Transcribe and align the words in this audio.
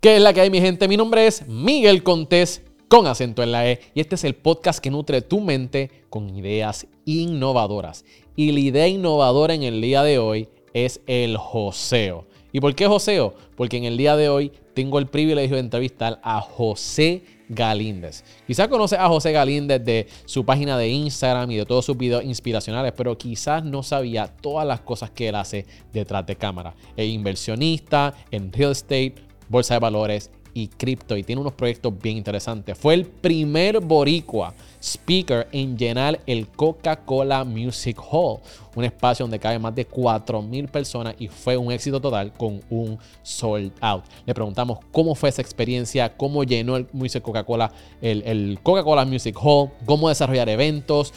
¿Qué 0.00 0.16
es 0.16 0.22
la 0.22 0.32
que 0.32 0.40
hay, 0.40 0.48
mi 0.48 0.62
gente? 0.62 0.88
Mi 0.88 0.96
nombre 0.96 1.26
es 1.26 1.46
Miguel 1.46 2.02
Contés, 2.02 2.62
con 2.88 3.06
acento 3.06 3.42
en 3.42 3.52
la 3.52 3.70
E, 3.70 3.80
y 3.92 4.00
este 4.00 4.14
es 4.14 4.24
el 4.24 4.34
podcast 4.34 4.78
que 4.78 4.90
nutre 4.90 5.20
tu 5.20 5.40
mente 5.42 5.90
con 6.08 6.34
ideas 6.34 6.86
innovadoras. 7.04 8.06
Y 8.34 8.50
la 8.52 8.60
idea 8.60 8.88
innovadora 8.88 9.52
en 9.52 9.62
el 9.62 9.78
día 9.82 10.02
de 10.02 10.18
hoy 10.18 10.48
es 10.72 11.02
el 11.06 11.36
joseo. 11.36 12.24
¿Y 12.50 12.60
por 12.60 12.74
qué 12.74 12.86
joseo? 12.86 13.34
Porque 13.56 13.76
en 13.76 13.84
el 13.84 13.98
día 13.98 14.16
de 14.16 14.30
hoy 14.30 14.52
tengo 14.72 14.98
el 14.98 15.06
privilegio 15.06 15.56
de 15.56 15.60
entrevistar 15.60 16.18
a 16.22 16.40
José 16.40 17.22
Galíndez. 17.50 18.24
Quizás 18.46 18.68
conoces 18.68 18.98
a 18.98 19.06
José 19.06 19.32
Galíndez 19.32 19.84
de 19.84 20.06
su 20.24 20.46
página 20.46 20.78
de 20.78 20.88
Instagram 20.88 21.50
y 21.50 21.56
de 21.56 21.66
todos 21.66 21.84
sus 21.84 21.98
videos 21.98 22.24
inspiracionales, 22.24 22.94
pero 22.96 23.18
quizás 23.18 23.62
no 23.64 23.82
sabía 23.82 24.28
todas 24.28 24.66
las 24.66 24.80
cosas 24.80 25.10
que 25.10 25.28
él 25.28 25.34
hace 25.34 25.66
detrás 25.92 26.24
de 26.24 26.36
cámara. 26.36 26.74
Es 26.96 27.06
inversionista 27.06 28.14
en 28.30 28.50
real 28.50 28.72
estate, 28.72 29.29
bolsa 29.50 29.74
de 29.74 29.80
valores 29.80 30.30
y 30.54 30.68
cripto 30.68 31.16
y 31.16 31.22
tiene 31.22 31.40
unos 31.40 31.52
proyectos 31.52 31.92
bien 32.00 32.16
interesantes. 32.16 32.76
Fue 32.78 32.94
el 32.94 33.04
primer 33.04 33.80
boricua 33.80 34.54
speaker 34.82 35.48
en 35.52 35.76
llenar 35.76 36.20
el 36.26 36.48
Coca-Cola 36.48 37.44
Music 37.44 38.00
Hall, 38.10 38.38
un 38.74 38.84
espacio 38.84 39.24
donde 39.24 39.38
cabe 39.38 39.58
más 39.58 39.74
de 39.74 39.88
4.000 39.88 40.68
personas 40.68 41.14
y 41.18 41.28
fue 41.28 41.56
un 41.56 41.70
éxito 41.70 42.00
total 42.00 42.32
con 42.32 42.60
un 42.70 42.98
sold 43.22 43.72
out. 43.80 44.04
Le 44.26 44.34
preguntamos 44.34 44.78
cómo 44.92 45.14
fue 45.14 45.28
esa 45.28 45.42
experiencia, 45.42 46.16
cómo 46.16 46.44
llenó 46.44 46.76
el 46.76 46.86
Coca-Cola, 47.22 47.72
el 48.00 48.58
Coca-Cola 48.62 49.04
Music 49.04 49.36
Hall, 49.40 49.70
cómo 49.84 50.08
desarrollar 50.08 50.48
eventos, 50.48 51.12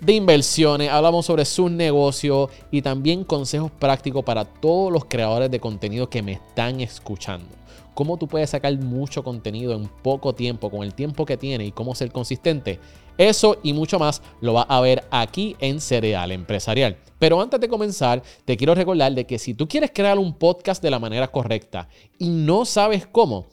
de 0.00 0.12
inversiones, 0.12 0.90
hablamos 0.90 1.24
sobre 1.24 1.46
su 1.46 1.70
negocio 1.70 2.50
y 2.70 2.82
también 2.82 3.24
consejos 3.24 3.70
prácticos 3.70 4.24
para 4.24 4.44
todos 4.44 4.92
los 4.92 5.06
creadores 5.06 5.50
de 5.50 5.58
contenido 5.58 6.10
que 6.10 6.22
me 6.22 6.32
están 6.32 6.80
escuchando 6.80 7.48
cómo 7.96 8.16
tú 8.18 8.28
puedes 8.28 8.50
sacar 8.50 8.78
mucho 8.78 9.24
contenido 9.24 9.72
en 9.72 9.88
poco 9.88 10.34
tiempo, 10.34 10.70
con 10.70 10.82
el 10.82 10.92
tiempo 10.92 11.24
que 11.24 11.38
tiene 11.38 11.64
y 11.64 11.72
cómo 11.72 11.94
ser 11.94 12.12
consistente. 12.12 12.78
Eso 13.16 13.56
y 13.62 13.72
mucho 13.72 13.98
más 13.98 14.20
lo 14.42 14.52
vas 14.52 14.66
a 14.68 14.82
ver 14.82 15.04
aquí 15.10 15.56
en 15.60 15.80
Cereal 15.80 16.30
Empresarial. 16.30 16.98
Pero 17.18 17.40
antes 17.40 17.58
de 17.58 17.68
comenzar, 17.68 18.22
te 18.44 18.58
quiero 18.58 18.74
recordar 18.74 19.14
de 19.14 19.24
que 19.24 19.38
si 19.38 19.54
tú 19.54 19.66
quieres 19.66 19.92
crear 19.94 20.18
un 20.18 20.34
podcast 20.34 20.82
de 20.82 20.90
la 20.90 20.98
manera 20.98 21.28
correcta 21.28 21.88
y 22.18 22.28
no 22.28 22.66
sabes 22.66 23.06
cómo, 23.06 23.46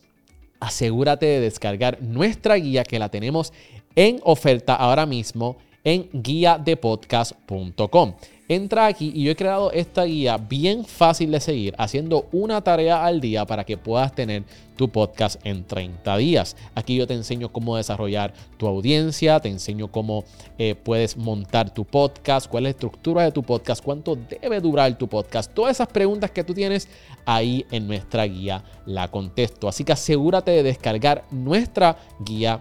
asegúrate 0.60 1.26
de 1.26 1.40
descargar 1.40 2.02
nuestra 2.02 2.56
guía 2.56 2.84
que 2.84 3.00
la 3.00 3.08
tenemos 3.08 3.54
en 3.96 4.20
oferta 4.26 4.76
ahora 4.76 5.06
mismo 5.06 5.56
en 5.86 6.10
guiadepodcast.com. 6.12 8.16
Entra 8.50 8.88
aquí 8.88 9.12
y 9.16 9.24
yo 9.24 9.32
he 9.32 9.36
creado 9.38 9.72
esta 9.72 10.04
guía 10.04 10.38
bien 10.38 10.84
fácil 10.84 11.32
de 11.32 11.40
seguir, 11.40 11.74
haciendo 11.78 12.28
una 12.34 12.62
tarea 12.62 13.06
al 13.06 13.22
día 13.22 13.46
para 13.46 13.64
que 13.64 13.78
puedas 13.78 14.14
tener 14.14 14.44
tu 14.76 14.90
podcast 14.90 15.40
en 15.46 15.64
30 15.64 16.18
días. 16.18 16.58
Aquí 16.76 16.98
yo 16.98 17.08
te 17.08 17.14
enseño 17.14 17.54
cómo 17.54 17.78
desarrollar 17.78 18.34
tu 18.58 18.68
audiencia, 18.68 19.40
te 19.40 19.48
enseño 19.48 19.90
cómo 19.90 20.26
eh, 20.58 20.76
puedes 20.76 21.16
montar 21.16 21.74
tu 21.74 21.86
podcast, 21.86 22.48
cuál 22.48 22.64
es 22.64 22.66
la 22.66 22.70
estructura 22.72 23.24
de 23.24 23.32
tu 23.32 23.44
podcast, 23.44 23.82
cuánto 23.82 24.16
debe 24.16 24.60
durar 24.60 24.98
tu 24.98 25.08
podcast. 25.08 25.54
Todas 25.54 25.78
esas 25.78 25.88
preguntas 25.88 26.32
que 26.32 26.44
tú 26.44 26.54
tienes 26.54 26.90
ahí 27.26 27.66
en 27.72 27.88
nuestra 27.88 28.26
guía 28.26 28.62
la 28.86 29.08
contesto. 29.08 29.70
Así 29.70 29.86
que 29.86 29.94
asegúrate 29.94 30.52
de 30.52 30.64
descargar 30.64 31.24
nuestra 31.32 31.98
guía. 32.20 32.60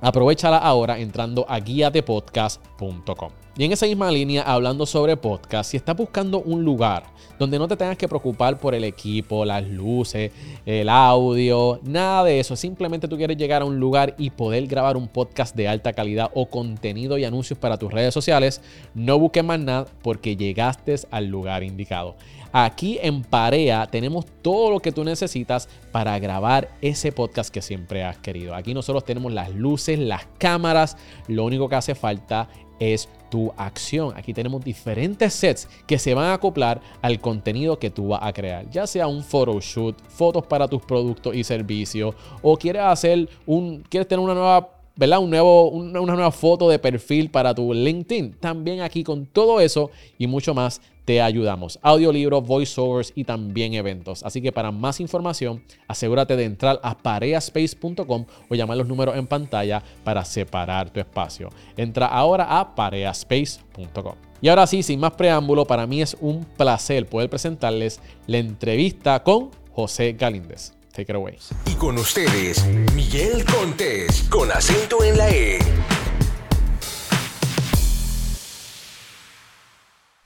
Aprovechala 0.00 0.58
ahora 0.58 1.00
entrando 1.00 1.44
a 1.48 1.58
guiadepodcast.com. 1.58 3.39
Y 3.60 3.64
en 3.64 3.72
esa 3.72 3.84
misma 3.84 4.10
línea, 4.10 4.40
hablando 4.40 4.86
sobre 4.86 5.18
podcast, 5.18 5.70
si 5.70 5.76
estás 5.76 5.94
buscando 5.94 6.40
un 6.40 6.64
lugar 6.64 7.02
donde 7.38 7.58
no 7.58 7.68
te 7.68 7.76
tengas 7.76 7.98
que 7.98 8.08
preocupar 8.08 8.58
por 8.58 8.74
el 8.74 8.84
equipo, 8.84 9.44
las 9.44 9.68
luces, 9.68 10.32
el 10.64 10.88
audio, 10.88 11.78
nada 11.82 12.24
de 12.24 12.40
eso, 12.40 12.56
simplemente 12.56 13.06
tú 13.06 13.18
quieres 13.18 13.36
llegar 13.36 13.60
a 13.60 13.66
un 13.66 13.78
lugar 13.78 14.14
y 14.16 14.30
poder 14.30 14.66
grabar 14.66 14.96
un 14.96 15.08
podcast 15.08 15.54
de 15.54 15.68
alta 15.68 15.92
calidad 15.92 16.30
o 16.32 16.46
contenido 16.48 17.18
y 17.18 17.24
anuncios 17.26 17.58
para 17.58 17.76
tus 17.76 17.92
redes 17.92 18.14
sociales, 18.14 18.62
no 18.94 19.18
busques 19.18 19.44
más 19.44 19.60
nada 19.60 19.84
porque 20.00 20.36
llegaste 20.36 20.94
al 21.10 21.26
lugar 21.26 21.62
indicado. 21.62 22.16
Aquí 22.52 22.98
en 23.02 23.22
Parea 23.22 23.86
tenemos 23.88 24.24
todo 24.40 24.70
lo 24.70 24.80
que 24.80 24.90
tú 24.90 25.04
necesitas 25.04 25.68
para 25.92 26.18
grabar 26.18 26.70
ese 26.80 27.12
podcast 27.12 27.52
que 27.52 27.60
siempre 27.60 28.04
has 28.04 28.16
querido. 28.16 28.54
Aquí 28.54 28.72
nosotros 28.72 29.04
tenemos 29.04 29.32
las 29.32 29.54
luces, 29.54 29.98
las 29.98 30.26
cámaras, 30.38 30.96
lo 31.28 31.44
único 31.44 31.68
que 31.68 31.76
hace 31.76 31.94
falta 31.94 32.48
es 32.80 33.08
tu 33.30 33.52
acción. 33.56 34.12
Aquí 34.16 34.34
tenemos 34.34 34.64
diferentes 34.64 35.32
sets 35.32 35.68
que 35.86 35.98
se 35.98 36.14
van 36.14 36.26
a 36.26 36.34
acoplar 36.34 36.80
al 37.02 37.20
contenido 37.20 37.78
que 37.78 37.90
tú 37.90 38.08
vas 38.08 38.20
a 38.22 38.32
crear, 38.32 38.68
ya 38.70 38.86
sea 38.86 39.06
un 39.06 39.22
photoshoot, 39.22 39.96
fotos 40.08 40.46
para 40.46 40.66
tus 40.66 40.82
productos 40.82 41.36
y 41.36 41.44
servicios, 41.44 42.14
o 42.42 42.56
quieres 42.56 42.82
hacer 42.82 43.28
un, 43.46 43.84
quieres 43.88 44.08
tener 44.08 44.24
una 44.24 44.34
nueva 44.34 44.80
¿verdad? 44.96 45.20
Un 45.20 45.30
nuevo, 45.30 45.70
una, 45.70 46.14
nueva 46.14 46.30
foto 46.30 46.68
de 46.68 46.78
perfil 46.78 47.30
para 47.30 47.54
tu 47.54 47.72
LinkedIn. 47.72 48.34
También 48.34 48.82
aquí 48.82 49.02
con 49.02 49.24
todo 49.24 49.58
eso 49.58 49.90
y 50.18 50.26
mucho 50.26 50.52
más 50.52 50.82
te 51.10 51.20
ayudamos. 51.20 51.76
Audiolibros, 51.82 52.46
voiceovers 52.46 53.12
y 53.16 53.24
también 53.24 53.74
eventos. 53.74 54.22
Así 54.22 54.40
que 54.40 54.52
para 54.52 54.70
más 54.70 55.00
información, 55.00 55.60
asegúrate 55.88 56.36
de 56.36 56.44
entrar 56.44 56.78
a 56.84 56.96
pareaspace.com 56.96 58.26
o 58.48 58.54
llamar 58.54 58.76
los 58.76 58.86
números 58.86 59.16
en 59.16 59.26
pantalla 59.26 59.82
para 60.04 60.24
separar 60.24 60.90
tu 60.90 61.00
espacio. 61.00 61.48
Entra 61.76 62.06
ahora 62.06 62.60
a 62.60 62.76
pareaspace.com. 62.76 64.14
Y 64.40 64.50
ahora 64.50 64.68
sí, 64.68 64.84
sin 64.84 65.00
más 65.00 65.10
preámbulo, 65.14 65.64
para 65.64 65.84
mí 65.84 66.00
es 66.00 66.16
un 66.20 66.44
placer 66.44 67.04
poder 67.06 67.28
presentarles 67.28 67.98
la 68.28 68.38
entrevista 68.38 69.24
con 69.24 69.50
José 69.72 70.12
Galíndez. 70.12 70.74
Take 70.92 71.10
it 71.10 71.16
away. 71.16 71.38
Y 71.66 71.74
con 71.74 71.98
ustedes, 71.98 72.64
Miguel 72.94 73.44
Contés, 73.46 74.28
con 74.30 74.52
acento 74.52 75.02
en 75.02 75.18
la 75.18 75.28
E. 75.28 75.58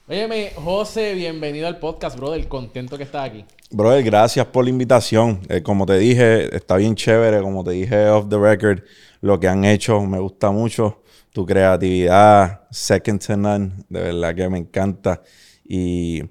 Óyeme, 0.06 0.50
José, 0.54 1.15
bienvenido 1.15 1.66
al 1.66 1.78
podcast, 1.78 2.19
brother. 2.19 2.47
Contento 2.47 2.98
que 2.98 3.04
estás 3.04 3.26
aquí. 3.26 3.47
Brother, 3.70 4.04
gracias 4.04 4.44
por 4.44 4.65
la 4.65 4.69
invitación. 4.69 5.41
Eh, 5.48 5.62
como 5.62 5.87
te 5.87 5.97
dije, 5.97 6.54
está 6.54 6.76
bien 6.76 6.94
chévere. 6.94 7.41
Como 7.41 7.65
te 7.65 7.70
dije 7.70 8.10
off 8.10 8.28
the 8.28 8.37
record, 8.37 8.81
lo 9.22 9.41
que 9.41 9.48
han 9.48 9.64
hecho 9.64 10.03
me 10.03 10.19
gusta 10.19 10.50
mucho. 10.50 11.00
Tu 11.32 11.47
creatividad, 11.47 12.69
second 12.70 13.25
to 13.26 13.34
none, 13.38 13.72
de 13.88 14.03
verdad 14.03 14.34
que 14.34 14.47
me 14.50 14.59
encanta. 14.59 15.22
Y 15.66 16.22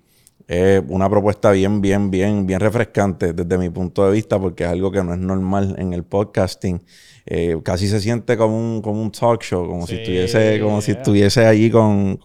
es 0.47 0.83
una 0.87 1.09
propuesta 1.09 1.49
bien, 1.49 1.81
bien, 1.81 2.11
bien, 2.11 2.45
bien 2.45 2.59
refrescante 2.59 3.33
desde 3.33 3.57
mi 3.57 3.71
punto 3.71 4.05
de 4.05 4.11
vista, 4.11 4.39
porque 4.39 4.65
es 4.65 4.69
algo 4.69 4.91
que 4.91 5.03
no 5.03 5.13
es 5.13 5.19
normal 5.19 5.75
en 5.79 5.93
el 5.93 6.03
podcasting. 6.03 6.79
Eh, 7.25 7.57
casi 7.63 7.87
se 7.87 8.01
siente 8.01 8.35
como 8.35 8.57
un, 8.57 8.81
como 8.81 9.01
un 9.01 9.11
talk 9.11 9.41
show, 9.43 9.65
como 9.65 9.87
si 9.87 9.95
estuviese, 9.95 10.59
como 10.59 10.81
si 10.81 10.91
estuviese 10.91 11.45
allí 11.45 11.69
con, 11.69 12.19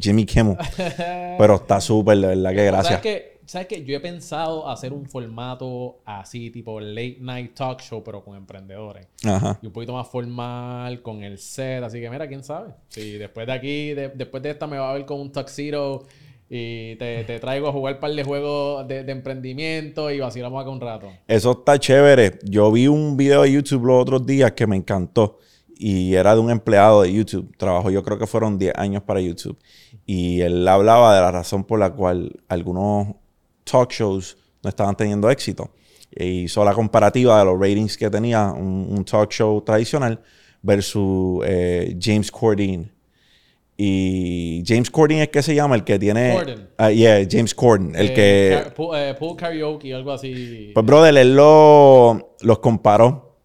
Jimmy 0.00 0.26
Kimmel. 0.26 0.56
Pero 1.38 1.54
está 1.54 1.80
súper, 1.80 2.18
de 2.18 2.26
verdad 2.28 2.50
que 2.50 2.64
gracias. 2.64 3.00
¿Sabes 3.00 3.00
que, 3.00 3.40
¿Sabes 3.50 3.66
que 3.66 3.84
Yo 3.84 3.96
he 3.96 4.00
pensado 4.00 4.68
hacer 4.68 4.92
un 4.92 5.06
formato 5.06 5.98
así, 6.04 6.50
tipo 6.50 6.78
late 6.78 7.16
night 7.20 7.52
talk 7.52 7.80
show, 7.80 8.00
pero 8.04 8.22
con 8.22 8.36
emprendedores. 8.36 9.08
Y 9.24 9.66
un 9.66 9.72
poquito 9.72 9.92
más 9.92 10.06
formal, 10.06 11.02
con 11.02 11.24
el 11.24 11.36
set. 11.36 11.82
Así 11.82 12.00
que 12.00 12.08
mira, 12.08 12.28
quién 12.28 12.44
sabe. 12.44 12.74
Si 12.90 13.18
después 13.18 13.48
de 13.48 13.52
aquí, 13.52 13.92
después 13.92 14.40
de 14.40 14.50
esta 14.50 14.68
me 14.68 14.78
va 14.78 14.90
a 14.90 14.94
ver 14.94 15.04
con 15.04 15.20
un 15.20 15.32
tuxedo 15.32 16.06
y 16.52 16.96
te, 16.96 17.38
traigo 17.38 17.68
a 17.68 17.72
jugar 17.72 17.94
un 17.94 18.00
par 18.00 18.10
de 18.10 18.24
juegos 18.24 18.88
de, 18.88 19.08
emprendimiento 19.08 20.10
y 20.10 20.18
vacilamos 20.18 20.60
acá 20.60 20.70
un 20.70 20.80
rato. 20.80 21.08
Eso 21.28 21.52
está 21.52 21.78
chévere. 21.78 22.40
Yo 22.42 22.72
vi 22.72 22.88
un 22.88 23.16
video 23.16 23.42
de 23.42 23.52
YouTube 23.52 23.84
los 23.84 24.02
otros 24.02 24.26
días 24.26 24.50
que 24.52 24.66
me 24.66 24.74
encantó 24.74 25.38
y 25.76 26.12
era 26.14 26.34
de 26.34 26.40
un 26.40 26.50
empleado 26.50 27.02
de 27.02 27.12
YouTube. 27.12 27.56
Trabajó, 27.56 27.92
yo 27.92 28.02
creo 28.02 28.18
que 28.18 28.26
fueron 28.26 28.58
10 28.58 28.74
años 28.76 29.04
para 29.04 29.20
YouTube. 29.20 29.56
Y 30.04 30.40
él 30.40 30.66
hablaba 30.66 31.14
de 31.14 31.20
la 31.20 31.30
razón 31.30 31.62
por 31.62 31.78
la 31.78 31.92
cual 31.92 32.32
algunos 32.48 33.14
talk 33.62 33.92
shows 33.92 34.36
no 34.64 34.70
estaban 34.70 34.96
teniendo 34.96 35.30
éxito. 35.30 35.70
E 36.10 36.26
hizo 36.26 36.64
la 36.64 36.74
comparativa 36.74 37.38
de 37.38 37.44
los 37.44 37.60
ratings 37.60 37.96
que 37.96 38.10
tenía 38.10 38.50
un, 38.50 39.04
talk 39.04 39.30
show 39.30 39.62
tradicional 39.62 40.20
versus 40.62 41.44
eh, 41.46 41.96
James 42.00 42.28
Corden 42.32 42.90
y 43.82 44.62
James 44.66 44.90
Corden 44.90 45.20
es 45.20 45.30
que 45.30 45.42
se 45.42 45.54
llama, 45.54 45.74
el 45.74 45.84
que 45.84 45.98
tiene. 45.98 46.34
Corden. 46.34 46.68
Uh, 46.78 46.90
yeah, 46.90 47.26
James 47.26 47.54
Corden. 47.54 47.96
El 47.96 48.08
eh, 48.08 48.14
que. 48.14 48.52
Eh, 48.52 49.14
pool, 49.18 49.36
karaoke, 49.38 49.94
algo 49.94 50.12
así. 50.12 50.70
Pues, 50.74 50.84
brother, 50.84 51.16
él 51.16 51.34
lo, 51.34 52.36
los 52.42 52.58
comparó. 52.58 53.38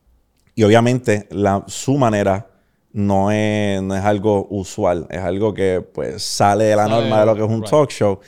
Y 0.54 0.64
obviamente, 0.64 1.30
la, 1.32 1.64
su 1.68 1.96
manera 1.96 2.50
no 2.92 3.32
es, 3.32 3.82
no 3.82 3.96
es 3.96 4.04
algo 4.04 4.46
usual. 4.50 5.08
Es 5.10 5.20
algo 5.20 5.54
que, 5.54 5.80
pues, 5.80 6.22
sale 6.22 6.66
de 6.66 6.76
la 6.76 6.90
norma 6.90 7.22
de 7.22 7.26
lo 7.28 7.34
que 7.34 7.42
es 7.42 7.50
un 7.50 7.64
talk 7.64 7.90
show. 7.90 8.20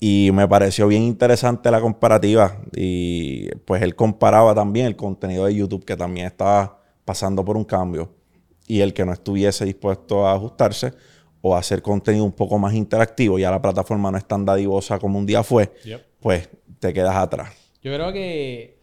Y 0.00 0.30
me 0.32 0.48
pareció 0.48 0.88
bien 0.88 1.04
interesante 1.04 1.70
la 1.70 1.80
comparativa. 1.80 2.60
Y 2.74 3.50
pues 3.64 3.82
él 3.82 3.94
comparaba 3.94 4.52
también 4.52 4.86
el 4.86 4.96
contenido 4.96 5.44
de 5.44 5.54
YouTube, 5.54 5.84
que 5.84 5.96
también 5.96 6.26
estaba 6.26 6.82
pasando 7.04 7.44
por 7.44 7.56
un 7.56 7.64
cambio. 7.64 8.12
Y 8.66 8.80
el 8.80 8.92
que 8.92 9.04
no 9.04 9.12
estuviese 9.12 9.64
dispuesto 9.64 10.26
a 10.26 10.34
ajustarse 10.34 10.92
o 11.40 11.56
hacer 11.56 11.82
contenido 11.82 12.24
un 12.24 12.32
poco 12.32 12.58
más 12.58 12.74
interactivo, 12.74 13.38
ya 13.38 13.50
la 13.50 13.62
plataforma 13.62 14.10
no 14.10 14.18
es 14.18 14.26
tan 14.26 14.44
dadivosa 14.44 14.98
como 14.98 15.18
un 15.18 15.26
día 15.26 15.42
fue, 15.42 15.72
pues 16.20 16.48
te 16.78 16.92
quedas 16.92 17.16
atrás. 17.16 17.52
Yo 17.82 17.92
creo 17.92 18.12
que 18.12 18.80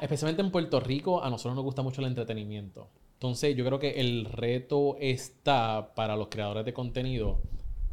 especialmente 0.00 0.42
en 0.42 0.50
Puerto 0.50 0.80
Rico, 0.80 1.22
a 1.22 1.30
nosotros 1.30 1.54
nos 1.54 1.64
gusta 1.64 1.82
mucho 1.82 2.00
el 2.00 2.06
entretenimiento. 2.06 2.88
Entonces, 3.14 3.56
yo 3.56 3.64
creo 3.64 3.78
que 3.78 4.00
el 4.00 4.26
reto 4.26 4.96
está 5.00 5.94
para 5.94 6.16
los 6.16 6.28
creadores 6.28 6.64
de 6.64 6.72
contenido 6.72 7.40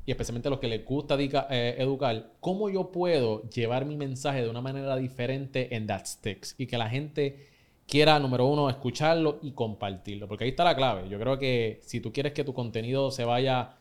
y 0.05 0.11
especialmente 0.11 0.49
los 0.49 0.59
que 0.59 0.67
les 0.67 0.83
gusta 0.83 1.15
eh, 1.19 1.75
educar, 1.77 2.33
cómo 2.39 2.69
yo 2.69 2.91
puedo 2.91 3.43
llevar 3.49 3.85
mi 3.85 3.95
mensaje 3.95 4.41
de 4.41 4.49
una 4.49 4.61
manera 4.61 4.95
diferente 4.97 5.75
en 5.75 5.87
That 5.87 6.05
Sticks 6.05 6.55
y 6.57 6.67
que 6.67 6.77
la 6.77 6.89
gente 6.89 7.50
quiera, 7.91 8.17
número 8.19 8.45
uno, 8.45 8.69
escucharlo 8.69 9.39
y 9.41 9.51
compartirlo. 9.51 10.25
Porque 10.25 10.45
ahí 10.45 10.51
está 10.51 10.63
la 10.63 10.77
clave. 10.77 11.09
Yo 11.09 11.19
creo 11.19 11.37
que 11.37 11.81
si 11.83 11.99
tú 11.99 12.13
quieres 12.13 12.31
que 12.31 12.45
tu 12.45 12.53
contenido 12.53 13.11
se 13.11 13.25
vaya, 13.25 13.75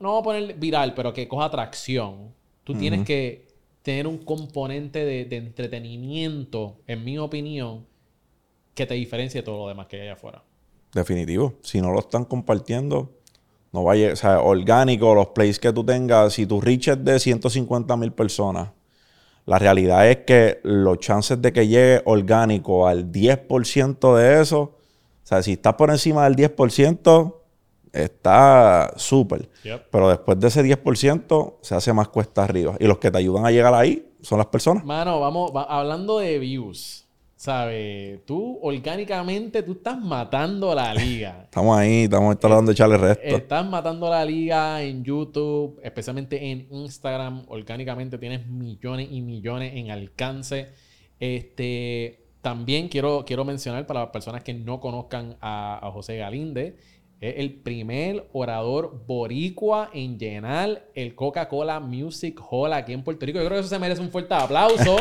no 0.00 0.08
vamos 0.08 0.20
a 0.22 0.24
poner 0.24 0.54
viral, 0.54 0.92
pero 0.92 1.12
que 1.12 1.28
coja 1.28 1.44
atracción, 1.44 2.34
tú 2.64 2.74
tienes 2.74 3.06
que 3.06 3.46
tener 3.82 4.08
un 4.08 4.18
componente 4.18 5.04
de, 5.04 5.24
de, 5.26 5.36
entretenimiento, 5.36 6.80
en 6.88 7.04
mi 7.04 7.16
opinión, 7.16 7.86
que 8.74 8.86
te 8.86 8.94
diferencie 8.94 9.42
de 9.42 9.44
todo 9.44 9.58
lo 9.58 9.68
demás 9.68 9.86
que 9.86 9.96
hay 9.96 10.02
allá 10.02 10.14
afuera. 10.14 10.42
Definitivo. 10.92 11.54
Si 11.62 11.80
no 11.80 11.92
lo 11.92 12.00
están 12.00 12.24
compartiendo, 12.24 13.12
no 13.72 13.84
vaya, 13.84 14.14
o 14.14 14.16
sea, 14.16 14.40
orgánico, 14.40 15.14
los 15.14 15.28
plays 15.28 15.60
que 15.60 15.72
tú 15.72 15.84
tengas, 15.84 16.32
si 16.32 16.44
tu 16.44 16.60
reach 16.60 16.88
es 16.88 17.04
de 17.04 17.20
150 17.20 17.96
mil 17.96 18.10
personas, 18.10 18.70
la 19.46 19.58
realidad 19.58 20.08
es 20.08 20.18
que 20.18 20.60
los 20.62 20.98
chances 20.98 21.40
de 21.40 21.52
que 21.52 21.66
llegue 21.66 22.02
orgánico 22.06 22.86
al 22.86 23.12
10% 23.12 24.16
de 24.16 24.40
eso, 24.40 24.60
o 24.60 25.26
sea, 25.26 25.42
si 25.42 25.52
estás 25.52 25.74
por 25.74 25.90
encima 25.90 26.24
del 26.24 26.36
10%, 26.36 27.34
está 27.92 28.92
súper. 28.96 29.48
Pero 29.90 30.08
después 30.08 30.38
de 30.40 30.48
ese 30.48 30.62
10%, 30.62 31.54
se 31.60 31.74
hace 31.74 31.92
más 31.92 32.08
cuesta 32.08 32.44
arriba. 32.44 32.76
Y 32.80 32.86
los 32.86 32.98
que 32.98 33.10
te 33.10 33.18
ayudan 33.18 33.46
a 33.46 33.50
llegar 33.50 33.74
ahí 33.74 34.10
son 34.20 34.38
las 34.38 34.48
personas. 34.48 34.84
Mano, 34.84 35.20
vamos, 35.20 35.52
hablando 35.68 36.18
de 36.18 36.38
views. 36.38 37.03
¿Sabes? 37.44 38.24
Tú 38.24 38.58
orgánicamente 38.62 39.62
tú 39.62 39.72
estás 39.72 40.00
matando 40.00 40.74
la 40.74 40.94
liga. 40.94 41.42
estamos 41.44 41.76
ahí, 41.76 42.04
estamos 42.04 42.38
tratando 42.38 42.70
de 42.70 42.72
echarle 42.72 42.96
resto. 42.96 43.22
Estás 43.22 43.66
matando 43.68 44.08
la 44.08 44.24
liga 44.24 44.80
en 44.80 45.04
YouTube, 45.04 45.78
especialmente 45.82 46.50
en 46.50 46.66
Instagram. 46.70 47.44
Orgánicamente 47.48 48.16
tienes 48.16 48.46
millones 48.46 49.08
y 49.10 49.20
millones 49.20 49.74
en 49.74 49.90
alcance. 49.90 50.70
Este, 51.20 52.24
también 52.40 52.88
quiero, 52.88 53.26
quiero 53.26 53.44
mencionar 53.44 53.86
para 53.86 54.00
las 54.00 54.08
personas 54.08 54.42
que 54.42 54.54
no 54.54 54.80
conozcan 54.80 55.36
a 55.42 55.90
José 55.92 56.16
Galinde. 56.16 56.78
Es 57.20 57.34
el 57.38 57.54
primer 57.54 58.28
orador 58.32 59.02
boricua 59.06 59.90
en 59.92 60.18
llenar 60.18 60.88
el 60.94 61.14
Coca-Cola 61.14 61.80
Music 61.80 62.40
Hall 62.50 62.72
aquí 62.72 62.92
en 62.92 63.02
Puerto 63.02 63.24
Rico. 63.24 63.38
Yo 63.38 63.46
creo 63.46 63.56
que 63.56 63.60
eso 63.60 63.68
se 63.68 63.78
merece 63.78 64.02
un 64.02 64.10
fuerte 64.10 64.34
aplauso. 64.34 64.96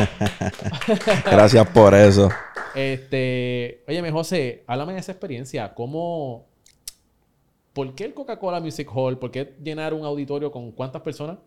Gracias 1.26 1.68
por 1.70 1.94
eso. 1.94 2.30
Este, 2.76 3.84
óyeme, 3.88 4.12
José, 4.12 4.64
háblame 4.68 4.94
de 4.94 5.00
esa 5.00 5.12
experiencia. 5.12 5.74
¿Cómo, 5.74 6.46
¿Por 7.74 7.96
qué 7.96 8.06
el 8.06 8.14
Coca-Cola 8.14 8.60
Music 8.60 8.88
Hall? 8.94 9.18
¿Por 9.18 9.32
qué 9.32 9.56
llenar 9.62 9.94
un 9.94 10.06
auditorio 10.06 10.52
con 10.52 10.72
cuántas 10.72 11.02
personas? 11.02 11.38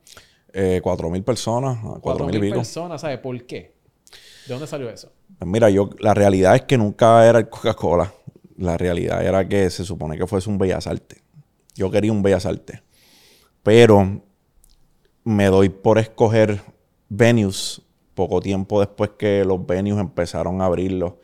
Eh, 0.52 0.80
cuatro 0.82 1.08
mil 1.08 1.22
personas. 1.22 1.78
Cuatro 2.00 2.26
mil 2.26 2.50
personas, 2.50 3.00
¿sabes? 3.00 3.18
¿Por 3.18 3.44
qué? 3.44 3.76
¿De 4.46 4.54
dónde 4.54 4.66
salió 4.66 4.90
eso? 4.90 5.12
Mira, 5.44 5.70
yo, 5.70 5.90
la 6.00 6.14
realidad 6.14 6.56
es 6.56 6.62
que 6.62 6.76
nunca 6.76 7.26
era 7.28 7.38
el 7.38 7.48
Coca-Cola 7.48 8.12
la 8.56 8.76
realidad 8.76 9.24
era 9.24 9.48
que 9.48 9.68
se 9.70 9.84
supone 9.84 10.16
que 10.16 10.26
fuese 10.26 10.48
un 10.48 10.58
Bellas 10.58 10.86
Artes. 10.86 11.22
Yo 11.74 11.90
quería 11.90 12.12
un 12.12 12.22
Bellas 12.22 12.46
Artes. 12.46 12.82
Pero 13.62 14.22
me 15.24 15.46
doy 15.46 15.68
por 15.68 15.98
escoger 15.98 16.62
venues 17.08 17.82
poco 18.14 18.40
tiempo 18.40 18.80
después 18.80 19.10
que 19.18 19.44
los 19.44 19.66
venues 19.66 20.00
empezaron 20.00 20.60
a 20.60 20.66
abrirlos 20.66 21.14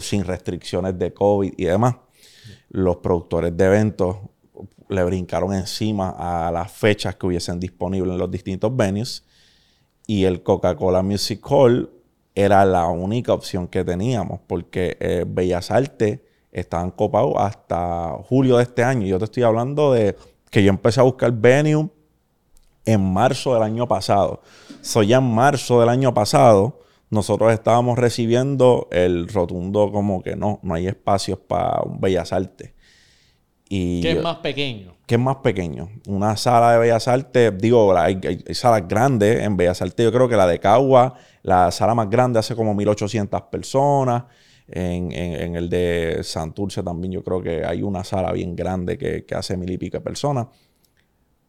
sin 0.00 0.24
restricciones 0.24 0.98
de 0.98 1.12
COVID 1.14 1.54
y 1.56 1.64
demás. 1.64 1.96
Los 2.68 2.96
productores 2.96 3.56
de 3.56 3.64
eventos 3.64 4.16
le 4.88 5.04
brincaron 5.04 5.54
encima 5.54 6.14
a 6.18 6.50
las 6.50 6.70
fechas 6.72 7.16
que 7.16 7.26
hubiesen 7.26 7.60
disponibles 7.60 8.12
en 8.12 8.18
los 8.18 8.30
distintos 8.30 8.76
venues 8.76 9.24
y 10.06 10.24
el 10.24 10.42
Coca-Cola 10.42 11.02
Music 11.02 11.40
Hall 11.48 11.90
era 12.34 12.64
la 12.64 12.86
única 12.86 13.32
opción 13.32 13.66
que 13.66 13.84
teníamos 13.84 14.40
porque 14.46 14.96
eh, 15.00 15.24
Bellas 15.26 15.70
Artes 15.70 16.20
estaban 16.56 16.90
copados 16.90 17.34
hasta 17.36 18.16
julio 18.28 18.56
de 18.56 18.62
este 18.62 18.82
año. 18.82 19.06
Yo 19.06 19.18
te 19.18 19.26
estoy 19.26 19.42
hablando 19.42 19.92
de 19.92 20.16
que 20.50 20.62
yo 20.62 20.70
empecé 20.70 21.00
a 21.00 21.04
buscar 21.04 21.30
venue 21.32 21.90
en 22.86 23.12
marzo 23.12 23.52
del 23.52 23.62
año 23.62 23.86
pasado. 23.86 24.40
Soy 24.80 25.08
ya 25.08 25.18
en 25.18 25.24
marzo 25.34 25.80
del 25.80 25.90
año 25.90 26.14
pasado, 26.14 26.80
nosotros 27.10 27.52
estábamos 27.52 27.98
recibiendo 27.98 28.88
el 28.90 29.28
rotundo 29.28 29.92
como 29.92 30.22
que 30.22 30.34
no, 30.34 30.58
no 30.62 30.74
hay 30.74 30.86
espacios 30.86 31.38
para 31.38 31.82
un 31.82 32.00
Bellas 32.00 32.32
Artes. 32.32 32.72
Y 33.68 34.00
¿Qué 34.00 34.12
es 34.12 34.22
más 34.22 34.36
pequeño? 34.36 34.94
¿Qué 35.06 35.16
es 35.16 35.20
más 35.20 35.36
pequeño? 35.36 35.90
Una 36.06 36.36
sala 36.36 36.72
de 36.72 36.78
Bellas 36.78 37.06
Artes, 37.06 37.52
digo, 37.58 37.96
hay, 37.96 38.18
hay, 38.24 38.54
salas 38.54 38.88
grandes 38.88 39.42
en 39.42 39.56
Bellas 39.56 39.82
Artes. 39.82 40.04
Yo 40.04 40.12
creo 40.12 40.28
que 40.28 40.36
la 40.36 40.46
de 40.46 40.58
Cagua, 40.58 41.14
la 41.42 41.70
sala 41.70 41.94
más 41.94 42.08
grande 42.08 42.38
hace 42.38 42.56
como 42.56 42.74
1800 42.74 43.42
personas. 43.42 44.24
En, 44.68 45.12
el 45.54 45.68
de 45.68 46.20
Santurce 46.22 46.82
también 46.82 47.12
yo 47.12 47.22
creo 47.22 47.40
que 47.40 47.64
hay 47.64 47.82
una 47.82 48.02
sala 48.02 48.32
bien 48.32 48.56
grande 48.56 48.98
que, 48.98 49.24
hace 49.34 49.56
mil 49.56 49.70
y 49.70 49.78
pico 49.78 50.00
personas. 50.00 50.48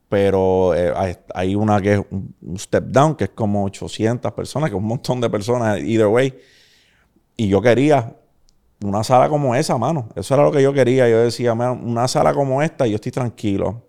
Pero 0.09 0.73
eh, 0.73 0.93
hay, 1.33 1.55
una 1.55 1.81
que 1.81 1.93
es 1.93 2.01
un, 2.09 2.57
step 2.57 2.85
down, 2.85 3.15
que 3.15 3.25
es 3.25 3.29
como 3.31 3.65
800 3.65 4.31
personas, 4.31 4.69
que 4.69 4.75
es 4.75 4.81
un 4.81 4.87
montón 4.87 5.19
de 5.19 5.29
personas, 5.29 5.79
either 5.79 6.07
way. 6.07 6.33
Y 7.35 7.49
yo 7.49 7.61
quería 7.61 8.15
una 8.83 9.03
sala 9.03 9.27
como 9.27 9.55
esa, 9.55 9.77
mano. 9.77 10.09
Eso 10.15 10.33
era 10.33 10.43
lo 10.43 10.51
que 10.51 10.61
yo 10.61 10.71
quería. 10.71 11.09
Yo 11.09 11.19
decía, 11.23 11.53
una 11.53 12.07
sala 12.07 12.33
como 12.33 12.61
esta, 12.61 12.87
yo 12.87 12.95
estoy 12.95 13.11
tranquilo. 13.11 13.83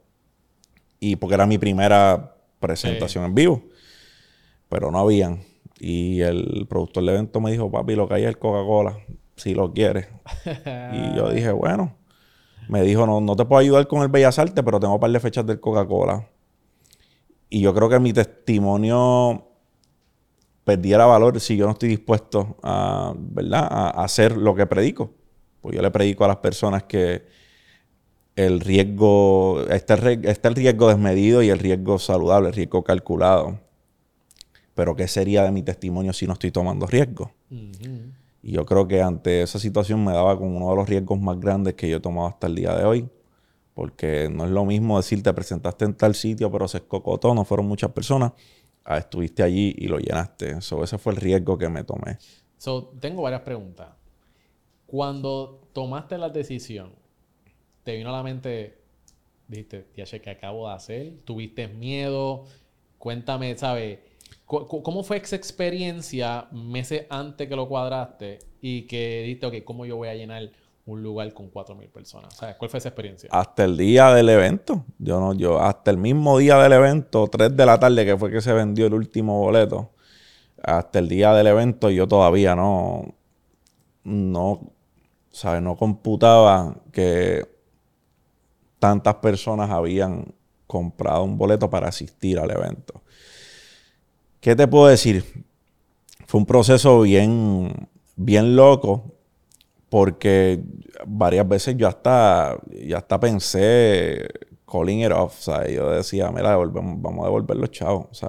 Y 0.99 1.17
porque 1.17 1.35
era 1.35 1.47
mi 1.47 1.59
primera 1.59 2.35
presentación 2.59 3.25
en 3.25 3.35
vivo. 3.35 3.63
Pero 4.69 4.91
no 4.91 4.99
habían. 4.99 5.41
Y 5.79 6.21
el 6.23 6.67
productor 6.69 7.05
del 7.05 7.15
evento 7.15 7.41
me 7.41 7.51
dijo, 7.51 7.71
papi, 7.71 7.95
lo 7.95 8.09
que 8.09 8.15
hay 8.15 8.23
es 8.23 8.29
el 8.29 8.39
Coca-Cola, 8.39 8.99
si 9.37 9.55
lo 9.55 9.73
quieres. 9.73 10.09
y 10.93 11.17
yo 11.17 11.31
dije, 11.31 11.53
bueno. 11.53 11.95
Me 12.69 12.83
dijo, 12.83 13.07
no, 13.07 13.21
no 13.21 13.35
te 13.35 13.47
puedo 13.47 13.61
ayudar 13.61 13.87
con 13.87 14.03
el 14.03 14.09
Bellas 14.09 14.39
Artes, 14.39 14.63
pero 14.63 14.79
tengo 14.79 14.95
un 14.95 15.01
par 15.01 15.11
de 15.11 15.21
fechas 15.21 15.47
del 15.47 15.59
Coca-Cola. 15.59 16.29
Y 17.49 17.63
yo 17.63 17.73
creo 17.75 17.89
que 17.89 17.99
mi 17.99 18.13
testimonio 18.13 19.47
perdiera 20.65 21.07
valor 21.07 21.41
si 21.41 21.57
yo 21.57 21.65
no 21.65 21.73
estoy 21.73 21.89
dispuesto 21.89 22.59
a, 22.63 23.15
¿verdad? 23.17 23.67
a 23.71 24.05
hacer 24.05 24.37
lo 24.37 24.55
que 24.55 24.67
predico. 24.67 25.15
Pues 25.63 25.75
yo 25.75 25.81
le 25.81 25.91
predico 25.91 26.25
a 26.25 26.29
las 26.29 26.37
personas 26.37 26.83
que 26.83 27.25
el 28.39 28.61
riesgo, 28.61 29.65
está 29.69 29.95
el 29.95 30.55
riesgo 30.55 30.89
desmedido 30.89 31.43
y 31.43 31.49
el 31.49 31.59
riesgo 31.59 31.99
saludable, 31.99 32.49
el 32.49 32.55
riesgo 32.55 32.85
calculado. 32.85 33.59
Pero 34.79 34.95
¿qué 34.95 35.09
sería 35.09 35.43
de 35.43 35.51
mi 35.51 35.65
testimonio 35.65 36.13
si 36.13 36.29
no 36.29 36.35
estoy 36.35 36.53
tomando 36.53 36.87
riesgo? 36.87 37.33
Y 37.51 38.53
yo 38.53 38.65
creo 38.65 38.87
que 38.87 39.03
ante 39.03 39.43
esa 39.43 39.59
situación 39.59 40.05
me 40.05 40.13
daba 40.13 40.39
con 40.39 40.55
uno 40.55 40.71
de 40.71 40.77
los 40.77 40.89
riesgos 40.89 41.21
más 41.21 41.41
grandes 41.41 41.75
que 41.75 41.91
yo 41.91 41.97
he 41.97 42.01
tomado 42.01 42.29
hasta 42.29 42.47
el 42.47 42.55
día 42.55 42.77
de 42.77 42.85
hoy. 42.85 43.09
Porque 43.75 44.29
no 44.31 44.45
es 44.45 44.53
lo 44.53 44.65
mismo 44.65 44.97
decir, 44.97 45.21
te 45.21 45.35
presentaste 45.35 45.85
en 45.85 45.95
tal 45.95 46.15
sitio, 46.15 46.49
pero 46.53 46.69
se 46.69 46.79
escocotó, 46.79 47.35
no 47.35 47.45
fueron 47.45 47.67
muchas 47.67 47.91
personas. 47.91 48.35
Ah, 48.85 48.99
estuviste 48.99 49.43
allí 49.43 49.75
y 49.77 49.89
lo 49.89 49.99
llenaste. 49.99 50.57
ese 50.59 50.99
fue 50.99 51.13
el 51.13 51.17
riesgo 51.17 51.59
que 51.59 51.69
me 51.69 51.83
tomé. 51.83 52.17
So, 52.57 52.93
tengo 53.01 53.23
varias 53.23 53.43
preguntas. 53.43 53.89
Cuando 54.87 55.61
tomaste 55.73 56.19
la 56.19 56.29
decisión, 56.29 56.93
¿te 57.83 57.97
vino 57.97 58.11
a 58.11 58.13
la 58.13 58.23
mente, 58.23 58.79
dijiste, 59.49 59.89
ya 59.97 60.07
sé 60.07 60.21
que 60.21 60.31
acabo 60.31 60.69
de 60.69 60.75
hacer? 60.77 61.19
¿Tuviste 61.25 61.67
miedo? 61.67 62.45
Cuéntame, 62.97 63.57
¿sabes? 63.57 63.99
¿Cómo 64.49 65.05
fue 65.05 65.19
esa 65.19 65.37
experiencia 65.37 66.49
meses 66.53 67.05
antes 67.11 67.47
que 67.47 67.55
lo 67.55 67.69
cuadraste 67.69 68.39
y 68.63 68.87
que 68.87 69.25
dijiste, 69.25 69.47
ok, 69.47 69.55
¿cómo 69.63 69.85
yo 69.85 69.97
voy 69.97 70.09
a 70.09 70.15
llenar 70.15 70.51
un 70.87 71.03
lugar 71.03 71.35
con 71.35 71.51
4.000 71.51 71.91
personas? 71.91 72.35
¿Cuál 72.57 72.71
fue 72.71 72.79
esa 72.79 72.89
experiencia? 72.89 73.29
Hasta 73.31 73.65
el 73.65 73.77
día 73.77 74.11
del 74.15 74.31
evento. 74.31 74.87
Yo 74.99 75.21
no, 75.21 75.35
yo, 75.35 75.61
hasta 75.61 75.91
el 75.91 75.99
mismo 75.99 76.39
día 76.39 76.57
del 76.57 76.73
evento, 76.73 77.29
3 77.29 77.55
de 77.55 77.67
la 77.67 77.79
tarde, 77.79 78.07
que 78.07 78.17
fue 78.17 78.31
que 78.31 78.41
se 78.41 78.55
vendió 78.55 78.87
el 78.87 78.95
último 78.95 79.39
boleto. 79.39 79.91
Hasta 80.63 80.99
el 80.99 81.11
día 81.11 81.35
del 81.35 81.49
evento 81.49 81.91
yo 81.91 82.09
todavía 82.09 82.57
no, 82.57 83.15
no, 84.05 84.61
¿sabes? 85.31 85.61
No 85.61 85.77
computaba 85.77 86.75
que 86.91 87.47
tantas 88.79 89.17
personas 89.17 89.69
habían 89.69 90.35
comprado 90.67 91.23
un 91.25 91.37
boleto 91.37 91.69
para 91.69 91.89
asistir 91.89 92.39
al 92.39 92.51
evento. 92.51 93.03
¿Qué 94.41 94.55
te 94.55 94.69
puedo 94.69 94.87
decir? 94.87 95.25
Fue 96.27 96.39
un 96.41 96.47
proceso 96.47 97.03
bien, 97.03 97.89
bien 98.17 98.55
loco 98.55 99.15
porque 99.89 100.63
varias 101.07 101.49
veces 101.49 101.77
yo 101.77 101.89
hasta, 101.89 102.59
ya 102.71 102.99
hasta 102.99 103.19
pensé 103.19 104.29
calling 104.71 105.01
it 105.05 105.13
off, 105.13 105.49
Yo 105.69 105.91
decía, 105.91 106.31
mira, 106.31 106.57
vamos 106.57 107.21
a 107.21 107.25
devolver 107.25 107.57
los 107.57 107.71
chavos, 107.71 108.07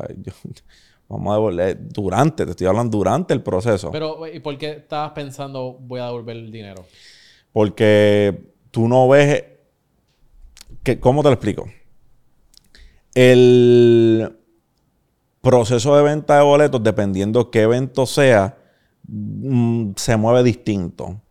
Vamos 1.10 1.32
a 1.32 1.36
devolver 1.36 1.78
durante, 1.89 2.46
te 2.46 2.51
estoy 2.51 2.68
hablando 2.68 2.96
durante 2.96 3.34
el 3.34 3.42
proceso. 3.42 3.89
Pero, 3.89 4.28
¿y 4.28 4.39
por 4.42 4.56
qué 4.60 4.70
estabas 4.74 5.12
pensando 5.13 5.75
voy 5.80 6.00
a 6.00 6.06
devolver 6.06 6.38
el 6.38 6.51
dinero? 6.51 6.86
Porque 7.51 8.54
tú 8.70 8.88
no 8.88 9.08
ves. 9.08 9.44
Que, 10.84 11.00
¿Cómo 11.00 11.24
te 11.24 11.30
lo 11.30 11.34
explico? 11.34 11.66
El 13.16 14.38
proceso 15.41 15.96
de 15.96 16.03
venta 16.03 16.38
de 16.38 16.43
boletos, 16.43 16.84
dependiendo 16.84 17.51
qué 17.51 17.62
evento 17.62 18.05
sea, 18.05 18.58
mm, 19.08 19.91
se 19.96 20.17
mueve 20.17 20.43
distinto. 20.43 21.22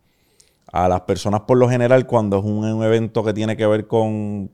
A 0.70 0.88
las 0.88 1.02
personas, 1.02 1.42
por 1.42 1.56
lo 1.56 1.68
general, 1.68 2.06
cuando 2.06 2.38
es 2.38 2.44
un, 2.44 2.82
evento 2.82 3.24
que 3.24 3.32
tiene 3.32 3.56
que 3.56 3.66
ver 3.66 3.86
con 3.86 4.50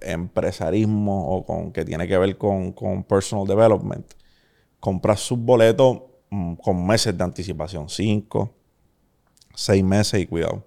empresarismo 0.00 1.28
o 1.28 1.44
con 1.44 1.72
que 1.72 1.84
tiene 1.84 2.06
que 2.08 2.16
ver 2.18 2.38
con, 2.38 2.72
con 2.72 3.04
personal 3.04 3.46
development, 3.46 4.06
compras 4.80 5.20
sus 5.20 5.38
boletos 5.38 6.02
mm, 6.30 6.54
con 6.54 6.86
meses 6.86 7.16
de 7.16 7.24
anticipación, 7.24 7.88
cinco, 7.88 8.54
seis 9.54 9.84
meses 9.84 10.20
y 10.20 10.26
cuidado. 10.26 10.64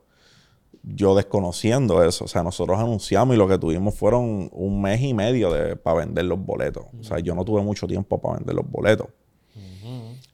Yo 0.83 1.13
desconociendo 1.15 2.03
eso, 2.03 2.25
o 2.25 2.27
sea, 2.27 2.41
nosotros 2.41 2.79
anunciamos 2.79 3.35
y 3.35 3.37
lo 3.37 3.47
que 3.47 3.57
tuvimos 3.57 3.93
fueron 3.95 4.49
un 4.53 4.81
mes 4.81 5.01
y 5.01 5.13
medio 5.13 5.51
de, 5.51 5.75
para 5.75 5.97
vender 5.99 6.25
los 6.25 6.39
boletos. 6.43 6.85
O 6.99 7.03
sea, 7.03 7.19
yo 7.19 7.35
no 7.35 7.43
tuve 7.43 7.61
mucho 7.61 7.85
tiempo 7.85 8.17
para 8.19 8.35
vender 8.37 8.55
los 8.55 8.69
boletos. 8.69 9.07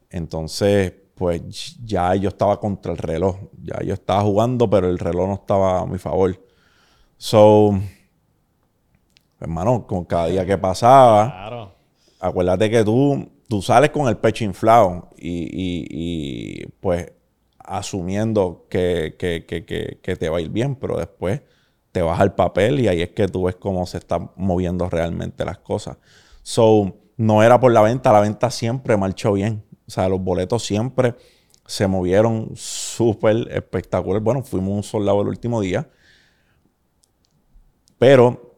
Entonces, 0.09 0.93
pues 1.15 1.77
ya 1.83 2.13
yo 2.15 2.29
estaba 2.29 2.59
contra 2.59 2.91
el 2.91 2.97
reloj. 2.97 3.37
Ya 3.63 3.81
yo 3.83 3.93
estaba 3.93 4.21
jugando, 4.21 4.69
pero 4.69 4.87
el 4.89 4.99
reloj 4.99 5.27
no 5.27 5.33
estaba 5.35 5.79
a 5.81 5.85
mi 5.85 5.97
favor. 5.97 6.39
So, 7.17 7.71
hermano, 9.39 9.85
con 9.87 10.05
cada 10.05 10.27
día 10.27 10.45
que 10.45 10.57
pasaba, 10.57 11.25
Claro. 11.31 11.71
acuérdate 12.19 12.69
que 12.69 12.83
tú, 12.83 13.27
tú 13.47 13.61
sales 13.61 13.89
con 13.89 14.07
el 14.07 14.17
pecho 14.17 14.43
inflado 14.43 15.09
y, 15.17 15.29
y- 15.29 15.87
y, 15.89 16.65
pues 16.79 17.11
asumiendo 17.67 18.67
que, 18.69 19.15
que- 19.19 19.45
que- 19.45 19.65
que- 20.01 20.15
te 20.15 20.29
va 20.29 20.37
a 20.37 20.41
ir 20.41 20.49
bien, 20.49 20.75
pero 20.75 20.97
después 20.97 21.41
te 21.91 22.01
vas 22.01 22.19
al 22.19 22.35
papel 22.35 22.79
y 22.79 22.87
ahí 22.87 23.01
es 23.01 23.09
que 23.11 23.27
tú 23.27 23.43
ves 23.45 23.55
cómo 23.55 23.85
se 23.85 23.97
están 23.97 24.31
moviendo 24.35 24.89
realmente 24.89 25.45
las 25.45 25.59
cosas. 25.59 25.97
So, 26.43 26.95
no 27.17 27.43
era 27.43 27.59
por 27.59 27.71
la 27.71 27.81
venta, 27.81 28.11
la 28.11 28.19
venta 28.21 28.51
siempre 28.51 28.97
marchó 28.97 29.33
bien. 29.33 29.63
O 29.87 29.91
sea, 29.91 30.09
los 30.09 30.21
boletos 30.21 30.63
siempre 30.65 31.15
se 31.65 31.87
movieron 31.87 32.51
súper 32.55 33.47
espectacular. 33.51 34.21
Bueno, 34.21 34.43
fuimos 34.43 34.73
un 34.75 34.83
soldado 34.83 35.21
el 35.21 35.29
último 35.29 35.61
día. 35.61 35.89
Pero 37.97 38.54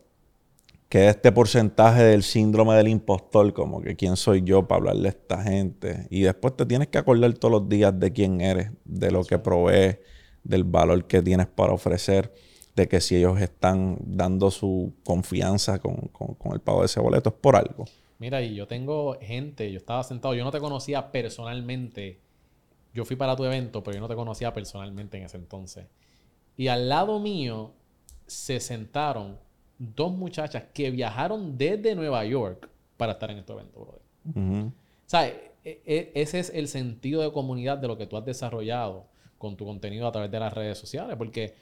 queda 0.89 1.09
este 1.09 1.31
porcentaje 1.31 2.03
del 2.03 2.23
síndrome 2.23 2.75
del 2.75 2.87
impostor, 2.87 3.53
como 3.53 3.81
que 3.81 3.95
quién 3.95 4.15
soy 4.15 4.41
yo 4.43 4.67
para 4.67 4.79
hablarle 4.79 5.09
a 5.09 5.11
esta 5.11 5.43
gente. 5.43 6.07
Y 6.09 6.21
después 6.21 6.55
te 6.55 6.65
tienes 6.65 6.87
que 6.87 6.97
acordar 6.97 7.33
todos 7.33 7.51
los 7.61 7.69
días 7.69 7.97
de 7.99 8.13
quién 8.13 8.41
eres, 8.41 8.71
de 8.85 9.11
lo 9.11 9.23
que 9.23 9.37
provees, 9.39 9.99
del 10.43 10.63
valor 10.63 11.05
que 11.05 11.21
tienes 11.21 11.47
para 11.47 11.73
ofrecer, 11.73 12.33
de 12.75 12.87
que 12.87 13.01
si 13.01 13.15
ellos 13.17 13.39
están 13.41 13.97
dando 14.01 14.49
su 14.51 14.93
confianza 15.03 15.79
con, 15.79 15.95
con- 16.09 16.35
con 16.35 16.53
el 16.53 16.61
pago 16.61 16.79
de 16.81 16.85
ese 16.85 16.99
boleto 16.99 17.29
es 17.29 17.35
por 17.35 17.55
algo. 17.55 17.85
Mira, 18.19 18.41
y 18.41 18.55
yo 18.55 18.67
tengo 18.67 19.17
gente, 19.21 19.71
yo 19.71 19.77
estaba 19.77 20.03
sentado, 20.03 20.33
yo 20.33 20.43
no 20.43 20.51
te 20.51 20.59
conocía 20.59 21.11
personalmente. 21.11 22.19
Yo 22.93 23.05
fui 23.05 23.15
para 23.15 23.35
tu 23.35 23.45
evento, 23.45 23.83
pero 23.83 23.95
yo 23.95 24.01
no 24.01 24.07
te 24.07 24.15
conocía 24.15 24.53
personalmente 24.53 25.17
en 25.17 25.23
ese 25.25 25.37
entonces. 25.37 25.85
Y 26.55 26.69
al 26.69 26.89
lado 26.89 27.19
mío 27.19 27.73
se 28.25 28.59
sentaron 28.59 29.37
dos 29.79 30.11
muchachas 30.11 30.63
que 30.73 30.91
viajaron 30.91 31.57
desde 31.57 31.95
Nueva 31.95 32.25
York 32.25 32.69
para 32.97 33.13
estar 33.13 33.29
en 33.31 33.37
este 33.39 33.53
evento, 33.53 33.79
brother. 33.79 34.71
¿Sabes? 35.05 35.33
E- 35.63 35.81
e- 35.85 36.11
ese 36.15 36.39
es 36.39 36.49
el 36.53 36.67
sentido 36.67 37.21
de 37.21 37.31
comunidad 37.31 37.77
de 37.77 37.87
lo 37.87 37.97
que 37.97 38.07
tú 38.07 38.17
has 38.17 38.25
desarrollado 38.25 39.05
con 39.37 39.55
tu 39.57 39.65
contenido 39.65 40.07
a 40.07 40.11
través 40.11 40.31
de 40.31 40.39
las 40.39 40.53
redes 40.53 40.77
sociales. 40.77 41.15
Porque, 41.17 41.53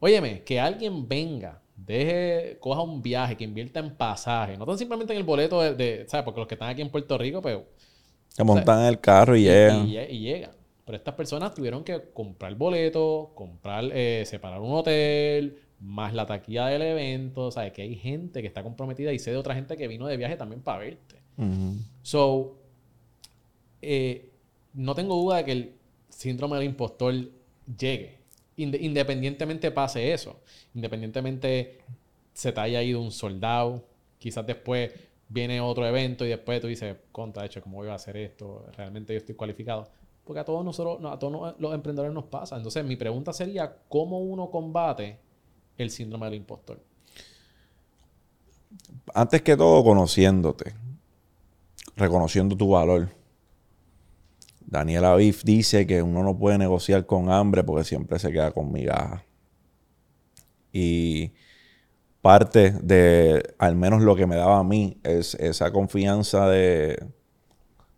óyeme, 0.00 0.42
que 0.42 0.60
alguien 0.60 1.08
venga, 1.08 1.60
deje, 1.76 2.58
coja 2.60 2.82
un 2.82 3.02
viaje, 3.02 3.36
que 3.36 3.44
invierta 3.44 3.80
en 3.80 3.94
pasaje, 3.96 4.56
no 4.56 4.66
tan 4.66 4.78
simplemente 4.78 5.12
en 5.12 5.18
el 5.18 5.24
boleto 5.24 5.60
de, 5.62 5.74
de- 5.74 6.08
¿sabes? 6.08 6.24
Porque 6.24 6.40
los 6.40 6.48
que 6.48 6.54
están 6.54 6.68
aquí 6.70 6.82
en 6.82 6.90
Puerto 6.90 7.16
Rico, 7.18 7.40
pues, 7.40 7.58
Te 8.36 8.44
montan 8.44 8.80
en 8.80 8.86
el 8.86 9.00
carro 9.00 9.36
y 9.36 9.40
y, 9.40 9.44
llegan. 9.44 9.86
y 9.88 9.98
y 9.98 10.18
llegan. 10.20 10.50
Pero 10.84 10.96
estas 10.96 11.14
personas 11.14 11.54
tuvieron 11.54 11.84
que 11.84 12.10
comprar 12.12 12.54
boleto, 12.56 13.30
comprar, 13.34 13.84
eh, 13.92 14.24
separar 14.26 14.60
un 14.60 14.72
hotel, 14.74 15.58
más 15.82 16.14
la 16.14 16.24
taquilla 16.26 16.66
del 16.68 16.82
evento. 16.82 17.50
¿Sabes? 17.50 17.72
Que 17.72 17.82
hay 17.82 17.96
gente 17.96 18.40
que 18.40 18.46
está 18.48 18.62
comprometida 18.62 19.12
y 19.12 19.18
sé 19.18 19.30
de 19.32 19.36
otra 19.36 19.54
gente 19.54 19.76
que 19.76 19.88
vino 19.88 20.06
de 20.06 20.16
viaje 20.16 20.36
también 20.36 20.62
para 20.62 20.78
verte. 20.78 21.16
So, 22.02 22.56
eh, 23.80 24.30
no 24.74 24.94
tengo 24.94 25.16
duda 25.16 25.38
de 25.38 25.44
que 25.44 25.52
el 25.52 25.72
síndrome 26.08 26.56
del 26.56 26.66
impostor 26.66 27.14
llegue. 27.78 28.18
Inde- 28.56 28.78
independientemente 28.80 29.70
pase 29.70 30.12
eso. 30.12 30.40
Independientemente 30.74 31.78
se 32.32 32.52
te 32.52 32.60
haya 32.60 32.82
ido 32.82 33.00
un 33.00 33.10
soldado. 33.10 33.84
Quizás 34.18 34.46
después 34.46 34.92
viene 35.28 35.60
otro 35.60 35.86
evento 35.86 36.24
y 36.24 36.28
después 36.28 36.60
tú 36.60 36.66
dices, 36.68 36.96
contra, 37.10 37.42
de 37.42 37.46
hecho, 37.48 37.62
¿cómo 37.62 37.78
voy 37.78 37.88
a 37.88 37.94
hacer 37.94 38.16
esto? 38.16 38.66
Realmente 38.76 39.12
yo 39.14 39.18
estoy 39.18 39.34
cualificado. 39.34 39.88
Porque 40.24 40.40
a 40.40 40.44
todos 40.44 40.64
nosotros, 40.64 41.00
no, 41.00 41.10
a 41.10 41.18
todos 41.18 41.54
los 41.58 41.74
emprendedores 41.74 42.14
nos 42.14 42.24
pasa. 42.24 42.56
Entonces, 42.56 42.84
mi 42.84 42.94
pregunta 42.96 43.32
sería, 43.32 43.74
¿cómo 43.88 44.20
uno 44.20 44.50
combate 44.50 45.18
el 45.78 45.90
síndrome 45.90 46.26
del 46.26 46.36
impostor? 46.36 46.80
Antes 49.14 49.42
que 49.42 49.56
todo, 49.56 49.82
conociéndote, 49.84 50.74
reconociendo 51.96 52.56
tu 52.56 52.70
valor. 52.70 53.08
Daniel 54.60 55.04
Aviv 55.04 55.42
dice 55.44 55.86
que 55.86 56.02
uno 56.02 56.22
no 56.22 56.38
puede 56.38 56.56
negociar 56.56 57.04
con 57.04 57.30
hambre 57.30 57.62
porque 57.62 57.84
siempre 57.84 58.18
se 58.18 58.32
queda 58.32 58.52
con 58.52 58.72
migajas. 58.72 59.22
Y 60.72 61.32
parte 62.22 62.70
de, 62.70 63.54
al 63.58 63.76
menos 63.76 64.00
lo 64.00 64.16
que 64.16 64.26
me 64.26 64.36
daba 64.36 64.58
a 64.58 64.64
mí, 64.64 64.98
es 65.02 65.34
esa 65.34 65.70
confianza 65.72 66.48
de 66.48 67.04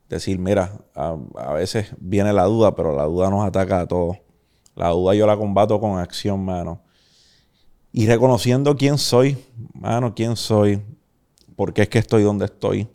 decir, 0.09 0.39
mira, 0.39 0.73
a, 0.95 1.17
a 1.37 1.53
veces 1.53 1.95
viene 1.99 2.33
la 2.33 2.45
duda, 2.45 2.75
pero 2.75 2.97
la 2.97 3.05
duda 3.05 3.31
nos 3.31 3.47
ataca 3.47 3.81
a 3.81 3.87
todos. 3.87 4.17
La 4.75 4.89
duda 4.89 5.15
yo 5.15 5.27
la 5.27 5.37
combato 5.37 5.79
con 5.79 5.99
acción, 6.01 6.45
mano. 6.45 6.83
Y 7.97 8.09
reconociendo 8.09 8.75
quién 8.75 8.99
soy, 8.99 9.39
mano, 9.73 10.17
quién 10.17 10.35
soy, 10.35 10.83
por 11.55 11.73
qué 11.73 11.83
es 11.83 11.89
que 11.89 12.01
estoy 12.01 12.25
donde 12.25 12.47
estoy. 12.47 12.89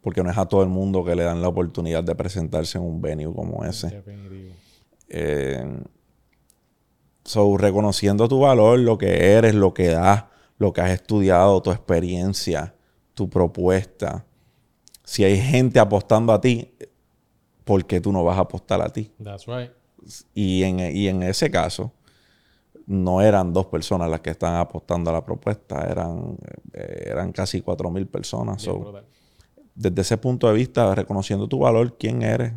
Porque 0.00 0.22
no 0.22 0.30
es 0.30 0.38
a 0.38 0.46
todo 0.46 0.62
el 0.62 0.68
mundo 0.68 1.04
que 1.04 1.16
le 1.16 1.24
dan 1.24 1.42
la 1.42 1.48
oportunidad 1.48 2.04
de 2.04 2.14
presentarse 2.14 2.78
en 2.78 2.84
un 2.84 3.02
venue 3.02 3.34
como 3.34 3.64
ese. 3.64 4.00
Eh, 5.08 5.82
so, 7.24 7.56
reconociendo 7.56 8.28
tu 8.28 8.38
valor, 8.38 8.78
lo 8.78 8.96
que 8.96 9.32
eres, 9.32 9.56
lo 9.56 9.74
que 9.74 9.88
das, 9.88 10.26
lo 10.56 10.72
que 10.72 10.80
has 10.80 10.90
estudiado, 10.92 11.60
tu 11.60 11.72
experiencia, 11.72 12.76
tu 13.12 13.28
propuesta. 13.28 14.24
Si 15.02 15.24
hay 15.24 15.36
gente 15.36 15.80
apostando 15.80 16.32
a 16.32 16.40
ti, 16.40 16.70
¿por 17.64 17.84
qué 17.84 18.00
tú 18.00 18.12
no 18.12 18.22
vas 18.22 18.38
a 18.38 18.42
apostar 18.42 18.80
a 18.80 18.88
ti? 18.88 19.10
That's 19.20 19.46
right. 19.46 19.72
Y 20.32 20.62
en, 20.62 20.78
y 20.96 21.08
en 21.08 21.24
ese 21.24 21.50
caso, 21.50 21.90
no 22.86 23.20
eran 23.22 23.52
dos 23.52 23.66
personas 23.66 24.10
las 24.10 24.20
que 24.20 24.30
estaban 24.30 24.58
apostando 24.60 25.10
a 25.10 25.12
la 25.14 25.24
propuesta, 25.24 25.86
eran, 25.90 26.36
eh, 26.72 27.04
eran 27.06 27.32
casi 27.32 27.60
cuatro 27.62 27.90
mil 27.90 28.06
personas. 28.06 28.62
Bien 28.64 28.74
So, 28.76 28.78
desde 29.74 30.00
ese 30.02 30.16
punto 30.18 30.46
de 30.48 30.54
vista, 30.54 30.94
reconociendo 30.94 31.48
tu 31.48 31.58
valor, 31.58 31.96
quién 31.98 32.22
eres, 32.22 32.52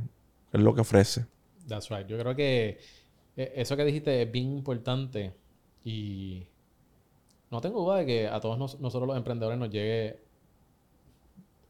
qué 0.52 0.58
es 0.58 0.64
lo 0.64 0.74
que 0.76 0.82
ofreces. 0.82 1.26
That's 1.68 1.90
right. 1.90 2.06
Yo 2.08 2.18
creo 2.18 2.36
que 2.36 2.78
eh, 3.36 3.54
eso 3.56 3.76
que 3.76 3.84
dijiste 3.86 4.22
es 4.22 4.32
bien 4.32 4.52
importante 4.52 5.34
y 5.84 6.48
no 7.50 7.62
tengo 7.62 7.82
duda 7.82 7.98
de 7.98 8.06
que 8.06 8.28
a 8.28 8.40
todos 8.40 8.58
nos- 8.60 8.80
nosotros 8.80 9.08
los 9.08 9.18
emprendedores 9.18 9.58
nos 9.58 9.70
llegue 9.70 10.20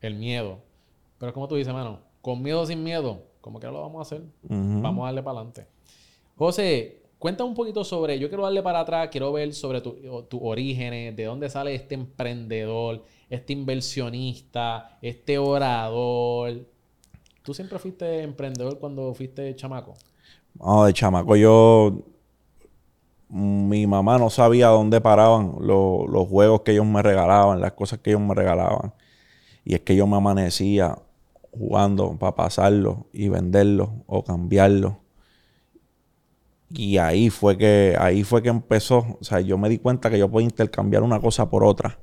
el 0.01 0.15
miedo. 0.15 0.59
Pero 1.19 1.33
como 1.33 1.47
tú 1.47 1.55
dices, 1.55 1.73
mano, 1.73 1.99
con 2.21 2.41
miedo 2.41 2.61
o 2.61 2.65
sin 2.65 2.83
miedo, 2.83 3.23
como 3.41 3.59
que 3.59 3.67
lo 3.67 3.81
vamos 3.81 3.99
a 3.99 4.01
hacer. 4.01 4.23
Vamos 4.81 5.03
a 5.03 5.05
darle 5.07 5.23
para 5.23 5.37
adelante. 5.39 5.67
José, 6.35 7.03
cuéntame 7.19 7.49
un 7.49 7.55
poquito 7.55 7.83
sobre, 7.83 8.19
yo 8.19 8.27
quiero 8.29 8.43
darle 8.43 8.61
para 8.63 8.81
atrás, 8.81 9.09
quiero 9.11 9.31
ver 9.31 9.53
sobre 9.53 9.81
tu- 9.81 10.23
tus 10.29 10.39
orígenes, 10.43 11.15
de 11.15 11.25
dónde 11.25 11.49
sale 11.49 11.75
este 11.75 11.95
emprendedor, 11.95 13.03
este 13.29 13.53
inversionista, 13.53 14.97
este 15.01 15.37
orador. 15.37 16.65
¿Tú 17.43 17.53
siempre 17.53 17.79
fuiste 17.79 18.23
emprendedor 18.23 18.79
cuando 18.79 19.13
fuiste 19.13 19.55
chamaco? 19.55 19.95
No, 20.59 20.85
de 20.85 20.93
chamaco 20.93 21.35
yo... 21.35 21.93
Mi 23.29 23.85
mamá 23.87 24.17
no 24.17 24.29
sabía 24.29 24.67
dónde 24.67 25.01
paraban 25.01 25.55
lo- 25.59 26.07
los 26.07 26.27
juegos 26.29 26.61
que 26.61 26.71
ellos 26.71 26.85
me 26.85 27.01
regalaban, 27.01 27.59
las 27.59 27.73
cosas 27.73 27.99
que 27.99 28.11
ellos 28.11 28.21
me 28.21 28.33
regalaban. 28.33 28.93
Y 29.65 29.75
es 29.75 29.81
que 29.81 29.95
yo 29.95 30.07
me 30.07 30.17
amanecía 30.17 30.97
jugando 31.51 32.17
para 32.19 32.35
pasarlo 32.35 33.07
y 33.13 33.29
venderlo 33.29 33.91
o 34.07 34.23
cambiarlo. 34.23 34.99
Y 36.69 36.97
ahí 36.97 37.29
fue 37.29 37.57
que 37.57 37.95
ahí 37.97 38.23
fue 38.23 38.41
que 38.43 38.49
empezó, 38.49 39.17
o 39.19 39.23
sea, 39.23 39.39
yo 39.39 39.57
me 39.57 39.69
di 39.69 39.77
cuenta 39.79 40.09
que 40.09 40.19
yo 40.19 40.29
podía 40.29 40.45
intercambiar 40.45 41.03
una 41.03 41.19
cosa 41.19 41.49
por 41.49 41.63
otra. 41.63 41.99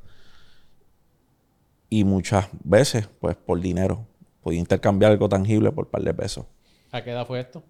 Y 1.91 2.05
muchas 2.05 2.49
veces, 2.63 3.09
pues 3.21 3.37
por 3.37 3.61
dinero. 3.61 4.07
Podía 4.43 4.59
intercambiar 4.61 5.13
algo 5.13 5.29
tangible 5.29 5.71
por 5.73 5.85
un 5.87 5.91
par 5.91 6.03
de 6.03 6.13
pesos. 6.15 6.47
¿A 6.93 7.03
qué 7.03 7.11
edad 7.11 7.27
fue 7.27 7.41
esto? 7.41 7.63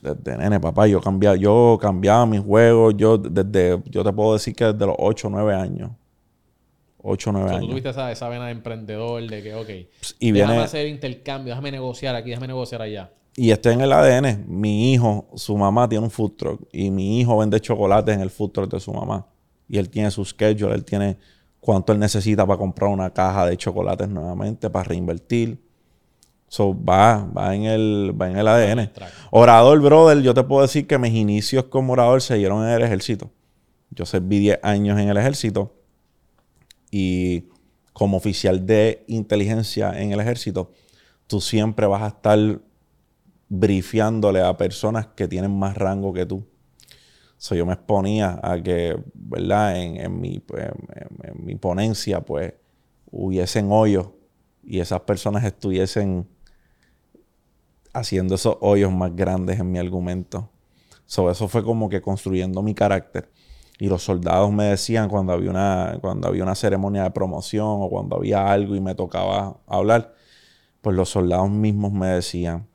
Desde 0.00 0.36
nene, 0.38 0.60
papá, 0.60 0.86
yo 0.86 1.00
cambiaba, 1.00 1.36
yo 1.36 1.78
cambiaba 1.80 2.24
mis 2.26 2.40
juegos. 2.40 2.94
Yo 2.96 3.18
desde, 3.18 3.82
yo 3.86 4.04
te 4.04 4.12
puedo 4.12 4.34
decir 4.34 4.54
que 4.54 4.66
desde 4.66 4.86
los 4.86 4.96
8 4.98 5.26
o 5.26 5.30
9 5.30 5.54
años. 5.54 5.90
8 7.02 7.30
o 7.30 7.32
9 7.32 7.46
O 7.46 7.48
sea, 7.48 7.58
tú 7.58 7.64
años. 7.64 7.70
tuviste 7.70 7.88
esa, 7.90 8.12
esa 8.12 8.28
vena 8.28 8.46
de 8.46 8.52
emprendedor 8.52 9.28
de 9.28 9.42
que, 9.42 9.54
ok, 9.54 9.68
Pss, 10.00 10.16
Y 10.20 10.30
déjame 10.30 10.52
viene, 10.52 10.64
hacer 10.64 10.86
intercambio, 10.86 11.52
déjame 11.52 11.72
negociar 11.72 12.14
aquí, 12.14 12.30
déjame 12.30 12.46
negociar 12.46 12.80
allá. 12.82 13.10
Y 13.34 13.50
está 13.50 13.72
en 13.72 13.80
el 13.80 13.92
ADN. 13.92 14.44
Mi 14.46 14.92
hijo, 14.92 15.28
su 15.34 15.56
mamá 15.56 15.88
tiene 15.88 16.04
un 16.04 16.10
food 16.10 16.32
truck. 16.32 16.68
Y 16.72 16.90
mi 16.90 17.20
hijo 17.20 17.38
vende 17.38 17.60
chocolates 17.60 18.14
en 18.14 18.20
el 18.20 18.30
food 18.30 18.50
truck 18.50 18.70
de 18.70 18.80
su 18.80 18.92
mamá. 18.92 19.26
Y 19.68 19.78
él 19.78 19.88
tiene 19.88 20.10
su 20.10 20.24
schedule, 20.24 20.74
él 20.74 20.84
tiene 20.84 21.16
cuánto 21.60 21.92
él 21.92 21.98
necesita 21.98 22.46
para 22.46 22.58
comprar 22.58 22.90
una 22.90 23.10
caja 23.10 23.46
de 23.46 23.56
chocolates 23.56 24.08
nuevamente, 24.08 24.68
para 24.68 24.84
reinvertir. 24.84 25.62
So, 26.48 26.76
va, 26.78 27.24
va 27.24 27.54
en 27.54 27.64
el, 27.64 28.14
va 28.20 28.28
en 28.28 28.36
el 28.36 28.46
ADN. 28.46 28.90
Orador, 29.30 29.80
brother, 29.80 30.22
yo 30.22 30.34
te 30.34 30.42
puedo 30.42 30.60
decir 30.60 30.86
que 30.86 30.98
mis 30.98 31.14
inicios 31.14 31.64
como 31.64 31.94
orador 31.94 32.20
se 32.20 32.34
dieron 32.34 32.62
en 32.66 32.74
el 32.74 32.82
ejército. 32.82 33.30
Yo 33.88 34.04
serví 34.04 34.38
10 34.38 34.58
años 34.62 34.98
en 34.98 35.08
el 35.08 35.16
ejército 35.16 35.74
y 36.90 37.48
como 37.94 38.18
oficial 38.18 38.66
de 38.66 39.04
inteligencia 39.06 39.98
en 39.98 40.12
el 40.12 40.20
ejército, 40.20 40.72
tú 41.26 41.40
siempre 41.40 41.86
vas 41.86 42.02
a 42.02 42.08
estar 42.08 42.60
brifiándole 43.54 44.40
a 44.40 44.56
personas 44.56 45.08
que 45.08 45.28
tienen 45.28 45.56
más 45.58 45.76
rango 45.76 46.14
que 46.14 46.24
tú. 46.24 46.46
So, 47.36 47.54
yo 47.54 47.66
me 47.66 47.74
exponía 47.74 48.40
a 48.42 48.62
que, 48.62 48.96
¿verdad? 49.12 49.76
En, 49.76 50.20
mi, 50.20 50.40
pues, 50.40 50.70
en- 51.22 51.58
ponencia, 51.58 52.22
pues, 52.22 52.54
hubiesen 53.10 53.68
hoyos 53.70 54.08
y 54.62 54.80
esas 54.80 55.00
personas 55.00 55.44
estuviesen 55.44 56.26
haciendo 57.92 58.36
esos 58.36 58.56
hoyos 58.60 58.90
más 58.90 59.14
grandes 59.14 59.60
en 59.60 59.70
mi 59.70 59.78
argumento. 59.78 60.48
So, 61.04 61.30
eso 61.30 61.46
fue 61.46 61.62
como 61.62 61.90
que 61.90 62.00
construyendo 62.00 62.62
mi 62.62 62.74
carácter. 62.74 63.30
Y 63.78 63.88
los 63.88 64.02
soldados 64.02 64.50
me 64.50 64.64
decían 64.64 65.10
cuando 65.10 65.34
había 65.34 65.50
una, 65.50 65.98
cuando 66.00 66.28
había 66.28 66.42
una 66.44 66.54
ceremonia 66.54 67.02
de 67.02 67.10
promoción 67.10 67.66
o 67.68 67.90
cuando 67.90 68.16
había 68.16 68.50
algo 68.50 68.76
y 68.76 68.80
me 68.80 68.94
tocaba 68.94 69.60
hablar, 69.66 70.14
pues 70.82 70.96
los 70.96 71.10
soldados 71.10 71.50
mismos 71.50 71.92
me 71.92 72.08
decían, 72.08 72.68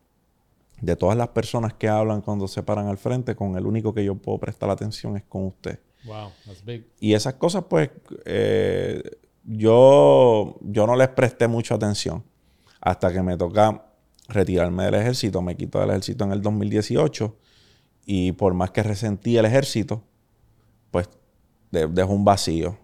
de 0.81 0.96
todas 0.96 1.17
las 1.17 1.29
personas 1.29 1.74
que 1.74 1.88
hablan 1.89 2.22
cuando 2.22 2.48
se 2.48 2.62
paran 2.63 2.88
al 2.88 2.98
frente, 2.98 3.36
con 3.36 3.57
el 3.57 3.65
único 3.65 3.93
que 3.93 4.03
yo 4.05 4.15
puedo 4.15 4.38
prestar 4.38 4.69
atención 4.69 5.17
es 5.17 5.24
con 5.24 5.46
usted. 5.46 5.79
Wow, 6.05 6.29
that's 6.46 6.63
big. 6.63 6.86
Y 7.00 7.13
esas 7.13 7.34
cosas, 7.36 7.63
pues, 7.69 7.89
eh, 8.25 9.01
yo, 9.43 10.57
yo 10.62 10.86
no 10.88 10.96
les 10.96 11.07
presté 11.10 11.48
mucha 11.48 11.75
atención 11.75 12.24
hasta 12.81 13.12
que 13.12 13.22
me 13.24 13.36
toca 13.38 13.86
retirarme 14.27 14.84
del 14.86 14.96
ejército. 14.96 15.41
Me 15.41 15.55
quito 15.57 15.79
del 15.79 15.89
ejército 15.89 16.24
en 16.25 16.31
el 16.31 16.41
2018 16.41 17.36
y 18.05 18.31
por 18.34 18.53
más 18.53 18.72
que 18.72 18.84
resentí 18.84 19.38
el 19.38 19.46
ejército, 19.46 20.03
pues 20.91 21.10
de- 21.72 21.88
dejó 21.88 22.13
un 22.13 22.24
vacío 22.25 22.77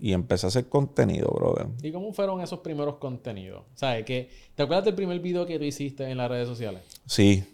y 0.00 0.12
empecé 0.12 0.46
a 0.46 0.48
hacer 0.48 0.68
contenido, 0.68 1.28
brother. 1.28 1.66
¿Y 1.82 1.92
cómo 1.92 2.12
fueron 2.12 2.40
esos 2.40 2.60
primeros 2.60 2.96
contenidos? 2.96 3.64
¿Sabes? 3.74 4.04
Que, 4.04 4.30
¿Te 4.54 4.62
acuerdas 4.62 4.84
del 4.86 4.94
primer 4.94 5.20
video 5.20 5.44
que 5.46 5.58
tú 5.58 5.64
hiciste 5.64 6.04
en 6.10 6.16
las 6.16 6.30
redes 6.30 6.48
sociales? 6.48 6.82
Sí, 7.06 7.44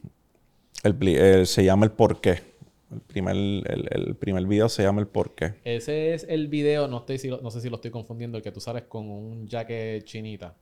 el, 0.85 1.47
se 1.47 1.65
llama 1.65 1.87
El 1.87 1.93
Porqué. 1.93 2.55
El 2.93 3.00
primer, 3.00 3.35
el, 3.35 3.88
el 3.91 4.15
primer 4.15 4.47
video 4.47 4.69
se 4.69 4.85
llama 4.85 5.00
El 5.00 5.09
Porqué. 5.09 5.55
Ese 5.65 6.15
es 6.15 6.25
el 6.29 6.47
video, 6.47 6.87
no, 6.87 6.99
estoy, 6.99 7.19
si 7.19 7.29
lo- 7.29 7.41
no 7.41 7.50
sé 7.50 7.61
si 7.61 7.69
lo 7.69 7.76
estoy 7.76 7.91
confundiendo, 7.91 8.38
el 8.38 8.45
que 8.45 8.53
tú 8.53 8.61
sales 8.61 8.85
con 8.85 9.11
un 9.11 9.49
jacket 9.49 10.05
chinita. 10.05 10.55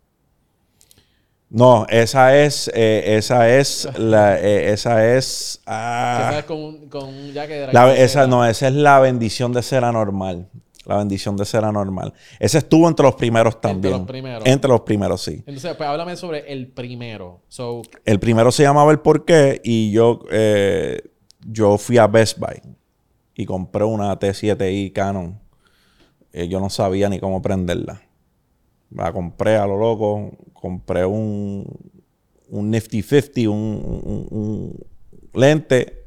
No, 1.50 1.86
esa 1.88 2.36
es, 2.42 2.68
eh, 2.74 3.16
esa 3.16 3.54
es, 3.54 3.86
la, 3.98 4.40
eh, 4.40 4.72
esa 4.72 5.14
es, 5.14 5.60
ah, 5.66 6.42
con 6.48 6.88
con 6.88 7.08
un 7.10 7.32
jacket 7.32 7.66
de 7.68 7.72
la- 7.72 7.94
esa 7.94 8.26
no, 8.26 8.44
esa 8.46 8.68
es 8.68 8.74
la 8.74 8.98
bendición 8.98 9.52
de 9.52 9.62
ser 9.62 9.84
anormal. 9.84 10.48
La 10.86 10.98
bendición 10.98 11.36
de 11.36 11.44
ser 11.46 11.64
anormal. 11.64 12.12
Ese 12.38 12.58
estuvo 12.58 12.86
entre 12.88 13.04
los 13.04 13.14
primeros 13.14 13.60
también. 13.60 13.94
los 13.94 14.06
primeros. 14.06 14.42
Entre 14.46 14.68
los 14.70 14.80
primeros, 14.82 15.22
sí. 15.22 15.36
Entonces, 15.46 15.74
pues 15.76 15.88
háblame 15.88 16.16
sobre 16.16 16.52
el 16.52 16.68
primero. 16.68 17.40
So, 17.48 17.82
El 18.04 18.20
primero 18.20 18.52
se 18.52 18.62
llamaba 18.64 18.92
El 18.92 19.00
Porqué 19.00 19.60
y 19.64 19.90
yo, 19.92 20.20
eh, 20.30 21.00
yo 21.46 21.78
fui 21.78 21.96
a 21.98 22.06
Best 22.06 22.38
Buy 22.38 22.60
y 23.34 23.46
compré 23.46 23.84
una 23.84 24.18
T7i 24.18 24.92
Canon. 24.92 25.40
Eh, 26.32 26.48
yo 26.48 26.60
no 26.60 26.68
sabía 26.68 27.08
ni 27.08 27.18
cómo 27.18 27.40
prenderla. 27.40 28.02
La 28.90 29.12
compré 29.12 29.56
a 29.56 29.66
lo 29.66 29.78
loco. 29.78 30.32
Compré 30.52 31.04
un, 31.06 31.66
un 32.48 32.70
Nifty 32.70 33.02
50, 33.02 33.50
un, 33.50 33.56
un- 34.04 34.28
un 34.30 34.86
lente. 35.32 36.04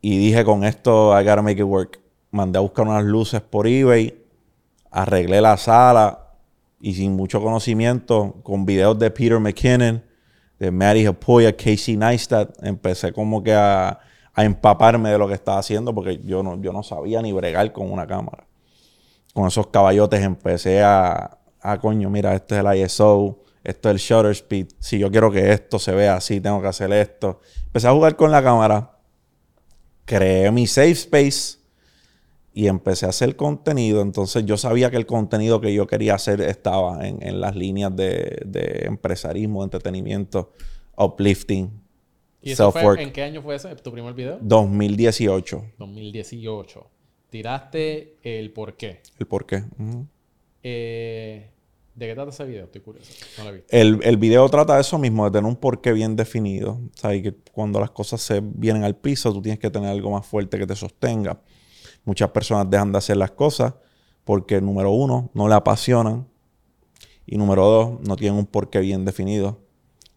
Y 0.00 0.16
dije, 0.18 0.44
con 0.44 0.64
esto, 0.64 1.12
I 1.18 1.22
gotta 1.24 1.42
make 1.42 1.60
it 1.60 1.66
work. 1.66 2.00
Mandé 2.32 2.58
a 2.58 2.62
buscar 2.62 2.88
unas 2.88 3.04
luces 3.04 3.42
por 3.42 3.66
eBay. 3.66 4.18
Arreglé 4.90 5.40
la 5.40 5.56
sala. 5.56 6.18
Y 6.80 6.94
sin 6.94 7.14
mucho 7.14 7.40
conocimiento, 7.40 8.40
con 8.42 8.66
videos 8.66 8.98
de 8.98 9.08
Peter 9.10 9.38
McKinnon, 9.38 10.02
de 10.58 10.70
Matty 10.72 11.06
Hapoya, 11.06 11.56
Casey 11.56 11.96
Neistat, 11.96 12.50
empecé 12.60 13.12
como 13.12 13.40
que 13.40 13.54
a, 13.54 14.00
a 14.34 14.44
empaparme 14.44 15.10
de 15.10 15.18
lo 15.18 15.28
que 15.28 15.34
estaba 15.34 15.58
haciendo 15.58 15.94
porque 15.94 16.18
yo 16.24 16.42
no, 16.42 16.60
yo 16.60 16.72
no 16.72 16.82
sabía 16.82 17.22
ni 17.22 17.32
bregar 17.32 17.72
con 17.72 17.90
una 17.90 18.06
cámara. 18.06 18.48
Con 19.32 19.46
esos 19.46 19.68
caballotes 19.68 20.22
empecé 20.22 20.82
a, 20.82 21.38
a 21.60 21.78
coño, 21.78 22.10
mira, 22.10 22.34
este 22.34 22.58
es 22.58 22.64
el 22.64 22.76
ISO, 22.84 23.44
esto 23.62 23.90
es 23.90 23.94
el 23.94 24.00
shutter 24.00 24.32
speed. 24.32 24.68
Si 24.80 24.98
yo 24.98 25.10
quiero 25.10 25.30
que 25.30 25.52
esto 25.52 25.78
se 25.78 25.92
vea 25.92 26.16
así, 26.16 26.40
tengo 26.40 26.60
que 26.60 26.68
hacer 26.68 26.92
esto. 26.92 27.40
Empecé 27.66 27.86
a 27.86 27.92
jugar 27.92 28.16
con 28.16 28.32
la 28.32 28.42
cámara, 28.42 28.98
creé 30.04 30.50
mi 30.50 30.66
safe 30.66 30.90
space 30.90 31.61
y 32.54 32.66
empecé 32.66 33.06
a 33.06 33.10
hacer 33.10 33.36
contenido. 33.36 34.02
Entonces 34.02 34.44
yo 34.44 34.56
sabía 34.56 34.90
que 34.90 34.96
el 34.96 35.06
contenido 35.06 35.60
que 35.60 35.72
yo 35.72 35.86
quería 35.86 36.14
hacer 36.14 36.40
estaba 36.40 37.06
en, 37.06 37.22
en 37.22 37.40
las 37.40 37.56
líneas 37.56 37.94
de, 37.94 38.42
de 38.44 38.84
empresarismo, 38.86 39.64
entretenimiento, 39.64 40.52
uplifting, 40.96 41.82
¿Y 42.42 42.52
eso 42.52 42.72
fue, 42.72 43.00
en 43.00 43.12
qué 43.12 43.22
año 43.22 43.40
fue 43.40 43.54
ese? 43.54 43.74
¿Tu 43.76 43.92
primer 43.92 44.14
video? 44.14 44.38
2018. 44.42 45.64
2018. 45.78 46.90
Tiraste 47.30 48.16
el 48.22 48.52
por 48.52 48.76
qué. 48.76 49.00
El 49.18 49.26
por 49.26 49.46
qué. 49.46 49.62
Eh, 50.64 51.48
¿De 51.94 52.06
qué 52.06 52.14
trata 52.14 52.30
ese 52.30 52.44
video? 52.44 52.64
Estoy 52.64 52.80
curioso. 52.80 53.12
No 53.38 53.44
lo. 53.50 53.58
El, 53.68 54.00
el 54.02 54.16
video 54.16 54.48
trata 54.48 54.74
de 54.74 54.80
eso 54.80 54.98
mismo, 54.98 55.24
de 55.24 55.30
tener 55.30 55.48
un 55.48 55.56
porqué 55.56 55.92
bien 55.92 56.16
definido. 56.16 56.80
Sabes 56.94 57.22
que 57.22 57.32
cuando 57.52 57.78
las 57.78 57.92
cosas 57.92 58.20
se 58.20 58.40
vienen 58.42 58.82
al 58.82 58.96
piso, 58.96 59.32
tú 59.32 59.40
tienes 59.40 59.60
que 59.60 59.70
tener 59.70 59.90
algo 59.90 60.10
más 60.10 60.26
fuerte 60.26 60.58
que 60.58 60.66
te 60.66 60.74
sostenga. 60.74 61.40
Muchas 62.04 62.30
personas 62.30 62.68
dejan 62.68 62.92
de 62.92 62.98
hacer 62.98 63.16
las 63.16 63.30
cosas 63.30 63.74
porque, 64.24 64.60
número 64.60 64.90
uno, 64.90 65.30
no 65.34 65.48
le 65.48 65.54
apasionan. 65.54 66.26
Y 67.26 67.36
número 67.36 67.64
dos, 67.66 68.00
no 68.06 68.16
tienen 68.16 68.38
un 68.38 68.46
porqué 68.46 68.80
bien 68.80 69.04
definido. 69.04 69.60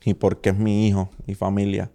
Y 0.04 0.14
porque 0.14 0.50
es 0.50 0.58
mi 0.58 0.88
hijo 0.88 1.10
y 1.26 1.34
familia, 1.36 1.92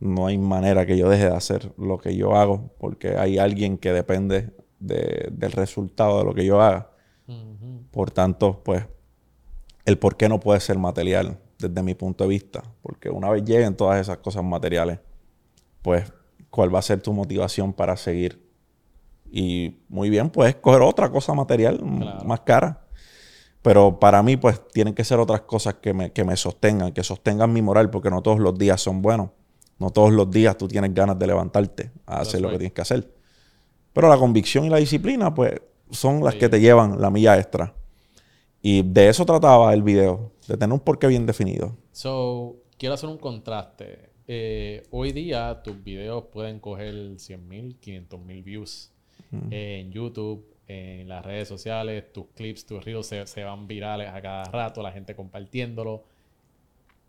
no 0.00 0.26
hay 0.26 0.36
manera 0.38 0.84
que 0.84 0.96
yo 0.98 1.08
deje 1.08 1.24
de 1.30 1.34
hacer 1.34 1.72
lo 1.78 1.96
que 1.98 2.14
yo 2.14 2.36
hago 2.36 2.70
porque 2.78 3.16
hay 3.16 3.38
alguien 3.38 3.78
que 3.78 3.92
depende 3.92 4.52
de- 4.80 5.28
del 5.32 5.52
resultado 5.52 6.18
de 6.18 6.24
lo 6.24 6.34
que 6.34 6.44
yo 6.44 6.60
haga. 6.60 6.90
Por 7.90 8.10
tanto, 8.10 8.62
pues, 8.64 8.84
el 9.86 9.98
por 9.98 10.16
qué 10.16 10.28
no 10.28 10.40
puede 10.40 10.60
ser 10.60 10.78
material 10.78 11.38
desde 11.58 11.82
mi 11.82 11.94
punto 11.94 12.24
de 12.24 12.30
vista. 12.30 12.62
Porque 12.82 13.08
una 13.08 13.30
vez 13.30 13.44
lleguen 13.44 13.76
todas 13.76 13.98
esas 14.00 14.18
cosas 14.18 14.44
materiales, 14.44 14.98
pues, 15.80 16.12
¿cuál 16.50 16.74
va 16.74 16.80
a 16.80 16.82
ser 16.82 17.00
tu 17.00 17.12
motivación 17.14 17.72
para 17.72 17.96
seguir? 17.96 18.43
Y 19.36 19.78
muy 19.88 20.10
bien, 20.10 20.30
puedes 20.30 20.54
coger 20.54 20.82
otra 20.82 21.10
cosa 21.10 21.34
material 21.34 21.78
Claro. 21.80 22.24
más 22.24 22.40
cara. 22.42 22.86
Pero 23.62 23.98
para 23.98 24.22
mí, 24.22 24.36
pues, 24.36 24.60
tienen 24.68 24.94
que 24.94 25.02
ser 25.02 25.18
otras 25.18 25.40
cosas 25.40 25.74
que 25.74 25.92
me, 25.92 26.12
que 26.12 26.22
me 26.22 26.36
sostengan, 26.36 26.92
que 26.92 27.02
sostengan 27.02 27.52
mi 27.52 27.60
moral, 27.60 27.90
porque 27.90 28.10
no 28.10 28.22
todos 28.22 28.38
los 28.38 28.56
días 28.56 28.80
son 28.80 29.02
buenos. 29.02 29.30
No 29.80 29.90
todos 29.90 30.12
los 30.12 30.30
días 30.30 30.56
tú 30.56 30.68
tienes 30.68 30.94
ganas 30.94 31.18
de 31.18 31.26
levantarte 31.26 31.90
a 32.06 32.20
hacer 32.20 32.40
lo 32.42 32.48
que 32.50 32.58
tienes 32.58 32.74
que 32.74 32.82
hacer. 32.82 33.12
Pero 33.92 34.08
la 34.08 34.16
convicción 34.18 34.66
y 34.66 34.68
la 34.68 34.76
disciplina, 34.76 35.34
pues, 35.34 35.60
son 35.90 36.22
las 36.22 36.34
Sí. 36.34 36.40
que 36.40 36.48
te 36.48 36.60
llevan 36.60 37.00
la 37.00 37.10
milla 37.10 37.36
extra. 37.36 37.74
Y 38.62 38.82
de 38.82 39.08
eso 39.08 39.26
trataba 39.26 39.74
el 39.74 39.82
video, 39.82 40.30
de 40.46 40.56
tener 40.56 40.72
un 40.72 40.80
porqué 40.80 41.08
bien 41.08 41.26
definido. 41.26 41.76
So, 41.90 42.54
quiero 42.78 42.94
hacer 42.94 43.08
un 43.08 43.18
contraste. 43.18 44.10
Eh, 44.28 44.84
hoy 44.90 45.10
día 45.12 45.60
tus 45.64 45.82
videos 45.82 46.24
pueden 46.32 46.60
coger 46.60 46.94
100.000, 47.18 47.76
500.000 47.80 48.42
views 48.44 48.92
en 49.50 49.90
YouTube, 49.92 50.44
en 50.68 51.08
las 51.08 51.24
redes 51.24 51.48
sociales, 51.48 52.12
tus 52.12 52.26
clips, 52.34 52.64
tus 52.66 52.84
reels 52.84 53.06
se, 53.06 53.26
se 53.26 53.42
van 53.44 53.66
virales 53.66 54.08
a 54.08 54.20
cada 54.22 54.44
rato, 54.44 54.82
la 54.82 54.92
gente 54.92 55.14
compartiéndolo. 55.14 56.02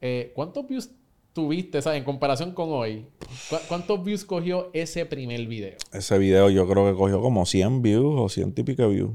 Eh, 0.02 0.32
¿Cuántos 0.36 0.68
views 0.68 0.90
tuviste, 1.34 1.82
sabes, 1.82 2.00
en 2.00 2.04
comparación 2.06 2.52
con 2.52 2.70
hoy? 2.72 3.06
¿cu- 3.50 3.56
¿Cuántos 3.68 4.04
views 4.04 4.26
cogió 4.26 4.70
ese 4.74 5.06
primer 5.06 5.46
video? 5.48 5.76
Ese 5.94 6.18
video 6.18 6.50
yo 6.50 6.68
creo 6.68 6.86
que 6.92 6.98
cogió 6.98 7.22
como 7.22 7.46
100 7.46 7.82
views 7.82 8.16
o 8.20 8.30
100 8.30 8.54
y 8.58 8.64
pico 8.64 8.88
views. 8.90 9.12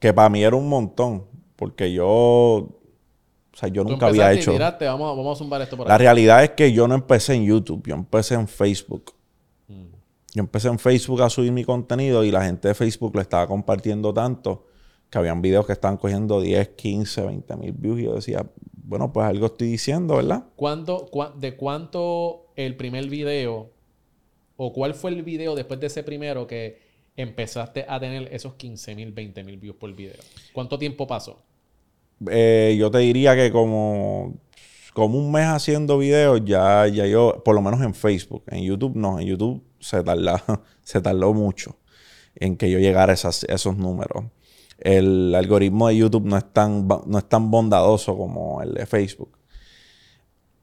Que 0.00 0.12
para 0.12 0.28
mí 0.28 0.42
era 0.42 0.56
un 0.56 0.68
montón, 0.68 1.24
porque 1.56 1.92
yo 1.92 2.06
O 2.08 2.68
sea, 3.58 3.68
yo 3.70 3.84
Tú 3.84 3.90
nunca 3.92 4.08
había 4.08 4.32
hecho. 4.32 4.52
tiraste, 4.52 4.84
vamos, 4.84 5.16
vamos 5.16 5.36
a 5.36 5.38
zumbar 5.38 5.62
esto 5.62 5.76
por 5.78 5.88
La 5.88 5.96
realidad 5.96 6.44
es 6.44 6.50
que 6.50 6.72
yo 6.72 6.86
no 6.86 6.94
empecé 6.94 7.34
en 7.34 7.46
YouTube, 7.46 7.82
yo 7.86 7.94
empecé 7.94 8.34
en 8.34 8.46
Facebook. 8.48 9.12
Yo 10.36 10.42
empecé 10.42 10.68
en 10.68 10.78
Facebook 10.78 11.22
a 11.22 11.30
subir 11.30 11.50
mi 11.50 11.64
contenido 11.64 12.22
y 12.22 12.30
la 12.30 12.44
gente 12.44 12.68
de 12.68 12.74
Facebook 12.74 13.14
lo 13.14 13.22
estaba 13.22 13.46
compartiendo 13.46 14.12
tanto 14.12 14.66
que 15.08 15.16
habían 15.16 15.40
videos 15.40 15.64
que 15.64 15.72
estaban 15.72 15.96
cogiendo 15.96 16.42
10, 16.42 16.68
15, 16.76 17.22
20 17.22 17.56
mil 17.56 17.72
views 17.72 18.00
y 18.00 18.02
yo 18.02 18.14
decía, 18.16 18.44
bueno, 18.74 19.10
pues 19.14 19.26
algo 19.26 19.46
estoy 19.46 19.68
diciendo, 19.68 20.16
¿verdad? 20.16 20.44
¿Cuánto, 20.54 21.10
cua- 21.10 21.32
¿De 21.36 21.56
cuánto 21.56 22.48
el 22.54 22.76
primer 22.76 23.08
video 23.08 23.70
o 24.58 24.74
cuál 24.74 24.92
fue 24.92 25.10
el 25.12 25.22
video 25.22 25.54
después 25.54 25.80
de 25.80 25.86
ese 25.86 26.02
primero 26.02 26.46
que 26.46 26.80
empezaste 27.16 27.86
a 27.88 27.98
tener 27.98 28.28
esos 28.30 28.56
15 28.56 28.94
mil, 28.94 29.12
20 29.12 29.42
mil 29.42 29.56
views 29.56 29.76
por 29.76 29.90
video? 29.94 30.16
¿Cuánto 30.52 30.78
tiempo 30.78 31.06
pasó? 31.06 31.38
Eh, 32.30 32.76
yo 32.78 32.90
te 32.90 32.98
diría 32.98 33.34
que 33.34 33.50
como, 33.50 34.34
como 34.96 35.18
un 35.18 35.30
mes 35.30 35.44
haciendo 35.46 35.98
videos, 35.98 36.40
ya, 36.46 36.86
ya 36.88 37.04
yo, 37.06 37.42
por 37.44 37.54
lo 37.54 37.60
menos 37.60 37.82
en 37.82 37.92
Facebook, 37.94 38.42
en 38.46 38.64
YouTube 38.64 38.96
no, 38.96 39.20
en 39.20 39.26
YouTube 39.26 39.62
se, 39.78 40.02
tarda, 40.02 40.42
se 40.82 41.02
tardó 41.02 41.34
mucho 41.34 41.76
en 42.34 42.56
que 42.56 42.70
yo 42.70 42.78
llegara 42.78 43.12
a 43.12 43.14
esas- 43.14 43.44
esos 43.44 43.76
números. 43.76 44.24
El 44.78 45.34
algoritmo 45.34 45.88
de 45.88 45.98
YouTube 45.98 46.24
no 46.24 46.38
es, 46.38 46.50
tan, 46.50 46.88
no 46.88 47.18
es 47.18 47.28
tan 47.28 47.50
bondadoso 47.50 48.16
como 48.16 48.62
el 48.62 48.72
de 48.72 48.86
Facebook. 48.86 49.36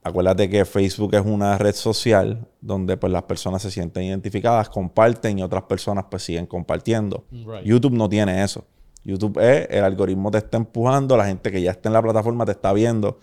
Acuérdate 0.03 0.49
que 0.49 0.65
Facebook 0.65 1.13
es 1.15 1.23
una 1.25 1.57
red 1.57 1.73
social 1.75 2.47
donde 2.59 2.97
pues 2.97 3.13
las 3.13 3.23
personas 3.23 3.61
se 3.61 3.71
sienten 3.71 4.03
identificadas, 4.03 4.67
comparten 4.69 5.39
y 5.39 5.43
otras 5.43 5.63
personas 5.63 6.05
pues 6.11 6.23
siguen 6.23 6.45
compartiendo. 6.45 7.25
Right. 7.31 7.63
YouTube 7.65 7.93
no 7.93 8.09
tiene 8.09 8.43
eso. 8.43 8.65
YouTube 9.05 9.37
es, 9.39 9.67
el 9.69 9.83
algoritmo 9.83 10.29
te 10.31 10.39
está 10.39 10.57
empujando, 10.57 11.15
la 11.17 11.25
gente 11.27 11.51
que 11.51 11.61
ya 11.61 11.71
está 11.71 11.87
en 11.89 11.93
la 11.93 12.01
plataforma 12.01 12.45
te 12.45 12.51
está 12.51 12.73
viendo, 12.73 13.19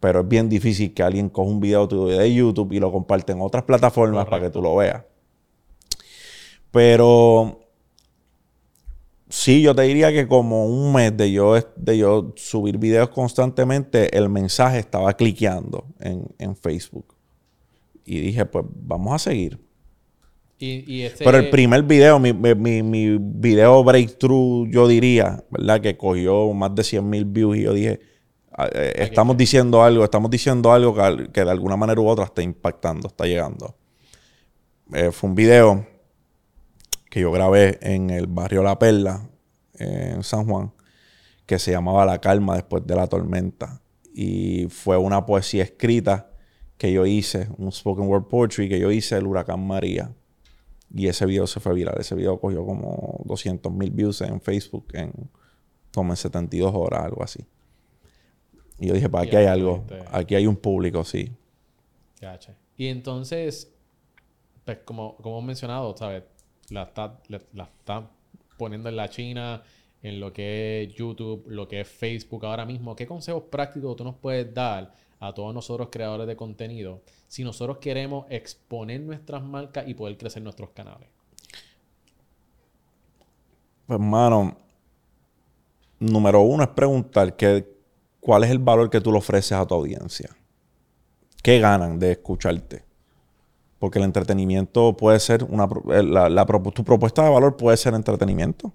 pero 0.00 0.20
es 0.20 0.28
bien 0.28 0.48
difícil 0.48 0.92
que 0.94 1.02
alguien 1.02 1.28
coja 1.28 1.48
un 1.50 1.60
video 1.60 1.86
tuyo 1.88 2.06
de 2.18 2.32
YouTube 2.34 2.72
y 2.72 2.80
lo 2.80 2.92
comparte 2.92 3.32
en 3.32 3.40
otras 3.40 3.64
plataformas 3.64 4.26
para 4.26 4.42
que 4.42 4.50
tú 4.50 4.60
lo 4.62 4.76
veas. 4.76 5.02
Pero 6.70 7.60
sí, 9.28 9.62
yo 9.62 9.74
te 9.74 9.82
diría 9.82 10.12
que 10.12 10.28
como 10.28 10.66
un 10.66 10.92
mes 10.92 11.16
de 11.16 11.32
yo, 11.32 11.54
de 11.76 11.98
yo 11.98 12.32
subir 12.36 12.78
videos 12.78 13.08
constantemente, 13.10 14.16
el 14.16 14.28
mensaje 14.28 14.78
estaba 14.78 15.14
cliqueando 15.14 15.86
en, 16.00 16.24
en 16.38 16.56
Facebook. 16.56 17.14
Y 18.04 18.20
dije, 18.20 18.44
pues 18.46 18.64
vamos 18.68 19.14
a 19.14 19.18
seguir. 19.18 19.58
Y, 20.58 20.90
y 20.90 21.02
ese- 21.02 21.24
Pero 21.24 21.38
el 21.38 21.50
primer 21.50 21.82
video, 21.82 22.18
mi, 22.18 22.32
mi, 22.32 22.82
mi- 22.82 23.18
video 23.18 23.82
breakthrough, 23.84 24.68
yo 24.70 24.86
diría, 24.88 25.44
¿verdad? 25.50 25.80
Que 25.80 25.96
cogió 25.96 26.52
más 26.54 26.74
de 26.74 26.84
100 26.84 27.08
mil 27.10 27.24
views 27.24 27.56
y 27.58 27.62
yo 27.62 27.72
dije, 27.74 28.00
estamos 28.58 29.36
diciendo 29.36 29.82
algo, 29.82 30.04
estamos 30.04 30.30
diciendo 30.30 30.72
algo 30.72 30.94
que, 31.32 31.44
de 31.44 31.50
alguna 31.50 31.76
manera 31.76 32.00
u 32.00 32.08
otra 32.08 32.24
está 32.24 32.42
impactando, 32.42 33.08
está 33.08 33.26
llegando. 33.26 33.76
Eh, 34.92 35.10
fue 35.12 35.28
un 35.30 35.36
video 35.36 35.86
que 37.10 37.20
yo 37.20 37.32
grabé 37.32 37.78
en 37.82 38.10
el 38.10 38.26
barrio 38.26 38.62
La 38.62 38.78
Perla, 38.78 39.28
eh, 39.78 40.12
en 40.14 40.22
San 40.22 40.46
Juan, 40.46 40.72
que 41.44 41.58
se 41.58 41.72
llamaba 41.72 42.06
La 42.06 42.20
Calma 42.20 42.54
después 42.54 42.86
de 42.86 42.94
la 42.94 43.06
tormenta. 43.06 43.82
Y 44.14 44.68
fue 44.68 44.96
una 44.96 45.26
poesía 45.26 45.62
escrita 45.62 46.30
que 46.78 46.92
yo 46.92 47.04
hice, 47.04 47.48
un 47.58 47.72
spoken 47.72 48.06
word 48.06 48.24
poetry 48.28 48.68
que 48.68 48.78
yo 48.78 48.90
hice 48.90 49.16
el 49.16 49.26
huracán 49.26 49.66
María. 49.66 50.12
Y 50.94 51.08
ese 51.08 51.26
video 51.26 51.46
se 51.46 51.60
fue 51.60 51.74
viral. 51.74 51.96
Ese 51.98 52.14
video 52.14 52.38
cogió 52.40 52.64
como 52.64 53.20
200 53.24 53.72
mil 53.72 53.90
views 53.90 54.20
en 54.22 54.40
Facebook 54.40 54.86
en 54.94 55.12
como 55.92 56.12
en 56.12 56.16
72 56.16 56.72
horas, 56.74 57.04
algo 57.04 57.22
así. 57.22 57.46
Y 58.78 58.88
yo 58.88 58.94
dije, 58.94 59.08
pues 59.08 59.26
aquí 59.26 59.36
hay 59.36 59.46
algo. 59.46 59.84
Aquí 60.10 60.34
hay 60.34 60.46
un 60.46 60.56
público, 60.56 61.04
sí. 61.04 61.32
Gacha. 62.20 62.54
Y 62.76 62.88
entonces, 62.88 63.72
pues 64.64 64.78
como, 64.84 65.16
como 65.16 65.36
hemos 65.36 65.46
mencionado, 65.46 65.96
¿sabes? 65.96 66.24
La 66.68 66.82
está, 66.84 67.20
la, 67.28 67.40
la 67.52 67.64
está 67.64 68.10
poniendo 68.58 68.88
en 68.88 68.96
la 68.96 69.08
China, 69.08 69.62
en 70.02 70.20
lo 70.20 70.32
que 70.32 70.82
es 70.82 70.94
YouTube, 70.94 71.44
lo 71.48 71.68
que 71.68 71.80
es 71.80 71.88
Facebook 71.88 72.44
ahora 72.44 72.64
mismo. 72.64 72.94
¿Qué 72.94 73.06
consejos 73.06 73.44
prácticos 73.50 73.96
tú 73.96 74.04
nos 74.04 74.16
puedes 74.16 74.52
dar 74.52 74.94
a 75.18 75.32
todos 75.32 75.54
nosotros 75.54 75.88
creadores 75.90 76.26
de 76.26 76.36
contenido 76.36 77.02
si 77.26 77.42
nosotros 77.42 77.78
queremos 77.78 78.26
exponer 78.28 79.00
nuestras 79.00 79.42
marcas 79.42 79.88
y 79.88 79.94
poder 79.94 80.16
crecer 80.18 80.42
nuestros 80.42 80.70
canales? 80.70 81.08
Pues, 83.86 83.98
hermano, 83.98 84.56
número 85.98 86.40
uno 86.42 86.64
es 86.64 86.70
preguntar 86.70 87.36
que, 87.36 87.75
cuál 88.26 88.42
es 88.42 88.50
el 88.50 88.58
valor 88.58 88.90
que 88.90 89.00
tú 89.00 89.12
le 89.12 89.18
ofreces 89.18 89.52
a 89.52 89.64
tu 89.64 89.76
audiencia. 89.76 90.36
¿Qué 91.44 91.60
ganan 91.60 92.00
de 92.00 92.10
escucharte? 92.10 92.82
Porque 93.78 94.00
el 94.00 94.04
entretenimiento 94.04 94.96
puede 94.96 95.20
ser 95.20 95.44
una... 95.44 95.68
eh, 95.92 96.02
la- 96.02 96.28
la 96.28 96.44
propu- 96.44 96.72
tu 96.74 96.82
propuesta 96.82 97.22
de 97.22 97.30
valor 97.30 97.56
puede 97.56 97.76
ser 97.76 97.94
entretenimiento. 97.94 98.72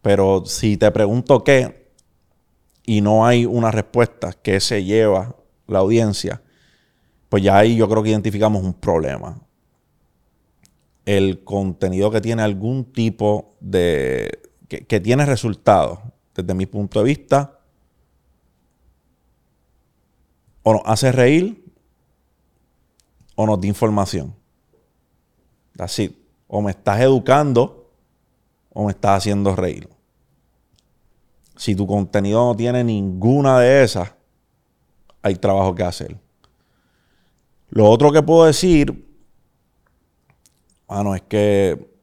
Pero 0.00 0.44
si 0.46 0.76
te 0.76 0.88
pregunto 0.92 1.42
qué 1.42 1.90
y 2.86 3.00
no 3.00 3.26
hay 3.26 3.46
una 3.46 3.72
respuesta 3.72 4.32
que 4.32 4.60
se 4.60 4.84
lleva 4.84 5.34
la 5.66 5.80
audiencia, 5.80 6.40
pues 7.28 7.42
ya 7.42 7.58
ahí 7.58 7.74
yo 7.74 7.88
creo 7.88 8.04
que 8.04 8.10
identificamos 8.10 8.62
un 8.62 8.74
problema. 8.74 9.40
El 11.04 11.42
contenido 11.42 12.12
que 12.12 12.20
tiene 12.20 12.42
algún 12.42 12.84
tipo 12.92 13.56
de... 13.58 14.38
que, 14.68 14.86
que 14.86 15.00
tiene 15.00 15.26
resultados, 15.26 15.98
desde 16.32 16.54
mi 16.54 16.66
punto 16.66 17.00
de 17.00 17.06
vista, 17.06 17.53
o 20.64 20.72
nos 20.72 20.82
hace 20.84 21.12
reír 21.12 21.64
o 23.36 23.46
nos 23.46 23.60
da 23.60 23.66
información. 23.68 24.34
Así, 25.78 26.20
o 26.48 26.60
me 26.60 26.72
estás 26.72 27.00
educando 27.00 27.90
o 28.72 28.84
me 28.84 28.90
estás 28.90 29.18
haciendo 29.18 29.54
reír. 29.54 29.88
Si 31.56 31.76
tu 31.76 31.86
contenido 31.86 32.44
no 32.44 32.56
tiene 32.56 32.82
ninguna 32.82 33.60
de 33.60 33.84
esas, 33.84 34.12
hay 35.22 35.36
trabajo 35.36 35.74
que 35.74 35.84
hacer. 35.84 36.16
Lo 37.70 37.88
otro 37.88 38.10
que 38.10 38.22
puedo 38.22 38.46
decir, 38.46 39.06
bueno, 40.88 41.14
es 41.14 41.22
que 41.22 41.94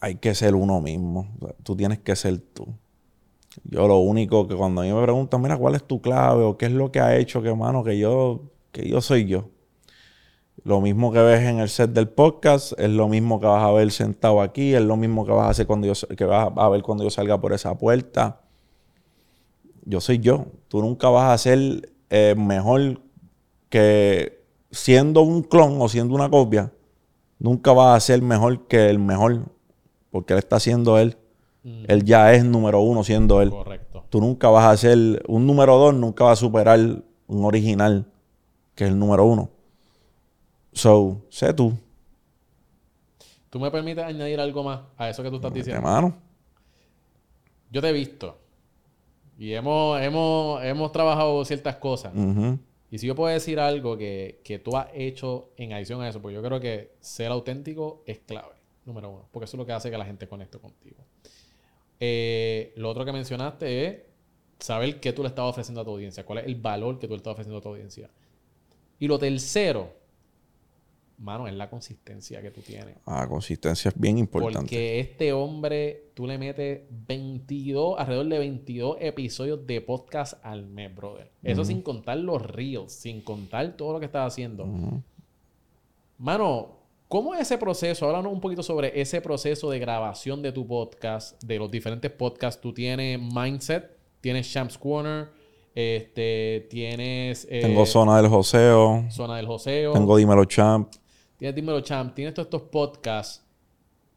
hay 0.00 0.16
que 0.16 0.34
ser 0.34 0.54
uno 0.54 0.80
mismo. 0.80 1.28
Tú 1.62 1.76
tienes 1.76 1.98
que 1.98 2.16
ser 2.16 2.38
tú. 2.38 2.66
Yo 3.64 3.88
lo 3.88 3.98
único 3.98 4.46
que 4.46 4.54
cuando 4.54 4.82
a 4.82 4.84
mí 4.84 4.92
me 4.92 5.02
preguntan, 5.02 5.42
mira, 5.42 5.56
¿cuál 5.56 5.74
es 5.74 5.84
tu 5.84 6.00
clave? 6.00 6.44
O 6.44 6.56
qué 6.56 6.66
es 6.66 6.72
lo 6.72 6.92
que 6.92 7.00
ha 7.00 7.16
hecho 7.16 7.42
que, 7.42 7.52
mano, 7.54 7.82
que 7.82 7.98
yo, 7.98 8.42
que 8.72 8.88
yo 8.88 9.00
soy 9.00 9.26
yo. 9.26 9.48
Lo 10.62 10.80
mismo 10.80 11.10
que 11.10 11.20
ves 11.20 11.40
en 11.40 11.58
el 11.58 11.68
set 11.68 11.90
del 11.90 12.08
podcast, 12.08 12.78
es 12.78 12.90
lo 12.90 13.08
mismo 13.08 13.40
que 13.40 13.46
vas 13.46 13.64
a 13.64 13.72
ver 13.72 13.90
sentado 13.90 14.42
aquí, 14.42 14.74
es 14.74 14.82
lo 14.82 14.96
mismo 14.96 15.24
que 15.24 15.32
vas 15.32 15.46
a 15.46 15.50
hacer 15.50 15.66
cuando 15.66 15.86
yo, 15.86 15.94
que 16.16 16.24
vas 16.24 16.52
a 16.54 16.68
ver 16.68 16.82
cuando 16.82 17.02
yo 17.02 17.10
salga 17.10 17.40
por 17.40 17.52
esa 17.52 17.76
puerta. 17.78 18.42
Yo 19.84 20.00
soy 20.00 20.18
yo. 20.18 20.46
Tú 20.68 20.82
nunca 20.82 21.08
vas 21.08 21.32
a 21.32 21.38
ser 21.38 21.90
eh, 22.10 22.34
mejor 22.36 23.00
que 23.70 24.44
siendo 24.70 25.22
un 25.22 25.42
clon 25.42 25.80
o 25.80 25.88
siendo 25.88 26.14
una 26.14 26.28
copia. 26.28 26.72
Nunca 27.38 27.72
vas 27.72 27.96
a 27.96 28.00
ser 28.00 28.20
mejor 28.20 28.66
que 28.66 28.90
el 28.90 28.98
mejor, 28.98 29.46
porque 30.10 30.34
él 30.34 30.38
está 30.38 30.60
siendo 30.60 30.98
él. 30.98 31.16
Mm. 31.62 31.84
Él 31.88 32.04
ya 32.04 32.32
es 32.32 32.44
número 32.44 32.80
uno 32.80 33.04
siendo 33.04 33.42
él. 33.42 33.50
Correcto. 33.50 34.04
Tú 34.08 34.20
nunca 34.20 34.48
vas 34.48 34.66
a 34.66 34.76
ser 34.76 35.22
un 35.28 35.46
número 35.46 35.76
dos, 35.76 35.94
nunca 35.94 36.24
vas 36.24 36.38
a 36.38 36.40
superar 36.40 36.78
un 36.78 37.44
original 37.44 38.06
que 38.74 38.84
es 38.84 38.90
el 38.90 38.98
número 38.98 39.24
uno. 39.24 39.50
So, 40.72 41.22
sé 41.28 41.52
tú, 41.52 41.74
¿Tú 43.50 43.58
me 43.58 43.70
permites 43.70 44.04
añadir 44.04 44.38
algo 44.38 44.62
más 44.62 44.80
a 44.96 45.10
eso 45.10 45.24
que 45.24 45.28
tú 45.28 45.36
estás 45.36 45.52
diciendo? 45.52 45.78
hermano. 45.78 46.16
Yo 47.70 47.80
te 47.80 47.88
he 47.88 47.92
visto. 47.92 48.38
Y 49.36 49.52
hemos, 49.54 50.00
hemos, 50.00 50.62
hemos 50.62 50.92
trabajado 50.92 51.44
ciertas 51.44 51.76
cosas. 51.76 52.12
Y 52.90 52.98
si 52.98 53.06
yo 53.06 53.14
puedo 53.14 53.32
decir 53.32 53.58
algo 53.58 53.96
que, 53.96 54.40
que 54.44 54.58
tú 54.58 54.76
has 54.76 54.88
hecho 54.94 55.50
en 55.56 55.72
adición 55.72 56.00
a 56.02 56.08
eso, 56.08 56.22
porque 56.22 56.34
yo 56.36 56.42
creo 56.42 56.60
que 56.60 56.94
ser 57.00 57.30
auténtico 57.32 58.02
es 58.06 58.20
clave, 58.20 58.54
número 58.84 59.10
uno, 59.10 59.28
porque 59.32 59.44
eso 59.44 59.56
es 59.56 59.58
lo 59.58 59.66
que 59.66 59.72
hace 59.72 59.90
que 59.90 59.98
la 59.98 60.04
gente 60.04 60.28
conecte 60.28 60.58
contigo. 60.58 60.98
Eh, 62.00 62.72
lo 62.76 62.88
otro 62.88 63.04
que 63.04 63.12
mencionaste 63.12 63.86
es 63.86 63.96
saber 64.58 65.00
qué 65.00 65.12
tú 65.12 65.22
le 65.22 65.28
estás 65.28 65.44
ofreciendo 65.44 65.82
a 65.82 65.84
tu 65.84 65.90
audiencia, 65.90 66.24
cuál 66.24 66.38
es 66.38 66.46
el 66.46 66.54
valor 66.56 66.98
que 66.98 67.06
tú 67.06 67.12
le 67.12 67.18
estás 67.18 67.32
ofreciendo 67.32 67.58
a 67.58 67.60
tu 67.60 67.68
audiencia. 67.68 68.10
Y 68.98 69.06
lo 69.06 69.18
tercero, 69.18 69.92
mano, 71.18 71.46
es 71.46 71.54
la 71.54 71.68
consistencia 71.68 72.40
que 72.40 72.50
tú 72.50 72.62
tienes. 72.62 72.96
Ah, 73.06 73.26
consistencia 73.28 73.90
es 73.90 73.98
bien 73.98 74.18
importante. 74.18 74.60
Porque 74.60 75.00
este 75.00 75.32
hombre, 75.32 76.10
tú 76.14 76.26
le 76.26 76.38
metes 76.38 76.82
22, 76.90 77.98
alrededor 77.98 78.26
de 78.26 78.38
22 78.38 78.96
episodios 79.00 79.66
de 79.66 79.80
podcast 79.82 80.34
al 80.42 80.66
mes, 80.66 80.94
brother. 80.94 81.30
Eso 81.42 81.64
sin 81.64 81.82
contar 81.82 82.18
los 82.18 82.42
reels, 82.42 82.92
sin 82.92 83.20
contar 83.22 83.76
todo 83.76 83.94
lo 83.94 84.00
que 84.00 84.06
estás 84.06 84.32
haciendo. 84.32 84.64
Ujú. 84.64 85.02
Mano, 86.18 86.79
¿cómo 87.10 87.34
es 87.34 87.40
ese 87.42 87.58
proceso? 87.58 88.06
Háblanos 88.06 88.32
un 88.32 88.40
poquito 88.40 88.62
sobre 88.62 88.98
ese 89.00 89.20
proceso 89.20 89.68
de 89.68 89.78
grabación 89.80 90.40
de 90.42 90.52
tu 90.52 90.64
podcast, 90.66 91.42
de 91.42 91.58
los 91.58 91.68
diferentes 91.70 92.10
podcasts. 92.10 92.60
Tú 92.60 92.72
tienes 92.72 93.20
Mindset, 93.20 93.90
tienes 94.20 94.46
Shams 94.46 94.78
Corner, 94.78 95.28
Este, 95.74 96.66
tienes... 96.70 97.46
eh, 97.50 97.60
Tengo 97.62 97.84
Zona 97.86 98.16
del 98.16 98.28
Joseo. 98.28 99.04
Zona 99.10 99.36
del 99.36 99.46
Joseo. 99.46 99.92
Tengo 99.92 100.16
Dímelo 100.16 100.44
Champ. 100.44 100.88
Tienes 101.38 101.54
Dímelo 101.54 101.80
Champ. 101.80 102.14
Tienes 102.14 102.32
todos 102.34 102.46
estos 102.46 102.62
podcasts. 102.62 103.42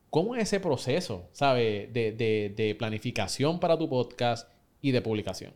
¿Cómo 0.10 0.36
es 0.36 0.44
ese 0.44 0.60
proceso, 0.60 1.24
sabe, 1.32 1.90
de, 1.92 2.12
de- 2.12 2.54
de 2.56 2.76
planificación 2.76 3.60
para 3.60 3.78
tu 3.78 3.90
podcast 3.90 4.48
y 4.82 4.92
de 4.92 5.02
publicación? 5.02 5.52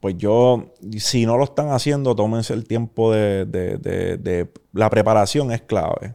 Pues 0.00 0.16
yo, 0.16 0.72
si 0.98 1.26
no 1.26 1.36
lo 1.36 1.44
están 1.44 1.70
haciendo, 1.70 2.14
tómense 2.16 2.52
el 2.54 2.64
tiempo 2.66 3.12
de, 3.12 3.44
de- 3.44 3.76
de- 3.78 4.16
de- 4.16 4.48
La 4.72 4.90
preparación 4.90 5.52
es 5.52 5.60
clave. 5.62 6.14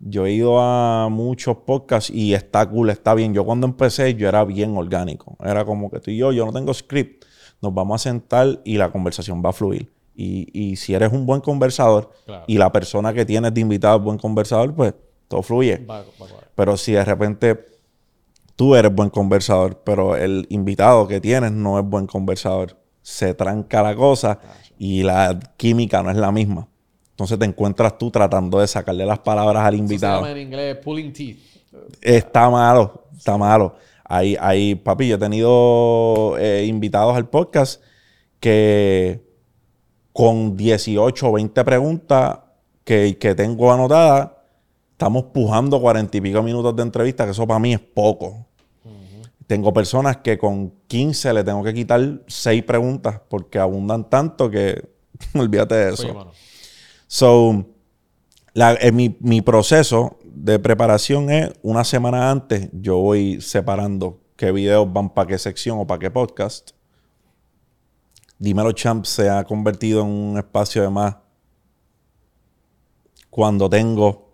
Yo 0.00 0.26
he 0.26 0.32
ido 0.32 0.60
a 0.60 1.08
muchos 1.10 1.56
podcasts 1.58 2.10
y 2.10 2.34
está 2.34 2.68
cool, 2.68 2.90
está 2.90 3.14
bien. 3.14 3.34
Yo 3.34 3.44
cuando 3.44 3.66
empecé, 3.66 4.14
yo 4.14 4.28
era 4.28 4.44
bien 4.44 4.76
orgánico. 4.76 5.36
Era 5.44 5.64
como 5.64 5.90
que 5.90 5.98
tú 6.00 6.10
y 6.10 6.16
yo, 6.18 6.32
yo 6.32 6.46
no 6.46 6.52
tengo 6.52 6.72
script. 6.72 7.24
Nos 7.60 7.74
vamos 7.74 8.00
a 8.00 8.10
sentar 8.10 8.60
y 8.64 8.76
la 8.76 8.90
conversación 8.92 9.42
va 9.44 9.50
a 9.50 9.52
fluir. 9.52 9.90
Y, 10.14 10.48
y 10.52 10.76
si 10.76 10.94
eres 10.94 11.12
un 11.12 11.26
buen 11.26 11.40
conversador 11.40 12.10
Claro. 12.26 12.44
y 12.46 12.58
la 12.58 12.70
persona 12.72 13.12
que 13.12 13.24
tienes 13.24 13.52
de 13.54 13.60
invitado 13.60 13.98
es 13.98 14.04
buen 14.04 14.18
conversador, 14.18 14.74
pues 14.74 14.94
todo 15.26 15.42
fluye. 15.42 15.78
Va, 15.84 16.00
va. 16.02 16.26
Pero 16.54 16.76
si 16.76 16.92
de 16.92 17.04
repente 17.04 17.66
tú 18.56 18.74
eres 18.76 18.94
buen 18.94 19.10
conversador, 19.10 19.80
pero 19.84 20.16
el 20.16 20.46
invitado 20.50 21.06
que 21.08 21.20
tienes 21.20 21.52
no 21.52 21.78
es 21.78 21.84
buen 21.84 22.06
conversador, 22.06 22.76
se 23.02 23.34
tranca 23.34 23.82
la 23.82 23.94
cosa 23.96 24.38
y 24.78 25.02
la 25.02 25.38
química 25.56 26.02
no 26.02 26.10
es 26.10 26.16
la 26.16 26.30
misma. 26.32 26.68
Entonces 27.18 27.36
te 27.36 27.46
encuentras 27.46 27.98
tú 27.98 28.12
tratando 28.12 28.60
de 28.60 28.68
sacarle 28.68 29.04
las 29.04 29.18
palabras 29.18 29.64
al 29.64 29.74
Eso 29.74 29.78
se 29.78 29.92
invitado. 29.92 30.20
llama 30.20 30.30
en 30.30 30.38
inglés 30.38 30.76
pulling 30.76 31.12
teeth. 31.12 31.36
Está 32.00 32.48
malo, 32.48 33.06
está 33.16 33.36
malo. 33.36 33.74
Ahí, 34.04 34.36
ahí, 34.40 34.76
papi, 34.76 35.08
yo 35.08 35.16
he 35.16 35.18
tenido 35.18 36.36
eh, 36.38 36.64
invitados 36.68 37.16
al 37.16 37.28
podcast 37.28 37.82
que 38.38 39.20
con 40.12 40.56
18 40.56 41.28
o 41.28 41.32
20 41.32 41.64
preguntas 41.64 42.38
que, 42.84 43.18
que 43.18 43.34
tengo 43.34 43.72
anotadas, 43.72 44.30
estamos 44.92 45.24
pujando 45.24 45.80
40 45.80 46.18
y 46.18 46.20
pico 46.20 46.40
minutos 46.44 46.76
de 46.76 46.82
entrevista, 46.84 47.24
que 47.24 47.32
eso 47.32 47.48
para 47.48 47.58
mí 47.58 47.74
es 47.74 47.80
poco. 47.80 48.46
Tengo 49.48 49.72
personas 49.72 50.18
que 50.18 50.38
con 50.38 50.72
15 50.86 51.32
le 51.32 51.42
tengo 51.42 51.64
que 51.64 51.74
quitar 51.74 52.20
6 52.28 52.62
preguntas 52.62 53.20
porque 53.28 53.58
abundan 53.58 54.08
tanto 54.08 54.48
que 54.48 54.88
olvídate 55.34 55.74
de 55.74 55.92
eso. 55.94 56.16
Oye. 56.16 56.47
So, 57.08 57.64
eh, 58.54 58.92
mi, 58.92 59.16
mi 59.20 59.40
proceso 59.40 60.18
de 60.24 60.58
preparación 60.58 61.30
es 61.30 61.50
una 61.62 61.82
semana 61.82 62.30
antes, 62.30 62.68
yo 62.72 62.98
voy 62.98 63.40
separando 63.40 64.20
qué 64.36 64.52
videos 64.52 64.92
van 64.92 65.08
para 65.08 65.26
qué 65.26 65.38
sección 65.38 65.78
o 65.78 65.86
para 65.86 65.98
qué 65.98 66.10
podcast. 66.10 66.72
Dímelo 68.38 68.72
Champ 68.72 69.06
se 69.06 69.30
ha 69.30 69.42
convertido 69.44 70.02
en 70.02 70.08
un 70.08 70.38
espacio 70.38 70.82
de 70.82 70.90
más 70.90 71.16
cuando 73.30 73.70
tengo 73.70 74.28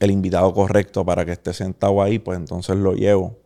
el 0.00 0.10
invitado 0.10 0.52
correcto 0.52 1.04
para 1.04 1.24
que 1.24 1.32
esté 1.32 1.52
sentado 1.52 2.02
ahí, 2.02 2.18
pues 2.18 2.36
entonces 2.36 2.76
lo 2.76 2.94
llevo. 2.94 3.38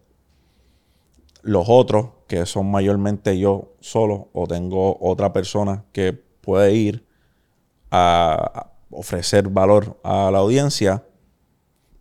Los 1.43 1.67
otros, 1.69 2.09
que 2.27 2.47
son 2.47 2.71
mayormente 2.71 3.39
yo 3.39 3.75
solo, 3.81 4.29
o 4.33 4.47
tengo 4.47 4.97
otra 4.99 5.33
persona 5.33 5.85
que 5.93 6.15
puede 6.15 6.75
ir, 6.75 7.08
a 7.91 8.73
ofrecer 8.91 9.49
valor 9.49 9.99
a 10.03 10.31
la 10.31 10.39
audiencia, 10.39 11.05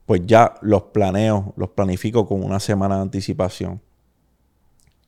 pues 0.06 0.22
ya 0.26 0.56
los 0.62 0.84
planeo, 0.84 1.54
los 1.58 1.70
planifico 1.70 2.26
con 2.26 2.44
una 2.44 2.60
semana 2.60 2.96
de 2.96 3.02
anticipación. 3.02 3.82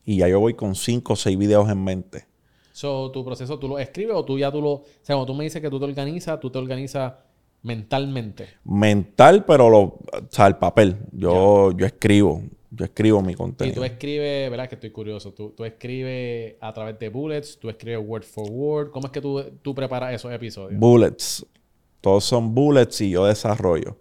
Y 0.04 0.18
ya 0.18 0.28
yo 0.28 0.40
voy 0.40 0.54
con 0.54 0.74
cinco 0.74 1.14
o 1.14 1.16
seis 1.16 1.38
videos 1.38 1.68
en 1.70 1.82
mente. 1.82 2.26
So, 2.72 3.10
tu 3.10 3.24
proceso, 3.24 3.58
¿tú 3.58 3.68
lo 3.68 3.78
escribes 3.78 4.16
o 4.16 4.24
tú 4.24 4.38
ya 4.38 4.50
tú 4.50 4.60
lo... 4.60 4.70
O 4.70 4.84
sea, 5.02 5.16
cuando 5.16 5.26
tú 5.26 5.34
me 5.34 5.44
dices 5.44 5.60
que 5.60 5.70
tú 5.70 5.78
te 5.78 5.84
organizas, 5.84 6.40
tú 6.40 6.50
te 6.50 6.58
organizas 6.58 7.14
mentalmente. 7.62 8.48
Mental, 8.64 9.44
pero 9.44 9.68
lo, 9.68 9.80
o 9.80 10.00
sea, 10.28 10.46
el 10.46 10.56
papel. 10.56 10.96
Yo, 11.12 11.72
yo 11.72 11.86
escribo, 11.86 12.42
yo 12.70 12.84
escribo 12.84 13.20
mi 13.20 13.32
Y 13.32 13.36
contenido. 13.36 13.76
tú 13.76 13.84
escribes, 13.84 14.50
¿verdad? 14.50 14.68
Que 14.68 14.76
estoy 14.76 14.90
curioso. 14.90 15.32
Tú, 15.32 15.50
tú 15.50 15.64
escribes 15.64 16.54
a 16.60 16.72
través 16.72 16.98
de 16.98 17.08
bullets, 17.08 17.58
tú 17.58 17.68
escribes 17.68 18.04
word 18.06 18.22
for 18.22 18.48
word. 18.50 18.90
¿Cómo 18.90 19.06
es 19.06 19.12
que 19.12 19.20
tú, 19.20 19.42
tú 19.62 19.74
preparas 19.74 20.14
esos 20.14 20.32
episodios? 20.32 20.78
Bullets. 20.78 21.44
Todos 22.00 22.24
son 22.24 22.54
bullets 22.54 23.00
y 23.00 23.10
yo 23.10 23.26
desarrollo. 23.26 23.96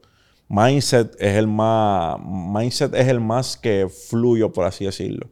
Mindset 0.47 1.15
es 1.19 1.36
el 1.36 1.47
más. 1.47 2.17
Mindset 2.23 2.93
es 2.95 3.08
el 3.08 3.19
más 3.19 3.58
que 3.58 3.88
fluyo, 3.89 4.51
por 4.51 4.65
así 4.65 4.86
decirlo. 4.86 5.29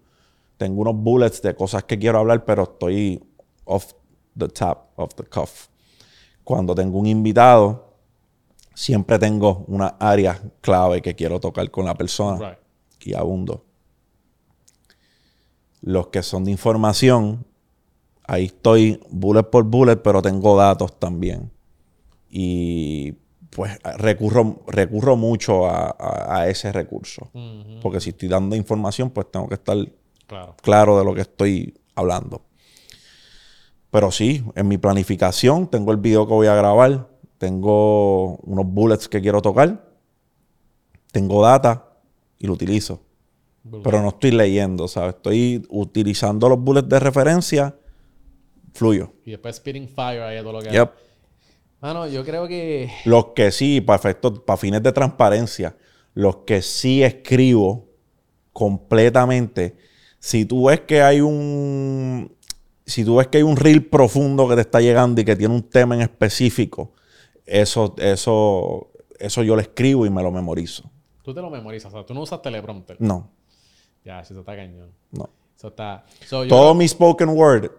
Tengo 0.58 0.82
unos 0.82 0.95
bullets 0.95 1.41
de 1.41 1.56
cosas 1.56 1.84
que 1.84 1.97
quiero 2.00 2.19
hablar, 2.19 2.43
pero 2.43 2.63
estoy 2.63 3.23
off 3.65 3.93
the 4.38 4.47
top, 4.47 4.80
off 4.95 5.13
the 5.15 5.23
cuff. 5.23 5.67
Cuando 6.43 6.73
tengo 6.73 6.97
un 6.97 7.06
invitado, 7.08 7.93
siempre 8.73 9.19
tengo 9.19 9.63
una 9.67 9.88
área 10.00 10.39
clave 10.62 11.02
que 11.02 11.15
quiero 11.15 11.39
tocar 11.39 11.69
con 11.71 11.86
la 11.86 11.95
persona 11.95 12.50
Right. 12.50 12.60
Y 13.08 13.13
abundo. 13.13 13.63
Los 15.82 16.08
que 16.08 16.24
son 16.24 16.43
de 16.43 16.52
información, 16.52 17.46
ahí 18.28 18.46
estoy 18.46 19.00
bullet 19.10 19.43
por 19.43 19.63
bullet, 19.63 19.98
pero 19.98 20.22
tengo 20.22 20.58
datos 20.58 21.00
también. 21.00 21.52
Y 22.30 23.13
pues 23.52 23.78
recurro, 23.98 24.63
recurro 24.67 25.15
mucho 25.15 25.67
a, 25.67 25.96
a- 25.98 26.39
a 26.41 26.50
ese 26.50 26.72
recurso. 26.72 27.32
Porque 27.82 28.00
si 28.02 28.10
estoy 28.10 28.28
dando 28.28 28.56
información, 28.56 29.10
pues 29.12 29.32
tengo 29.32 29.48
que 29.48 29.56
estar 29.56 29.78
Claro. 30.28 30.56
claro 30.62 31.00
de 31.00 31.06
lo 31.06 31.15
que 31.15 31.22
estoy 31.22 31.74
hablando. 31.96 32.41
Pero 33.89 34.12
sí, 34.12 34.43
en 34.56 34.67
mi 34.67 34.78
planificación 34.78 35.67
tengo 35.70 35.91
el 35.91 35.98
video 35.98 36.28
que 36.28 36.34
voy 36.34 36.48
a 36.48 36.56
grabar, 36.56 37.08
tengo 37.38 38.36
unos 38.38 38.65
bullets 38.65 39.08
que 39.08 39.22
quiero 39.22 39.41
tocar, 39.41 39.88
tengo 41.13 41.41
data 41.41 41.87
y 42.39 42.47
lo 42.47 42.54
utilizo. 42.54 43.02
Pero 43.84 44.02
no 44.02 44.10
estoy 44.10 44.32
leyendo, 44.32 44.88
¿sabes? 44.88 45.15
Estoy 45.15 45.65
utilizando 45.69 46.47
los 46.47 46.60
bullets 46.60 46.88
de 46.88 47.00
referencia, 47.00 47.76
fluyo. 48.73 49.12
Y 49.26 49.32
después 49.32 49.58
spitting 49.58 49.89
fire 49.89 50.21
ahí 50.21 50.38
a 50.38 50.41
todo 50.41 50.54
lo 50.54 50.62
que... 50.62 50.69
Yep. 50.69 50.91
Mano, 51.82 52.08
yo 52.08 52.23
creo 52.23 52.47
que... 52.47 52.89
Los 53.06 53.28
que 53.36 53.52
sí, 53.52 53.82
para 53.82 53.97
efectos, 53.97 54.39
para 54.39 54.58
fines 54.58 54.82
de 54.82 54.91
transparencia, 54.91 55.76
los 56.13 56.38
que 56.38 56.62
sí 56.62 57.04
escribo 57.04 57.89
completamente, 58.54 59.76
si 60.19 60.45
tú 60.45 60.67
ves 60.67 60.82
que 60.82 61.02
hay 61.02 61.21
un, 61.21 62.36
si 62.86 63.04
tú 63.04 63.17
ves 63.17 63.28
que 63.28 63.38
hay 63.38 63.43
un 63.43 63.58
reel 63.58 63.86
profundo 63.86 64.47
que 64.47 64.56
te 64.56 64.62
está 64.62 64.82
llegando 64.82 65.21
y 65.21 65.26
que 65.26 65.36
tiene 65.36 65.54
un 65.54 65.63
tema 65.63 65.95
en 65.95 66.02
específico, 66.02 66.93
eso, 67.45 67.95
eso, 68.00 68.91
eso 69.19 69.43
yo 69.43 69.56
lo 69.56 69.62
escribo 69.62 70.06
y 70.06 70.10
me 70.10 70.23
lo 70.23 70.32
memorizo. 70.32 70.87
Tú 71.28 71.34
te 71.34 71.42
lo 71.42 71.50
memorizas. 71.50 71.94
O 71.94 71.98
sea, 71.98 72.06
tú 72.06 72.13
no 72.13 72.22
usas 72.22 72.42
teleprompter. 72.42 72.96
No, 73.02 73.30
Ya, 74.06 74.22
eso 74.22 74.40
está 74.40 74.56
cañón. 74.56 74.94
no. 75.12 75.30
Eso 75.58 75.68
está... 75.68 76.06
So, 76.26 76.46
yo 76.46 76.50
Todo 76.50 76.74
mi 76.74 76.88
spoken 76.88 77.28
word, 77.30 77.70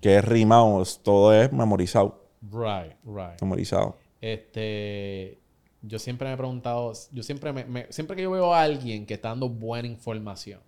que 0.00 0.16
es 0.16 0.24
rimado, 0.24 0.82
todo 1.00 1.32
es 1.32 1.52
memorizado, 1.52 2.24
Right, 2.42 2.94
right. 3.04 3.40
memorizado. 3.40 3.96
Este, 4.20 5.38
yo 5.82 6.00
siempre 6.00 6.26
me 6.26 6.34
he 6.34 6.36
preguntado, 6.36 6.92
yo 7.12 7.22
siempre 7.22 7.52
me, 7.52 7.64
me- 7.66 7.86
siempre 7.92 8.16
que 8.16 8.22
yo 8.22 8.32
veo 8.32 8.52
a 8.52 8.62
alguien 8.62 9.06
que 9.06 9.14
está 9.14 9.28
dando 9.28 9.48
buena 9.48 9.86
información, 9.86 10.60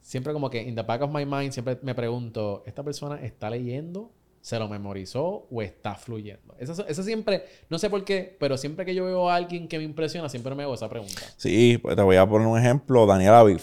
siempre 0.00 0.32
como 0.32 0.48
que 0.48 0.62
in 0.62 0.74
the 0.74 0.82
back 0.82 1.02
of 1.02 1.10
my 1.12 1.26
mind 1.26 1.52
siempre 1.52 1.78
me 1.82 1.94
pregunto, 1.94 2.62
¿esta 2.64 2.82
persona 2.82 3.20
está 3.20 3.50
leyendo? 3.50 4.10
¿Se 4.40 4.58
lo 4.58 4.68
memorizó 4.68 5.46
o 5.50 5.62
está 5.62 5.94
fluyendo? 5.96 6.54
Eso, 6.58 6.86
eso 6.86 7.02
siempre, 7.02 7.44
no 7.68 7.78
sé 7.78 7.90
por 7.90 8.04
qué, 8.04 8.36
pero 8.38 8.56
siempre 8.56 8.84
que 8.86 8.94
yo 8.94 9.04
veo 9.04 9.28
a 9.28 9.34
alguien 9.34 9.68
que 9.68 9.78
me 9.78 9.84
impresiona, 9.84 10.28
siempre 10.28 10.54
me 10.54 10.62
hago 10.62 10.74
esa 10.74 10.88
pregunta. 10.88 11.20
Sí, 11.36 11.78
pues 11.82 11.96
te 11.96 12.02
voy 12.02 12.16
a 12.16 12.26
poner 12.26 12.46
un 12.46 12.58
ejemplo. 12.58 13.04
Daniel 13.06 13.34
Aviv. 13.34 13.60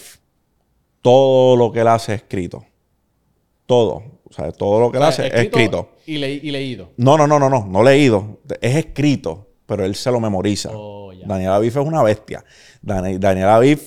Todo 1.02 1.56
lo 1.56 1.72
que 1.72 1.80
él 1.82 1.88
hace 1.88 2.14
es 2.16 2.22
escrito. 2.22 2.66
Todo. 3.66 4.04
O 4.30 4.34
sea, 4.34 4.52
todo 4.52 4.80
lo 4.80 4.92
que 4.92 4.98
él 4.98 5.04
O 5.04 5.12
sea, 5.12 5.26
hace 5.26 5.36
es 5.36 5.44
escrito. 5.46 5.92
Y, 6.06 6.18
le- 6.18 6.34
y 6.34 6.52
leído. 6.52 6.92
No, 6.98 7.18
no, 7.18 7.26
no, 7.26 7.40
no, 7.40 7.50
no. 7.50 7.66
No 7.66 7.84
leído. 7.84 8.40
Es 8.62 8.76
escrito, 8.76 9.48
pero 9.66 9.86
él 9.86 9.96
se 9.96 10.12
lo 10.12 10.20
memoriza. 10.20 10.72
Oh. 10.74 11.12
Daniel 11.26 11.52
Aviv 11.52 11.70
es 11.80 11.86
una 11.88 12.04
bestia. 12.04 12.44
Dani- 12.84 13.18
Daniel 13.18 13.50
Aviv 13.50 13.80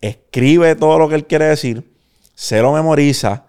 escribe 0.00 0.74
todo 0.76 0.98
lo 0.98 1.08
que 1.08 1.14
él 1.16 1.26
quiere 1.26 1.44
decir, 1.46 1.92
se 2.34 2.62
lo 2.62 2.72
memoriza 2.72 3.46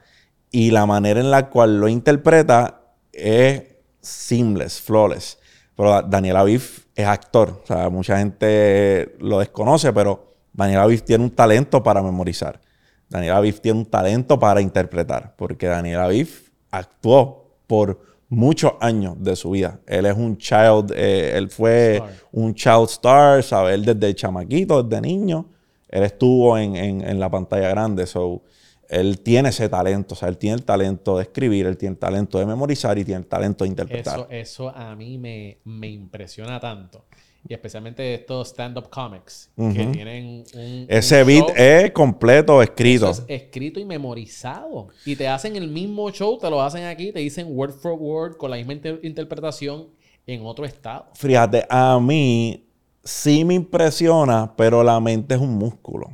y 0.52 0.72
la 0.72 0.86
manera 0.86 1.20
en 1.20 1.32
la 1.32 1.50
cual 1.50 1.80
lo 1.80 1.88
interpreta 1.88 2.82
es 3.14 3.64
seamless, 4.02 4.82
flawless. 4.82 5.38
Pero 5.76 5.90
Da- 5.90 6.02
Daniel 6.02 6.36
Aviv 6.38 6.86
es 6.96 7.06
actor. 7.08 7.62
O 7.64 7.68
sea, 7.68 7.90
mucha 7.90 8.18
gente 8.18 9.16
lo 9.20 9.40
desconoce, 9.40 9.94
pero 9.94 10.36
Daniel 10.54 10.82
Aviv 10.82 11.02
tiene 11.02 11.24
un 11.24 11.32
talento 11.32 11.82
para 11.82 12.02
memorizar. 12.02 12.60
Daniel 13.10 13.34
Aviv 13.34 13.60
tiene 13.60 13.80
un 13.80 13.86
talento 13.86 14.40
para 14.40 14.62
interpretar, 14.62 15.34
porque 15.38 15.68
Daniel 15.68 16.00
Aviv 16.00 16.52
actuó 16.72 17.56
por 17.68 18.00
muchos 18.30 18.74
años 18.80 19.16
de 19.20 19.36
su 19.36 19.52
vida. 19.52 19.80
Él 19.86 20.06
es 20.06 20.16
un 20.16 20.38
child, 20.38 20.94
eh, 20.96 21.34
él 21.36 21.50
fue 21.50 21.96
Star. 21.98 22.10
un 22.32 22.54
child 22.56 22.90
star, 22.90 23.44
¿sabes? 23.44 23.74
Él 23.76 23.84
desde 23.86 24.16
chamaquito, 24.16 24.82
desde 24.84 25.02
niño, 25.02 25.46
él 25.90 26.04
estuvo 26.04 26.58
en, 26.58 26.76
en- 26.78 27.02
en 27.08 27.20
la 27.20 27.30
pantalla 27.30 27.68
grande. 27.70 28.06
So, 28.08 28.42
él 28.92 29.22
tiene 29.22 29.50
ese 29.50 29.70
talento, 29.70 30.14
o 30.14 30.18
sea, 30.18 30.28
él 30.28 30.38
tiene 30.38 30.56
el 30.58 30.64
talento 30.64 31.18
de 31.18 31.24
escribir, 31.24 31.66
él 31.66 31.78
tiene 31.78 31.94
el 31.94 32.00
talento 32.00 32.38
de 32.40 32.46
memorizar 32.46 32.98
y 32.98 33.06
tiene 33.06 33.22
el 33.22 33.28
talento 33.28 33.64
de 33.64 33.70
interpretar. 33.70 34.20
Eso, 34.20 34.28
eso 34.30 34.70
a 34.70 34.96
mí 34.96 35.18
me, 35.18 35.58
me 35.64 35.88
impresiona 35.90 36.60
tanto. 36.60 37.06
Y 37.48 37.56
especialmente 37.56 38.14
estos 38.14 38.50
stand-up 38.50 38.90
comics 38.92 39.50
que 39.56 39.86
tienen 39.88 40.44
un. 40.54 40.86
Ese 40.88 41.22
un 41.22 41.28
beat 41.28 41.48
show. 41.48 41.56
es 41.58 41.92
completo, 41.92 42.62
escrito. 42.62 43.10
Es 43.10 43.24
escrito 43.28 43.80
y 43.80 43.86
memorizado. 43.86 44.90
Y 45.06 45.16
te 45.16 45.28
hacen 45.28 45.56
el 45.56 45.68
mismo 45.68 46.12
show, 46.12 46.38
te 46.38 46.50
lo 46.52 46.62
hacen 46.62 46.84
aquí, 46.84 47.12
te 47.12 47.20
dicen 47.20 47.48
word 47.50 47.74
for 47.74 47.94
word 47.94 48.38
con 48.38 48.52
la 48.52 48.58
misma 48.58 48.74
inter- 48.74 49.00
interpretación 49.02 49.88
en 50.28 50.46
otro 50.46 50.66
estado. 50.66 51.08
Fíjate, 51.16 51.66
a 51.68 52.00
mí 52.00 52.68
sí 53.04 53.44
me 53.44 53.56
impresiona, 53.56 54.54
pero 54.56 54.84
la 54.84 55.00
mente 55.00 55.34
es 55.34 55.42
un 55.42 55.56
músculo. 55.56 56.12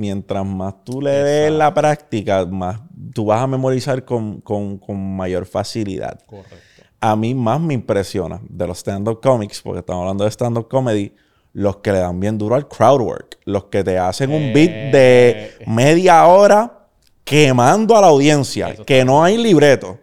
Mientras 0.00 0.46
más 0.46 0.82
tú 0.82 1.02
le 1.02 1.10
des 1.10 1.52
la 1.52 1.74
práctica, 1.74 2.46
más 2.46 2.80
tú 3.12 3.26
vas 3.26 3.42
a 3.42 3.46
memorizar 3.46 4.02
con, 4.06 4.40
con- 4.40 4.78
con 4.78 5.14
mayor 5.14 5.44
facilidad. 5.44 6.18
Correcto. 6.24 6.56
A 7.00 7.14
mí 7.16 7.34
más 7.34 7.60
me 7.60 7.74
impresiona 7.74 8.40
de 8.48 8.66
los 8.66 8.78
stand-up 8.78 9.20
comics, 9.20 9.60
porque 9.60 9.80
estamos 9.80 10.00
hablando 10.00 10.24
de 10.24 10.30
stand-up 10.30 10.68
comedy, 10.68 11.12
los 11.52 11.76
que 11.78 11.92
le 11.92 11.98
dan 11.98 12.18
bien 12.18 12.38
duro 12.38 12.54
al 12.54 12.66
crowd 12.66 13.02
work. 13.02 13.38
Los 13.44 13.64
que 13.64 13.84
te 13.84 13.98
hacen 13.98 14.30
un 14.32 14.54
beat 14.54 14.90
de 14.90 15.30
Eh. 15.60 15.64
media 15.66 16.26
hora 16.26 16.86
quemando 17.22 17.94
a 17.94 18.00
la 18.00 18.06
audiencia, 18.06 18.70
Eso 18.70 18.86
que 18.86 19.04
no 19.04 19.22
hay 19.22 19.36
libreto. 19.36 19.98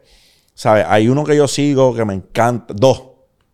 ¿Sabes? 0.53 0.85
Hay 0.87 1.07
uno 1.07 1.23
que 1.23 1.35
yo 1.35 1.47
sigo 1.47 1.95
que 1.95 2.05
me 2.05 2.13
encanta, 2.13 2.71
dos, 2.77 3.01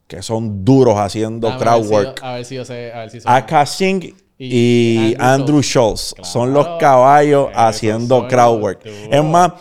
que 0.08 0.22
son 0.22 0.66
duros 0.66 0.98
haciendo 1.00 1.48
crowd 1.58 1.76
ver 1.80 1.84
si 1.84 1.90
yo- 1.90 1.96
work. 1.96 2.20
a 2.22 2.34
ver 2.34 2.46
si 2.46 2.56
yo 2.56 2.66
sé. 2.66 2.92
A 2.92 3.00
ver 3.00 3.10
si 3.12 3.20
Singh 3.66 4.14
y, 4.52 5.12
Y 5.12 5.16
Andrew, 5.20 5.62
Schultz. 5.62 6.14
Claro. 6.14 6.30
Son 6.30 6.54
los 6.54 6.68
caballos 6.80 7.50
haciendo 7.54 8.20
son 8.20 8.28
crowd 8.30 8.54
los 8.54 8.62
work. 8.62 8.84
duros. 8.84 9.08
Es 9.12 9.24
más, 9.24 9.52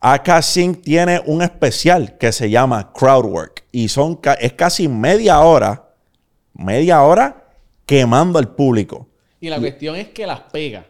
Aka 0.00 0.42
Singh 0.42 0.82
tiene 0.82 1.20
un 1.26 1.42
especial 1.42 2.16
que 2.18 2.32
se 2.32 2.50
llama 2.50 2.92
crowd 2.92 3.24
work. 3.24 3.64
Y 3.70 3.88
son 3.88 4.18
es 4.40 4.52
casi 4.54 4.88
media 4.88 5.40
hora, 5.40 5.90
media 6.54 7.02
hora 7.02 7.44
quemando 7.86 8.38
al 8.38 8.48
público. 8.48 9.08
Y 9.40 9.48
la 9.48 9.58
cuestión 9.58 9.96
es 9.96 10.08
que 10.08 10.26
las 10.26 10.40
pega. 10.40 10.84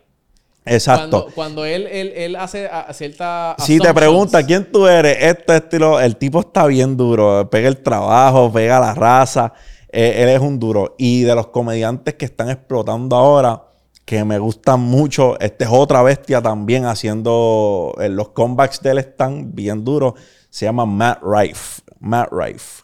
Exacto. 0.64 1.24
Cuando, 1.24 1.34
cuando 1.34 1.64
él, 1.64 1.86
él, 1.90 2.12
él 2.14 2.36
hace 2.36 2.70
cierta. 2.92 3.56
Si 3.58 3.78
te 3.78 3.92
pregunta 3.92 4.44
quién 4.46 4.70
tú 4.70 4.86
eres, 4.86 5.16
este 5.20 5.56
estilo, 5.56 6.00
el 6.00 6.16
tipo 6.16 6.40
está 6.40 6.66
bien 6.66 6.96
duro. 6.96 7.48
Pega 7.50 7.68
el 7.68 7.82
trabajo, 7.82 8.52
pega 8.52 8.78
la 8.78 8.94
raza. 8.94 9.52
Eh, 9.92 10.22
él 10.22 10.28
es 10.30 10.40
un 10.40 10.58
duro. 10.58 10.94
Y 10.98 11.22
de 11.22 11.34
los 11.34 11.48
comediantes 11.48 12.14
que 12.14 12.24
están 12.24 12.48
explotando 12.50 13.14
ahora, 13.16 13.62
que 14.04 14.24
me 14.24 14.38
gustan 14.38 14.80
mucho, 14.80 15.38
este 15.38 15.64
es 15.64 15.70
otra 15.72 16.02
bestia 16.02 16.40
también 16.42 16.86
haciendo. 16.86 17.94
eh, 18.00 18.08
los 18.08 18.30
comebacks 18.30 18.80
de 18.82 18.90
él 18.90 18.98
están 18.98 19.54
bien 19.54 19.84
duros. 19.84 20.14
Se 20.50 20.64
llama 20.64 20.86
Matt 20.86 21.20
Rife. 21.22 21.82
Matt 22.00 22.28
Rife. 22.32 22.82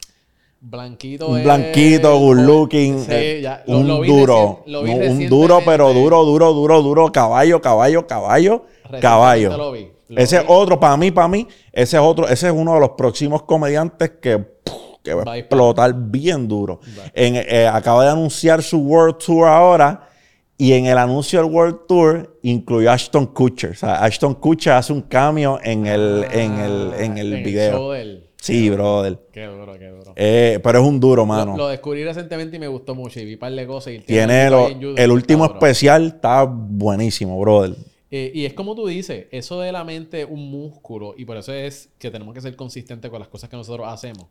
Blanquito. 0.61 1.29
Un 1.29 1.39
es- 1.39 1.45
blanquito, 1.45 2.19
good 2.19 2.39
looking, 2.39 2.99
Sí, 3.05 3.11
eh, 3.11 3.41
ya, 3.43 3.63
lo- 3.67 3.79
un 3.79 3.89
lo 3.89 4.01
vi 4.01 4.09
duro. 4.09 4.63
lo 4.67 4.83
vi 4.83 4.91
un 4.91 5.29
duro, 5.29 5.61
pero 5.65 5.93
duro, 5.95 6.25
duro, 6.25 6.53
duro, 6.53 6.83
duro. 6.83 7.13
Caballo, 7.13 7.61
caballo, 7.61 8.07
caballo, 8.07 8.65
caballo. 9.01 9.57
lo 9.57 9.71
vi, 9.73 9.89
lo 10.09 10.21
ese 10.21 10.39
es 10.39 10.45
otro, 10.49 10.81
para 10.81 10.97
mí, 10.97 11.13
para 11.13 11.29
mí, 11.29 11.47
ese 11.73 11.97
es 11.97 12.03
otro, 12.03 12.27
ese 12.29 12.49
es 12.49 12.53
uno 12.53 12.75
de 12.75 12.81
los 12.81 12.91
próximos 12.91 13.43
comediantes 13.45 14.11
que, 14.21 14.39
puf, 14.39 14.88
que 15.03 15.15
va 15.15 15.33
a 15.33 15.39
explotar 15.39 15.95
bien 15.95 16.47
duro. 16.49 16.81
En, 17.15 17.37
eh, 17.37 17.67
acaba 17.67 18.05
de 18.05 18.11
anunciar 18.11 18.63
su 18.63 18.79
World 18.79 19.19
Tour 19.19 19.47
ahora. 19.49 20.05
Y 20.61 20.73
en 20.73 20.87
el 20.87 20.99
anuncio 20.99 21.41
del 21.41 21.53
World 21.53 21.87
Tour 21.87 22.37
incluyó 22.43 22.91
a 22.91 22.95
Ashton 22.95 23.27
Kutcher. 23.27 23.71
O 23.71 23.75
sea, 23.75 24.03
Ashton 24.03 24.35
Kutcher 24.35 24.73
hace 24.73 24.93
un 24.93 25.03
cambio 25.03 25.61
en 25.63 25.87
el, 25.87 26.25
en 26.33 26.59
el, 26.59 26.93
en 26.99 27.17
el 27.19 27.33
Ah, 27.33 27.39
en 27.39 27.45
video. 27.45 27.95
show 27.95 28.19
sí, 28.41 28.69
brother. 28.69 29.19
Qué 29.33 29.45
duro, 29.45 29.79
qué 29.79 29.87
duro. 29.89 30.13
Eh, 30.17 30.59
pero 30.61 30.81
es 30.81 30.85
un 30.85 30.99
duro, 30.99 31.25
mano. 31.25 31.53
Lo, 31.53 31.59
lo 31.59 31.69
descubrí 31.69 32.03
recientemente 32.03 32.57
y 32.57 32.59
me 32.59 32.67
gustó 32.67 32.97
mucho. 32.97 33.21
Y 33.21 33.25
vi 33.25 33.35
un 33.35 33.39
par 33.39 33.53
de 33.53 33.67
cosas. 33.69 33.93
Y 33.93 33.97
el 33.99 34.05
Tiene 34.05 34.51
lo- 34.51 34.69
YouTube, 34.69 34.95
el 34.99 35.11
último 35.13 35.45
especial, 35.45 36.07
está 36.07 36.43
buenísimo, 36.43 37.39
brother. 37.39 37.77
Eh, 38.11 38.33
y 38.35 38.45
es 38.45 38.55
como 38.55 38.75
tú 38.75 38.87
dices, 38.89 39.27
eso 39.31 39.61
de 39.61 39.71
la 39.71 39.85
mente 39.85 40.23
es 40.23 40.27
un 40.29 40.51
músculo 40.51 41.15
y 41.17 41.25
por 41.25 41.37
eso 41.37 41.53
es 41.53 41.89
que 42.01 42.11
tenemos 42.11 42.35
que 42.35 42.41
ser 42.41 42.57
consistentes 42.57 43.11
con 43.13 43.21
las 43.21 43.29
cosas 43.29 43.49
que 43.49 43.57
nosotros 43.57 43.87
hacemos. 43.89 44.25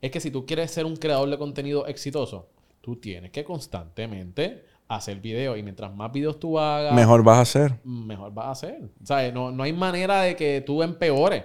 Es 0.00 0.10
que 0.10 0.20
si 0.20 0.30
tú 0.30 0.44
quieres 0.46 0.70
ser 0.70 0.84
un 0.84 0.96
creador 0.96 1.28
de 1.30 1.38
contenido 1.38 1.86
exitoso, 1.86 2.48
tú 2.80 2.96
tienes 2.96 3.30
que 3.30 3.44
constantemente 3.44 4.64
hacer 4.88 5.20
videos 5.20 5.58
y 5.58 5.62
mientras 5.62 5.92
más 5.94 6.12
videos 6.12 6.38
tú 6.38 6.58
hagas, 6.58 6.94
Mejor 6.94 7.22
vas 7.24 7.38
a 7.38 7.40
hacer. 7.40 7.74
mejor 7.84 8.32
vas 8.32 8.46
a 8.46 8.50
hacer. 8.52 8.88
¿Sabes? 9.02 9.32
No, 9.34 9.50
no 9.50 9.62
hay 9.62 9.72
manera 9.72 10.22
de 10.22 10.36
que 10.36 10.60
tú 10.60 10.82
empeores. 10.82 11.44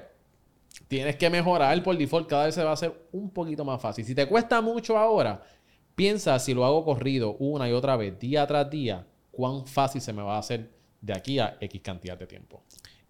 Tienes 0.88 1.16
que 1.16 1.30
mejorar 1.30 1.82
por 1.84 1.98
default. 1.98 2.28
Cada 2.28 2.46
vez 2.46 2.56
se 2.56 2.64
va 2.64 2.72
a 2.72 2.74
hacer 2.74 3.08
un 3.12 3.30
poquito 3.30 3.64
más 3.66 3.82
fácil. 3.82 4.06
Si 4.06 4.14
te 4.14 4.28
cuesta 4.28 4.62
mucho 4.62 4.98
ahora, 4.98 5.42
piensa 5.96 6.38
si 6.38 6.54
lo 6.54 6.66
hago 6.66 6.84
corrido 6.84 7.36
una 7.40 7.68
y 7.70 7.72
otra 7.74 7.96
vez, 7.96 8.20
día 8.20 8.46
tras 8.46 8.70
día, 8.70 9.08
cuán 9.32 9.66
fácil 9.66 10.02
se 10.02 10.14
me 10.14 10.22
va 10.22 10.36
a 10.36 10.40
hacer 10.40 10.70
de 11.00 11.14
aquí 11.14 11.40
a 11.40 11.58
X 11.62 11.82
cantidad 11.82 12.18
de 12.18 12.28
tiempo. 12.28 12.62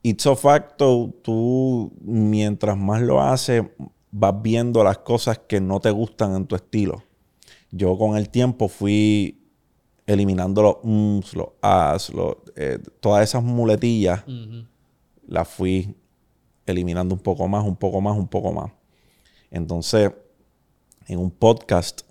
Ipso 0.03 0.35
facto, 0.35 1.13
tú 1.21 1.91
mientras 2.01 2.77
más 2.77 3.01
lo 3.01 3.21
haces, 3.21 3.63
vas 4.11 4.41
viendo 4.41 4.83
las 4.83 4.99
cosas 4.99 5.39
que 5.39 5.61
no 5.61 5.79
te 5.79 5.91
gustan 5.91 6.35
en 6.35 6.45
tu 6.45 6.55
estilo. 6.55 7.03
Yo 7.71 7.97
con 7.97 8.17
el 8.17 8.29
tiempo 8.29 8.67
fui 8.67 9.41
eliminando 10.05 10.61
los 10.61 10.75
ums, 10.83 11.33
los 11.33 11.49
as, 11.61 12.09
los, 12.09 12.35
eh, 12.55 12.79
todas 12.99 13.23
esas 13.23 13.43
muletillas, 13.43 14.23
las 15.27 15.47
fui 15.47 15.95
eliminando 16.65 17.15
un 17.15 17.21
poco 17.21 17.47
más, 17.47 17.65
un 17.65 17.77
poco 17.77 18.01
más, 18.01 18.17
un 18.17 18.27
poco 18.27 18.51
más. 18.51 18.71
Entonces, 19.49 20.11
en 21.07 21.19
un 21.19 21.31
podcast, 21.31 22.01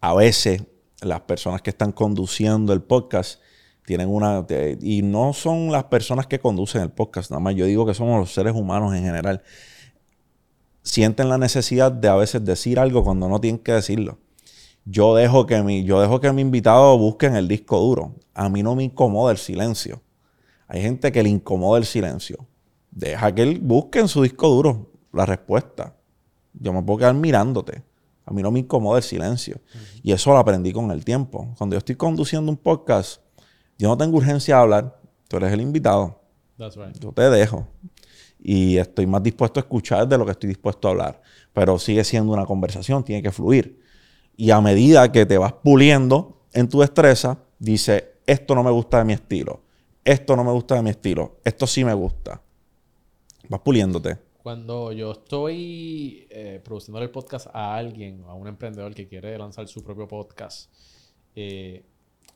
a 0.00 0.14
veces 0.14 0.62
las 1.00 1.20
personas 1.22 1.62
que 1.62 1.70
están 1.70 1.92
conduciendo 1.92 2.72
el 2.72 2.82
podcast 2.82 3.40
tienen 3.84 4.08
una... 4.08 4.46
y 4.80 5.02
no 5.02 5.32
son 5.32 5.72
las 5.72 5.84
personas 5.84 6.26
que 6.26 6.38
conducen 6.38 6.82
el 6.82 6.90
podcast, 6.90 7.30
nada 7.30 7.40
más 7.40 7.54
yo 7.54 7.66
digo 7.66 7.86
que 7.86 7.94
somos 7.94 8.20
los 8.20 8.32
seres 8.32 8.54
humanos 8.54 8.94
en 8.94 9.04
general. 9.04 9.42
Sienten 10.82 11.28
la 11.28 11.38
necesidad 11.38 11.92
de 11.92 12.08
a 12.08 12.16
veces 12.16 12.44
decir 12.44 12.78
algo 12.78 13.04
cuando 13.04 13.28
no 13.28 13.40
tienen 13.40 13.60
que 13.60 13.72
decirlo. 13.72 14.18
Yo 14.84 15.14
dejo 15.14 15.46
que 15.46 15.62
mi, 15.62 15.84
yo 15.84 16.00
dejo 16.00 16.20
que 16.20 16.32
mi 16.32 16.42
invitado 16.42 16.98
busque 16.98 17.26
en 17.26 17.36
el 17.36 17.46
disco 17.46 17.78
duro. 17.78 18.16
A 18.34 18.48
mí 18.48 18.62
no 18.62 18.74
me 18.74 18.82
incomoda 18.82 19.30
el 19.30 19.38
silencio. 19.38 20.02
Hay 20.66 20.82
gente 20.82 21.12
que 21.12 21.22
le 21.22 21.28
incomoda 21.28 21.78
el 21.78 21.84
silencio. 21.84 22.46
Deja 22.90 23.32
que 23.34 23.42
él 23.42 23.60
busque 23.60 24.00
en 24.00 24.08
su 24.08 24.22
disco 24.22 24.48
duro 24.48 24.90
la 25.12 25.24
respuesta. 25.24 25.94
Yo 26.52 26.72
me 26.72 26.82
puedo 26.82 26.98
quedar 26.98 27.14
mirándote. 27.14 27.82
A 28.24 28.32
mí 28.32 28.42
no 28.42 28.50
me 28.50 28.60
incomoda 28.60 28.98
el 28.98 29.04
silencio. 29.04 29.60
Y 30.02 30.12
eso 30.12 30.30
lo 30.30 30.38
aprendí 30.38 30.72
con 30.72 30.90
el 30.90 31.04
tiempo. 31.04 31.54
Cuando 31.56 31.74
yo 31.74 31.78
estoy 31.78 31.96
conduciendo 31.96 32.50
un 32.50 32.56
podcast, 32.56 33.20
yo 33.78 33.88
no 33.88 33.96
tengo 33.96 34.16
urgencia 34.16 34.56
de 34.56 34.62
hablar. 34.62 35.00
Tú 35.28 35.36
eres 35.36 35.52
el 35.52 35.60
invitado. 35.60 36.20
That's 36.58 36.76
right. 36.76 36.98
Yo 36.98 37.12
te 37.12 37.28
dejo. 37.30 37.66
Y 38.42 38.76
estoy 38.76 39.06
más 39.06 39.22
dispuesto 39.22 39.60
a 39.60 39.62
escuchar 39.62 40.08
de 40.08 40.18
lo 40.18 40.24
que 40.24 40.32
estoy 40.32 40.48
dispuesto 40.48 40.88
a 40.88 40.90
hablar. 40.90 41.22
Pero 41.52 41.78
sigue 41.78 42.02
siendo 42.02 42.32
una 42.32 42.44
conversación, 42.44 43.04
tiene 43.04 43.22
que 43.22 43.30
fluir. 43.30 43.80
Y 44.36 44.50
a 44.50 44.60
medida 44.60 45.12
que 45.12 45.24
te 45.26 45.38
vas 45.38 45.52
puliendo 45.52 46.42
en 46.52 46.68
tu 46.68 46.80
destreza, 46.80 47.38
dice, 47.58 48.14
esto 48.26 48.54
no 48.54 48.64
me 48.64 48.70
gusta 48.70 48.98
de 48.98 49.04
mi 49.04 49.12
estilo. 49.12 49.62
Esto 50.04 50.34
no 50.34 50.42
me 50.42 50.50
gusta 50.50 50.74
de 50.74 50.82
mi 50.82 50.90
estilo. 50.90 51.38
Esto 51.44 51.66
sí 51.66 51.84
me 51.84 51.94
gusta. 51.94 52.42
Vas 53.48 53.60
puliéndote. 53.60 54.18
Cuando 54.42 54.90
yo 54.90 55.12
estoy 55.12 56.26
eh, 56.30 56.60
produciendo 56.64 57.00
el 57.00 57.10
podcast 57.10 57.46
a 57.52 57.76
alguien, 57.76 58.24
a 58.26 58.34
un 58.34 58.48
emprendedor 58.48 58.92
que 58.92 59.06
quiere 59.06 59.38
lanzar 59.38 59.68
su 59.68 59.84
propio 59.84 60.08
podcast, 60.08 60.68
eh, 61.36 61.84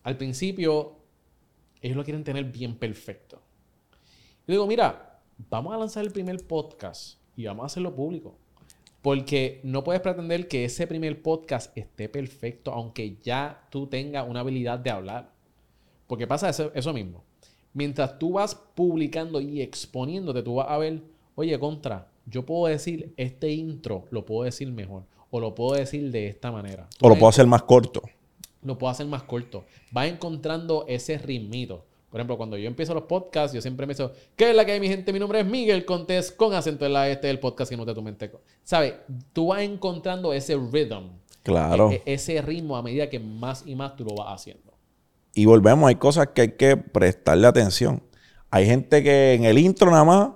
al 0.05 0.17
principio 0.17 0.99
ellos 1.81 1.97
lo 1.97 2.05
quieren 2.05 2.23
tener 2.23 2.45
bien 2.45 2.77
perfecto. 2.77 3.43
Yo 4.47 4.53
digo, 4.53 4.67
mira, 4.69 5.16
vamos 5.51 5.75
a 5.75 5.79
lanzar 5.79 6.05
el 6.05 6.13
primer 6.13 6.47
podcast 6.47 7.19
y 7.37 7.47
vamos 7.47 7.65
a 7.65 7.67
hacerlo 7.67 7.95
público. 7.95 8.37
Porque 9.03 9.61
no 9.63 9.85
puedes 9.85 10.03
pretender 10.03 10.49
que 10.49 10.65
ese 10.65 10.87
primer 10.87 11.23
podcast 11.23 11.77
esté 11.77 12.09
perfecto, 12.09 12.73
aunque 12.73 13.19
ya 13.23 13.67
tú 13.71 13.87
tengas 13.87 14.29
una 14.29 14.41
habilidad 14.41 14.79
de 14.79 14.91
hablar. 14.91 15.33
Porque 16.07 16.27
pasa 16.27 16.49
eso, 16.49 16.73
eso 16.75 16.93
mismo. 16.93 17.23
Mientras 17.73 18.19
tú 18.19 18.33
vas 18.33 18.55
publicando 18.55 19.41
y 19.41 19.61
exponiéndote, 19.61 20.43
tú 20.43 20.57
vas 20.57 20.69
a 20.69 20.79
ver, 20.79 21.03
oye, 21.37 21.59
contra, 21.59 22.09
yo 22.25 22.45
puedo 22.45 22.67
decir 22.67 23.13
este 23.17 23.53
intro, 23.53 24.07
lo 24.11 24.25
puedo 24.25 24.45
decir 24.45 24.73
mejor. 24.73 25.05
O 25.31 25.41
lo 25.41 25.55
puedo 25.55 25.79
decir 25.79 26.11
de 26.11 26.29
esta 26.29 26.51
manera. 26.51 26.89
O 27.01 27.09
lo 27.09 27.15
puedo 27.15 27.29
hacer 27.29 27.47
más 27.47 27.63
corto. 27.63 28.03
lo 28.63 28.79
puedo 28.79 28.91
hacer 28.91 29.07
más 29.07 29.23
corto. 29.23 29.65
Vas 29.93 30.09
encontrando 30.09 30.85
ese 30.89 31.19
ritmito. 31.19 31.85
Por 32.17 32.21
ejemplo, 32.23 32.39
cuando 32.39 32.57
yo 32.57 32.67
empiezo 32.67 32.95
los 32.95 33.03
podcasts, 33.03 33.53
yo 33.55 33.61
siempre 33.61 33.87
me 33.87 33.93
digo, 33.93 34.11
¿qué 34.37 34.49
es 34.49 34.57
la 34.57 34.65
que 34.65 34.73
hay, 34.73 34.81
mi 34.81 34.89
gente? 34.89 35.13
Mi 35.13 35.19
nombre 35.19 35.41
es 35.41 35.45
Miguel 35.45 35.85
Contés, 35.85 36.33
con 36.33 36.55
acento 36.55 36.87
en 36.87 36.95
la 36.95 37.11
este 37.11 37.27
del 37.27 37.39
podcast 37.39 37.73
y 37.73 37.77
no 37.77 37.85
te 37.85 37.93
tu 37.93 38.01
mente. 38.01 38.33
¿Sabes? 38.65 38.95
Tú 39.35 39.49
vas 39.49 39.61
encontrando 39.61 40.33
ese 40.33 40.57
rhythm. 40.57 41.11
Claro. 41.43 41.91
e- 41.91 41.97
e- 42.07 42.15
ese 42.15 42.41
ritmo 42.41 42.75
a 42.79 42.83
medida 42.83 43.11
que 43.11 43.21
más 43.21 43.65
y 43.67 43.75
más 43.75 43.97
tú 43.97 44.05
lo 44.07 44.15
vas 44.15 44.29
haciendo. 44.29 44.73
Y 45.35 45.45
volvemos, 45.45 45.87
hay 45.91 45.97
cosas 45.97 46.29
que 46.29 46.41
hay 46.41 46.53
que 46.53 46.79
prestarle 46.79 47.47
atención. 47.49 48.03
Hay 48.51 48.65
gente 48.65 49.03
que 49.03 49.35
en 49.35 49.45
el 49.45 49.59
intro 49.59 49.91
nada 49.91 50.05
más, 50.05 50.31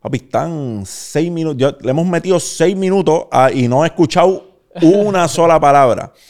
papi, 0.00 0.16
están 0.16 0.84
seis 0.86 1.30
minutos. 1.30 1.58
Yo- 1.58 1.76
le 1.82 1.90
hemos 1.90 2.06
metido 2.06 2.40
seis 2.40 2.74
minutos 2.74 3.26
a- 3.30 3.52
y 3.52 3.68
no 3.68 3.84
he 3.84 3.88
escuchado 3.88 4.46
una 4.80 5.28
sola 5.28 5.60
palabra. 5.60 6.10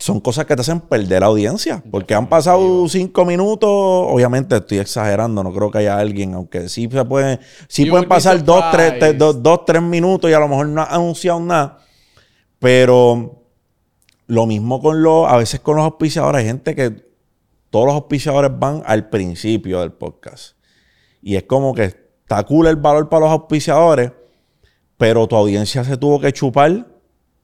Son 0.00 0.18
cosas 0.18 0.46
que 0.46 0.56
te 0.56 0.62
hacen 0.62 0.80
perder 0.80 1.20
la 1.20 1.26
audiencia. 1.26 1.84
Porque 1.90 2.14
han 2.14 2.26
pasado 2.26 2.88
cinco 2.88 3.26
minutos. 3.26 3.68
Obviamente 3.70 4.56
estoy 4.56 4.78
exagerando. 4.78 5.44
No 5.44 5.52
creo 5.52 5.70
que 5.70 5.78
haya 5.78 5.98
alguien, 5.98 6.32
aunque 6.32 6.70
sí 6.70 6.88
se 6.90 7.04
puede, 7.04 7.38
sí 7.68 7.84
You 7.84 7.90
pueden 7.90 8.08
pasar 8.08 8.42
dos 8.42 8.64
tres, 8.72 9.16
dos, 9.18 9.42
dos, 9.42 9.66
tres 9.66 9.82
minutos 9.82 10.30
y 10.30 10.32
a 10.32 10.40
lo 10.40 10.48
mejor 10.48 10.68
no 10.68 10.80
ha 10.80 10.86
anunciado 10.86 11.38
nada. 11.40 11.78
Pero 12.58 13.44
lo 14.26 14.46
mismo 14.46 14.80
con 14.80 15.02
los, 15.02 15.30
a 15.30 15.36
veces 15.36 15.60
con 15.60 15.76
los 15.76 15.84
auspiciadores. 15.84 16.40
Hay 16.40 16.46
gente 16.46 16.74
que 16.74 17.10
todos 17.68 17.84
los 17.84 17.94
auspiciadores 17.94 18.50
van 18.58 18.82
al 18.86 19.10
principio 19.10 19.80
del 19.80 19.92
podcast. 19.92 20.56
Y 21.20 21.36
es 21.36 21.42
como 21.42 21.74
que 21.74 21.84
está 21.84 22.42
cool 22.44 22.68
el 22.68 22.76
valor 22.76 23.10
para 23.10 23.26
los 23.26 23.32
auspiciadores, 23.32 24.12
pero 24.96 25.26
tu 25.28 25.36
audiencia 25.36 25.84
se 25.84 25.98
tuvo 25.98 26.18
que 26.20 26.32
chupar 26.32 26.86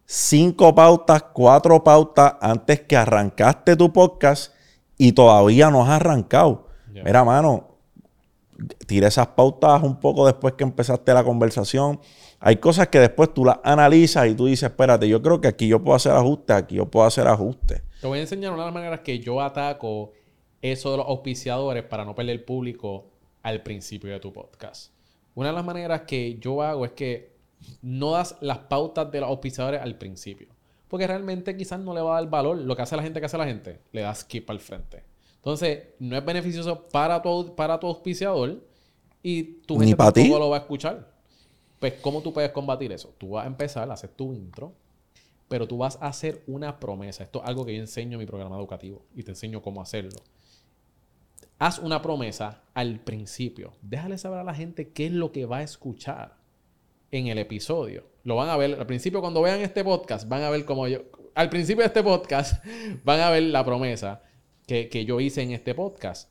cinco 0.07 0.75
pautas, 0.75 1.25
cuatro 1.35 1.83
pautas 1.83 2.35
antes 2.41 2.81
que 2.83 2.97
arrancaste 2.97 3.77
tu 3.77 3.93
podcast 3.93 4.55
y 4.97 5.13
todavía 5.13 5.71
no 5.71 5.83
has 5.83 5.91
arrancado. 5.91 6.69
Mira, 7.05 7.25
mano, 7.25 7.77
tira 8.87 9.09
esas 9.09 9.27
pautas 9.29 9.83
un 9.83 10.01
poco 10.01 10.25
después 10.25 10.55
que 10.55 10.65
empezaste 10.65 11.13
la 11.13 11.25
conversación. 11.25 12.01
Hay 12.41 12.57
cosas 12.57 12.89
que 12.89 13.01
después 13.01 13.35
tú 13.35 13.45
las 13.45 13.59
analizas 13.65 14.29
y 14.29 14.35
tú 14.35 14.47
dices, 14.47 14.71
espérate, 14.71 15.09
yo 15.09 15.21
creo 15.21 15.41
que 15.41 15.49
aquí 15.49 15.69
yo 15.69 15.83
puedo 15.83 15.97
hacer 15.97 16.13
ajustes, 16.13 16.57
aquí 16.57 16.77
yo 16.77 16.87
puedo 16.87 17.05
hacer 17.05 17.27
ajustes. 17.27 17.83
Te 18.01 18.07
voy 18.07 18.19
a 18.19 18.23
enseñar 18.23 18.53
una 18.53 18.63
de 18.63 18.67
las 18.67 18.75
maneras 18.75 19.01
que 19.01 19.19
yo 19.19 19.41
ataco 19.41 20.13
eso 20.63 20.93
de 20.93 20.99
los 20.99 21.07
auspiciadores 21.07 21.83
para 21.83 22.05
no 22.05 22.15
perder 22.15 22.45
público 22.45 23.07
al 23.43 23.63
principio 23.63 24.11
de 24.11 24.21
tu 24.21 24.33
podcast. 24.33 24.93
Una 25.35 25.49
de 25.49 25.55
las 25.55 25.65
maneras 25.65 26.03
que 26.03 26.39
yo 26.39 26.63
hago 26.63 26.85
es 26.85 26.93
que 26.93 27.36
no 27.83 28.13
das 28.13 28.37
las 28.41 28.59
pautas 28.59 29.11
de 29.11 29.21
los 29.21 29.29
auspiciadores 29.29 29.81
al 29.81 29.97
principio. 29.97 30.49
Porque 30.89 31.07
realmente 31.07 31.57
quizás 31.57 31.81
no 31.81 31.95
le 31.95 32.01
va 32.01 32.17
a 32.17 32.21
dar 32.21 32.31
valor. 32.31 32.59
Lo 32.59 32.77
que 32.77 32.83
hace 32.83 32.97
la 32.97 33.03
gente, 33.03 33.21
que 33.21 33.27
hace 33.27 33.39
la 33.39 33.47
gente, 33.47 33.81
le 33.93 34.03
da 34.03 34.15
skip 34.15 34.49
al 34.51 34.61
frente. 34.61 35.05
Entonces, 35.37 35.85
no 35.99 36.17
es 36.17 36.25
beneficioso 36.25 36.89
para 36.89 37.23
tu, 37.23 37.55
para 37.55 37.79
tu 37.79 37.87
auspiciador 37.87 38.63
y 39.23 39.43
tu 39.63 39.79
gente 39.79 39.97
tampoco 39.97 40.39
lo 40.39 40.51
va 40.51 40.57
a 40.57 40.61
escuchar. 40.61 41.13
Pues, 41.79 41.95
¿cómo 42.01 42.23
tú 42.23 42.33
puedes 42.33 42.51
combatir 42.51 42.93
eso? 42.93 43.15
Tú 43.19 43.31
vas 43.31 43.45
a 43.45 43.47
empezar 43.47 43.89
a 43.91 43.95
hacer 43.95 44.11
tu 44.11 44.33
intro, 44.33 44.73
pero 45.49 45.69
tú 45.69 45.79
vas 45.79 45.99
a 46.01 46.09
hacer 46.09 46.43
una 46.47 46.81
promesa. 46.81 47.25
Esto 47.25 47.43
es 47.43 47.49
algo 47.49 47.65
que 47.65 47.75
yo 47.75 47.81
enseño 47.81 48.15
en 48.15 48.21
mi 48.21 48.27
programa 48.27 48.57
educativo 48.57 49.05
y 49.15 49.23
te 49.23 49.33
enseño 49.33 49.63
cómo 49.63 49.83
hacerlo. 49.83 50.21
Haz 51.59 51.79
una 51.79 52.03
promesa 52.03 52.63
al 52.75 53.01
principio. 53.01 53.73
Déjale 53.83 54.19
saber 54.19 54.41
a 54.41 54.45
la 54.45 54.55
gente 54.55 54.91
qué 54.91 55.07
es 55.07 55.13
lo 55.13 55.33
que 55.33 55.47
va 55.47 55.59
a 55.59 55.63
escuchar 55.63 56.37
en 57.17 57.29
el 57.29 57.39
episodio. 57.39 58.05
Lo 58.25 58.37
van 58.37 58.49
a 58.49 58.57
ver 58.57 58.75
al 58.79 58.87
principio 58.87 59.21
cuando 59.21 59.43
vean 59.43 59.61
este 59.61 59.85
podcast, 59.85 60.29
van 60.29 60.43
a 60.43 60.51
ver 60.51 60.65
como 60.65 60.89
yo 60.89 61.03
al 61.35 61.51
principio 61.51 61.83
de 61.83 61.89
este 61.89 62.03
podcast 62.03 62.65
van 63.05 63.21
a 63.21 63.31
ver 63.31 63.45
la 63.45 63.65
promesa 63.65 64.23
que, 64.67 64.89
que 64.89 65.05
yo 65.05 65.21
hice 65.21 65.43
en 65.43 65.53
este 65.53 65.75
podcast. 65.75 66.31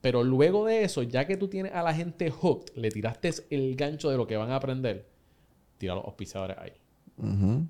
Pero 0.00 0.24
luego 0.24 0.66
de 0.66 0.82
eso, 0.82 1.04
ya 1.04 1.26
que 1.26 1.36
tú 1.36 1.48
tienes 1.48 1.72
a 1.72 1.82
la 1.82 1.94
gente 1.94 2.28
hooked, 2.28 2.74
le 2.74 2.90
tiraste 2.90 3.30
el 3.50 3.76
gancho 3.76 4.10
de 4.10 4.16
lo 4.16 4.26
que 4.26 4.36
van 4.36 4.50
a 4.50 4.56
aprender, 4.56 5.08
tira 5.78 5.94
los 5.94 6.04
auspiciadores 6.04 6.58
ahí. 6.58 6.72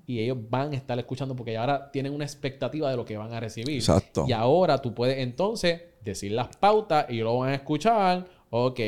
Y 0.07 0.19
ellos 0.19 0.37
van 0.49 0.73
a 0.73 0.75
estar 0.75 0.97
escuchando 0.97 1.35
porque 1.35 1.55
ahora 1.57 1.91
tienen 1.91 2.11
una 2.11 2.23
expectativa 2.23 2.89
de 2.89 2.97
lo 2.97 3.05
que 3.05 3.17
van 3.17 3.33
a 3.33 3.39
recibir. 3.39 3.75
Exacto. 3.75 4.25
Y 4.27 4.31
ahora 4.31 4.81
tú 4.81 4.95
puedes 4.95 5.19
entonces 5.19 5.79
decir 6.03 6.31
las 6.31 6.55
pautas 6.57 7.05
y 7.09 7.17
lo 7.17 7.37
van 7.37 7.49
a 7.49 7.55
escuchar. 7.55 8.25
Ok, 8.49 8.79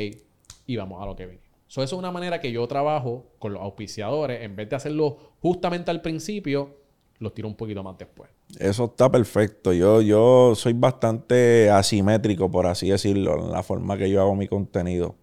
y 0.65 0.75
vamos 0.75 1.03
a 1.03 1.05
lo 1.05 1.15
que 1.15 1.27
viene. 1.27 1.44
So, 1.75 1.83
eso 1.83 1.97
es 1.97 1.99
una 1.99 2.09
manera 2.09 2.39
que 2.39 2.53
yo 2.53 2.65
trabajo 2.69 3.25
con 3.37 3.51
los 3.51 3.61
auspiciadores. 3.61 4.41
En 4.43 4.55
vez 4.55 4.69
de 4.69 4.77
hacerlo 4.77 5.17
justamente 5.41 5.91
al 5.91 6.01
principio, 6.01 6.77
los 7.19 7.33
tiro 7.33 7.49
un 7.49 7.55
poquito 7.55 7.83
más 7.83 7.97
después. 7.97 8.29
Eso 8.57 8.85
está 8.85 9.11
perfecto. 9.11 9.73
Yo, 9.73 10.01
yo 10.01 10.53
soy 10.55 10.71
bastante 10.71 11.69
asimétrico, 11.69 12.49
por 12.49 12.65
así 12.65 12.91
decirlo, 12.91 13.43
en 13.43 13.51
la 13.51 13.61
forma 13.61 13.97
que 13.97 14.09
yo 14.09 14.21
hago 14.21 14.37
mi 14.37 14.47
contenido. 14.47 15.15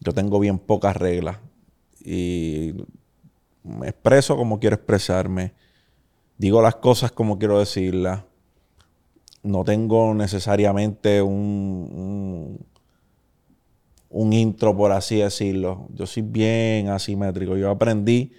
Yo 0.00 0.14
tengo 0.14 0.40
bien 0.40 0.58
pocas 0.58 0.96
reglas. 0.96 1.40
Y 2.02 2.72
me 3.62 3.88
expreso 3.88 4.34
como 4.34 4.58
quiero 4.60 4.76
expresarme. 4.76 5.52
Digo 6.38 6.62
las 6.62 6.76
cosas 6.76 7.12
como 7.12 7.38
quiero 7.38 7.58
decirlas. 7.58 8.24
No 9.42 9.62
tengo 9.62 10.14
necesariamente 10.14 11.20
un, 11.20 12.64
un 14.12 14.32
intro, 14.32 14.76
por 14.76 14.92
así 14.92 15.16
decirlo. 15.16 15.88
Yo 15.94 16.06
soy 16.06 16.22
bien 16.22 16.88
asimétrico. 16.88 17.56
Yo 17.56 17.70
aprendí 17.70 18.32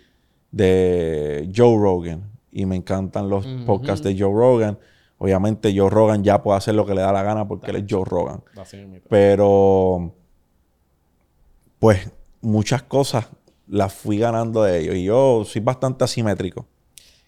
de 0.52 1.50
Joe 1.54 1.76
Rogan 1.78 2.32
y 2.52 2.66
me 2.66 2.76
encantan 2.76 3.28
los 3.28 3.46
podcasts 3.66 4.04
de 4.04 4.18
Joe 4.18 4.32
Rogan. 4.32 4.78
Obviamente 5.18 5.74
Joe 5.76 5.90
Rogan 5.90 6.24
ya 6.24 6.42
puede 6.44 6.58
hacer 6.58 6.76
lo 6.76 6.86
que 6.86 6.94
le 6.94 7.02
da 7.02 7.12
la 7.12 7.24
gana 7.24 7.48
porque 7.48 7.72
él 7.72 7.78
es 7.78 7.86
Joe 7.90 8.06
Rogan. 8.06 8.44
Pero, 9.10 10.14
pues, 11.80 12.12
muchas 12.42 12.84
cosas 12.84 13.28
las 13.68 13.94
fui 13.94 14.20
ganando 14.20 14.64
de 14.64 14.80
ellos. 14.80 14.96
Y 14.96 15.06
yo 15.06 15.44
soy 15.46 15.62
bastante 15.62 16.04
asimétrico. 16.04 16.68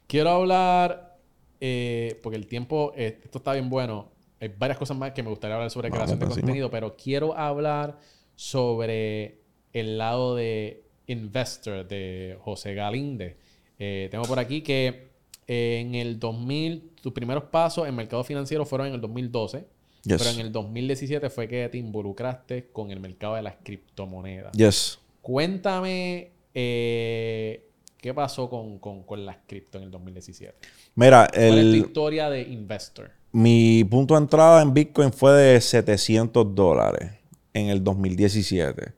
Quiero 0.05 0.29
hablar, 0.29 1.17
eh, 1.59 2.19
porque 2.21 2.37
el 2.37 2.45
tiempo, 2.45 2.93
eh, 2.95 3.19
esto 3.23 3.39
está 3.39 3.53
bien 3.53 3.69
bueno. 3.71 4.09
Hay 4.39 4.49
varias 4.55 4.77
cosas 4.77 4.95
más 4.95 5.13
que 5.13 5.23
me 5.23 5.29
gustaría 5.29 5.55
hablar 5.55 5.71
sobre 5.71 5.89
Vamos 5.89 6.03
creación 6.03 6.19
de 6.19 6.25
encima. 6.25 6.41
contenido, 6.41 6.69
pero 6.69 6.95
quiero 6.95 7.35
hablar 7.35 7.97
sobre 8.36 9.39
el 9.73 9.97
lado 9.97 10.36
de 10.36 10.83
investor 11.07 11.88
de 11.88 12.38
José 12.41 12.73
Galinde. 12.73 13.38
Eh, 13.79 14.07
tengo 14.11 14.23
por 14.25 14.39
aquí 14.39 14.61
que 14.61 15.07
eh, 15.47 15.79
en 15.81 15.95
el 15.95 16.19
2000, 16.19 16.91
tus 17.01 17.13
primeros 17.13 17.45
pasos 17.45 17.88
en 17.88 17.95
mercado 17.95 18.23
financiero 18.23 18.65
fueron 18.65 18.88
en 18.88 18.93
el 18.95 19.01
2012, 19.01 19.65
Yes. 20.03 20.17
pero 20.19 20.29
en 20.36 20.39
el 20.39 20.51
2017 20.51 21.31
fue 21.31 21.47
que 21.47 21.67
te 21.67 21.79
involucraste 21.79 22.67
con 22.71 22.91
el 22.91 22.99
mercado 22.99 23.36
de 23.36 23.41
las 23.41 23.55
criptomonedas. 23.63 24.55
Yes. 24.55 24.99
Cuéntame 25.23 26.29
eh, 26.53 27.67
qué 27.97 28.13
pasó 28.13 28.47
con, 28.47 28.77
con, 28.77 29.01
con 29.01 29.25
las 29.25 29.38
cripto 29.47 29.79
en 29.79 29.86
el 29.86 29.91
2017. 29.91 30.53
Mira, 30.93 31.27
¿Cuál 31.33 31.43
es 31.43 31.51
tu 31.51 31.59
el, 31.59 31.75
historia 31.75 32.29
de 32.29 32.41
investor? 32.43 33.09
mi 33.31 33.83
punto 33.83 34.13
de 34.13 34.21
entrada 34.21 34.61
en 34.61 34.73
Bitcoin 34.73 35.11
fue 35.11 35.33
de 35.33 35.59
700 35.59 36.53
dólares 36.55 37.11
en 37.55 37.69
el 37.69 37.83
2017. 37.83 38.93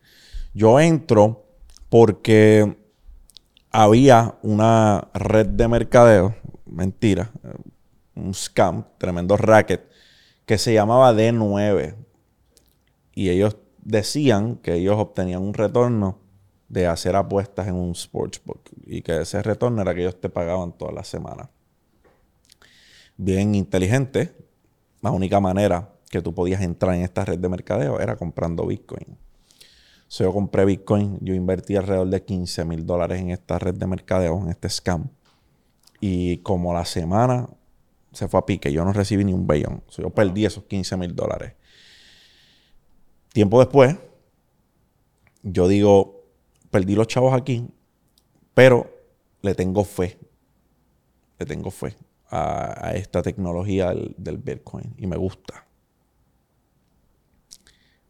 Yo 0.53 0.79
entro 0.79 1.45
porque 1.89 2.75
había 3.71 4.37
una 4.41 5.07
red 5.13 5.45
de 5.45 5.67
mercadeo, 5.67 6.35
mentira, 6.65 7.31
un 8.15 8.33
scam, 8.33 8.85
tremendo 8.97 9.37
racket, 9.37 9.87
que 10.45 10.57
se 10.57 10.73
llamaba 10.73 11.13
D9. 11.13 11.95
Y 13.13 13.29
ellos 13.29 13.57
decían 13.83 14.57
que 14.57 14.73
ellos 14.73 14.95
obtenían 14.97 15.43
un 15.43 15.53
retorno 15.53 16.19
de 16.67 16.87
hacer 16.87 17.15
apuestas 17.15 17.67
en 17.67 17.75
un 17.75 17.95
sportsbook 17.95 18.69
y 18.85 19.01
que 19.01 19.21
ese 19.21 19.41
retorno 19.41 19.81
era 19.81 19.93
que 19.93 20.01
ellos 20.01 20.19
te 20.19 20.29
pagaban 20.29 20.73
todas 20.73 20.95
las 20.95 21.07
semanas. 21.07 21.49
Bien 23.15 23.55
inteligente, 23.55 24.35
la 25.01 25.11
única 25.11 25.39
manera 25.39 25.96
que 26.09 26.21
tú 26.21 26.33
podías 26.33 26.61
entrar 26.61 26.95
en 26.95 27.01
esta 27.01 27.25
red 27.25 27.39
de 27.39 27.49
mercadeo 27.49 27.99
era 27.99 28.15
comprando 28.15 28.65
Bitcoin. 28.65 29.17
So, 30.07 30.23
yo 30.23 30.33
compré 30.33 30.63
Bitcoin, 30.63 31.19
yo 31.21 31.33
invertí 31.33 31.75
alrededor 31.75 32.07
de 32.07 32.23
15 32.23 32.63
mil 32.63 32.85
dólares 32.85 33.19
en 33.19 33.31
esta 33.31 33.59
red 33.59 33.75
de 33.75 33.87
mercadeo, 33.87 34.41
en 34.41 34.49
este 34.49 34.69
scam. 34.69 35.09
Y 35.99 36.37
como 36.37 36.73
la 36.73 36.85
semana 36.85 37.49
se 38.13 38.29
fue 38.29 38.39
a 38.39 38.45
pique, 38.45 38.71
yo 38.71 38.85
no 38.85 38.93
recibí 38.93 39.25
ni 39.25 39.33
un 39.33 39.45
billón. 39.45 39.83
So, 39.89 40.01
yo 40.01 40.09
perdí 40.09 40.45
esos 40.45 40.63
15 40.63 40.95
mil 40.95 41.13
dólares. 41.13 41.53
Tiempo 43.33 43.59
después, 43.59 43.97
yo 45.43 45.67
digo, 45.67 46.23
perdí 46.71 46.95
los 46.95 47.07
chavos 47.07 47.33
aquí, 47.33 47.67
pero 48.53 48.89
le 49.41 49.55
tengo 49.55 49.83
fe. 49.83 50.17
Le 51.37 51.45
tengo 51.45 51.69
fe 51.69 51.95
a, 52.29 52.87
a 52.87 52.93
esta 52.93 53.21
tecnología 53.21 53.89
del, 53.89 54.15
del 54.17 54.37
Bitcoin 54.37 54.95
y 54.97 55.05
me 55.05 55.17
gusta. 55.17 55.66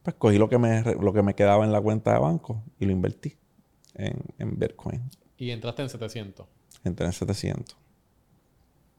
Pues 0.08 0.16
cogí 0.16 0.38
lo 0.38 0.48
que, 0.48 0.58
me, 0.58 0.84
lo 0.84 1.12
que 1.12 1.22
me 1.22 1.36
quedaba 1.36 1.66
en 1.66 1.74
la 1.74 1.82
cuenta 1.82 2.14
de 2.14 2.20
banco 2.20 2.64
y 2.80 2.86
lo 2.86 2.94
invertí 2.94 3.36
en, 3.94 4.18
en 4.40 4.58
Bitcoin. 4.58 5.02
Y 5.38 5.52
entraste 5.52 5.82
en 5.82 5.90
700. 5.90 6.48
Entré 6.86 7.08
en 7.08 7.12
700. 7.12 7.78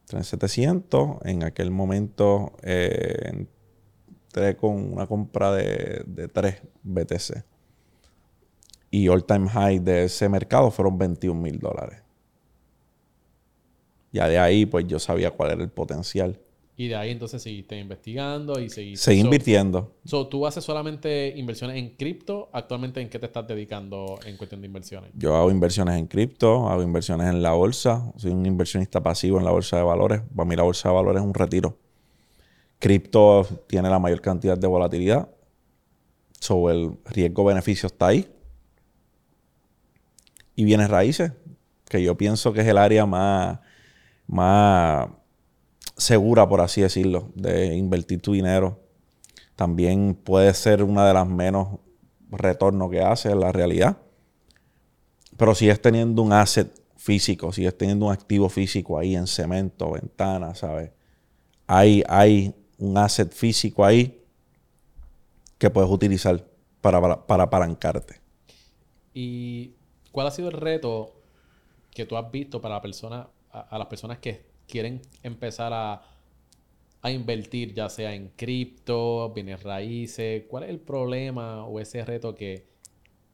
Entré 0.02 0.18
en 0.18 0.24
700. 0.24 1.16
En 1.24 1.44
aquel 1.44 1.70
momento 1.70 2.52
eh, 2.62 3.46
entré 4.26 4.54
con 4.58 4.92
una 4.92 5.06
compra 5.06 5.50
de, 5.52 6.02
de 6.06 6.28
3 6.28 6.60
BTC. 6.82 7.42
Y 8.90 9.08
all 9.08 9.24
time 9.24 9.48
high 9.48 9.78
de 9.78 10.04
ese 10.04 10.28
mercado 10.28 10.70
fueron 10.70 10.98
21 10.98 11.40
mil 11.40 11.58
dólares. 11.58 12.02
Ya 14.12 14.28
de 14.28 14.38
ahí, 14.38 14.66
pues 14.66 14.86
yo 14.86 14.98
sabía 14.98 15.30
cuál 15.30 15.52
era 15.52 15.62
el 15.62 15.70
potencial. 15.70 16.38
Y 16.80 16.86
de 16.86 16.94
ahí 16.94 17.10
entonces 17.10 17.42
seguiste 17.42 17.76
investigando 17.76 18.60
y 18.60 18.70
seguiste... 18.70 19.04
Seguí 19.04 19.18
So- 19.18 19.26
invirtiendo. 19.26 19.96
So, 20.04 20.28
¿tú 20.28 20.46
haces 20.46 20.62
solamente 20.62 21.34
inversiones 21.36 21.76
en 21.76 21.96
cripto? 21.96 22.50
¿Actualmente 22.52 23.00
en 23.00 23.08
qué 23.08 23.18
te 23.18 23.26
estás 23.26 23.48
dedicando 23.48 24.16
en 24.24 24.36
cuestión 24.36 24.60
de 24.60 24.68
inversiones? 24.68 25.10
Yo 25.14 25.34
hago 25.34 25.50
inversiones 25.50 25.98
en 25.98 26.06
cripto, 26.06 26.68
hago 26.68 26.84
inversiones 26.84 27.26
en 27.30 27.42
la 27.42 27.50
bolsa. 27.50 28.12
Soy 28.16 28.30
un 28.30 28.46
inversionista 28.46 29.02
pasivo 29.02 29.38
en 29.40 29.44
la 29.44 29.50
bolsa 29.50 29.76
de 29.76 29.82
valores. 29.82 30.22
Para 30.36 30.48
mí 30.48 30.54
la 30.54 30.62
bolsa 30.62 30.88
de 30.88 30.94
valores 30.94 31.20
es 31.20 31.26
un 31.26 31.34
retiro. 31.34 31.76
Cripto 32.78 33.44
tiene 33.66 33.90
la 33.90 33.98
mayor 33.98 34.20
cantidad 34.20 34.56
de 34.56 34.66
volatilidad. 34.68 35.28
Sobre 36.38 36.76
el 36.76 36.92
riesgo-beneficio 37.06 37.88
está 37.88 38.06
ahí. 38.06 38.32
Y 40.54 40.62
bienes 40.62 40.88
raíces, 40.90 41.32
que 41.88 42.00
yo 42.04 42.16
pienso 42.16 42.52
que 42.52 42.60
es 42.60 42.68
el 42.68 42.78
área 42.78 43.04
más, 43.04 43.58
más 44.28 45.08
segura, 45.98 46.48
por 46.48 46.60
así 46.60 46.80
decirlo, 46.80 47.30
de 47.34 47.76
invertir 47.76 48.22
tu 48.22 48.32
dinero. 48.32 48.80
También 49.56 50.14
puede 50.14 50.54
ser 50.54 50.82
una 50.82 51.06
de 51.06 51.12
las 51.12 51.26
menos 51.26 51.80
retorno 52.30 52.88
que 52.88 53.02
hace 53.02 53.30
en 53.30 53.40
la 53.40 53.52
realidad. 53.52 53.98
Pero 55.36 55.54
sigues 55.54 55.82
teniendo 55.82 56.22
un 56.22 56.32
asset 56.32 56.72
físico, 56.96 57.52
sigues 57.52 57.76
teniendo 57.76 58.06
un 58.06 58.12
activo 58.12 58.48
físico 58.48 58.98
ahí 58.98 59.16
en 59.16 59.26
cemento, 59.26 59.92
ventana, 59.92 60.54
¿sabes? 60.54 60.92
Hay, 61.66 62.02
hay 62.08 62.54
un 62.78 62.96
asset 62.96 63.32
físico 63.32 63.84
ahí 63.84 64.24
que 65.58 65.70
puedes 65.70 65.90
utilizar 65.90 66.44
para, 66.80 67.00
para, 67.00 67.26
para 67.26 67.42
apalancarte. 67.44 68.20
¿Y 69.12 69.72
cuál 70.12 70.28
ha 70.28 70.30
sido 70.30 70.48
el 70.48 70.54
reto 70.54 71.14
que 71.90 72.06
tú 72.06 72.16
has 72.16 72.30
visto 72.30 72.60
para 72.60 72.80
la 72.80 73.30
a 73.50 73.78
las 73.78 73.86
personas 73.88 74.18
que 74.18 74.46
quieren 74.68 75.00
empezar 75.22 75.72
a, 75.72 76.02
a 77.02 77.10
invertir, 77.10 77.74
ya 77.74 77.88
sea 77.88 78.14
en 78.14 78.28
cripto, 78.36 79.32
bienes 79.34 79.62
raíces? 79.62 80.44
¿Cuál 80.48 80.64
es 80.64 80.70
el 80.70 80.78
problema 80.78 81.64
o 81.64 81.80
ese 81.80 82.04
reto 82.04 82.34
que, 82.34 82.68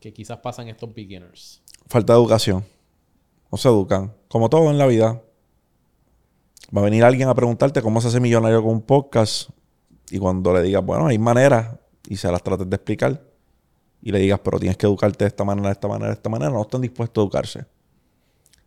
que 0.01 0.13
quizás 0.13 0.39
pasan 0.39 0.69
estos 0.69 0.95
beginners? 0.95 1.63
Falta 1.87 2.13
de 2.15 2.19
educación. 2.19 2.65
No 3.51 3.59
se 3.59 3.69
educan. 3.69 4.15
Como 4.29 4.49
todo 4.49 4.71
en 4.71 4.79
la 4.79 4.87
vida. 4.87 5.23
Va 6.75 6.81
a 6.81 6.85
venir 6.85 7.05
alguien 7.05 7.29
a 7.29 7.35
preguntarte 7.35 7.83
cómo 7.83 8.01
se 8.01 8.09
hace 8.09 8.21
millonario 8.21 8.63
con 8.63 8.73
un 8.73 8.83
podcast. 8.83 9.51
Y 10.11 10.19
cuando 10.19 10.53
le 10.53 10.63
digas, 10.63 10.85
bueno, 10.85 11.07
hay 11.07 11.19
maneras. 11.19 11.77
Y 12.09 12.17
se 12.17 12.31
las 12.31 12.43
trates 12.43 12.69
de 12.69 12.77
explicar. 12.77 13.23
Y 14.03 14.13
le 14.13 14.19
digas, 14.19 14.41
pero 14.43 14.59
tienes 14.59 14.77
que 14.77 14.87
educarte 14.87 15.25
de 15.25 15.29
esta 15.29 15.45
manera, 15.45 15.69
de 15.69 15.73
esta 15.73 15.89
manera, 15.89 16.09
de 16.09 16.15
esta 16.15 16.29
manera. 16.29 16.51
No 16.51 16.63
están 16.63 16.81
dispuestos 16.81 17.23
a 17.23 17.25
educarse. 17.25 17.67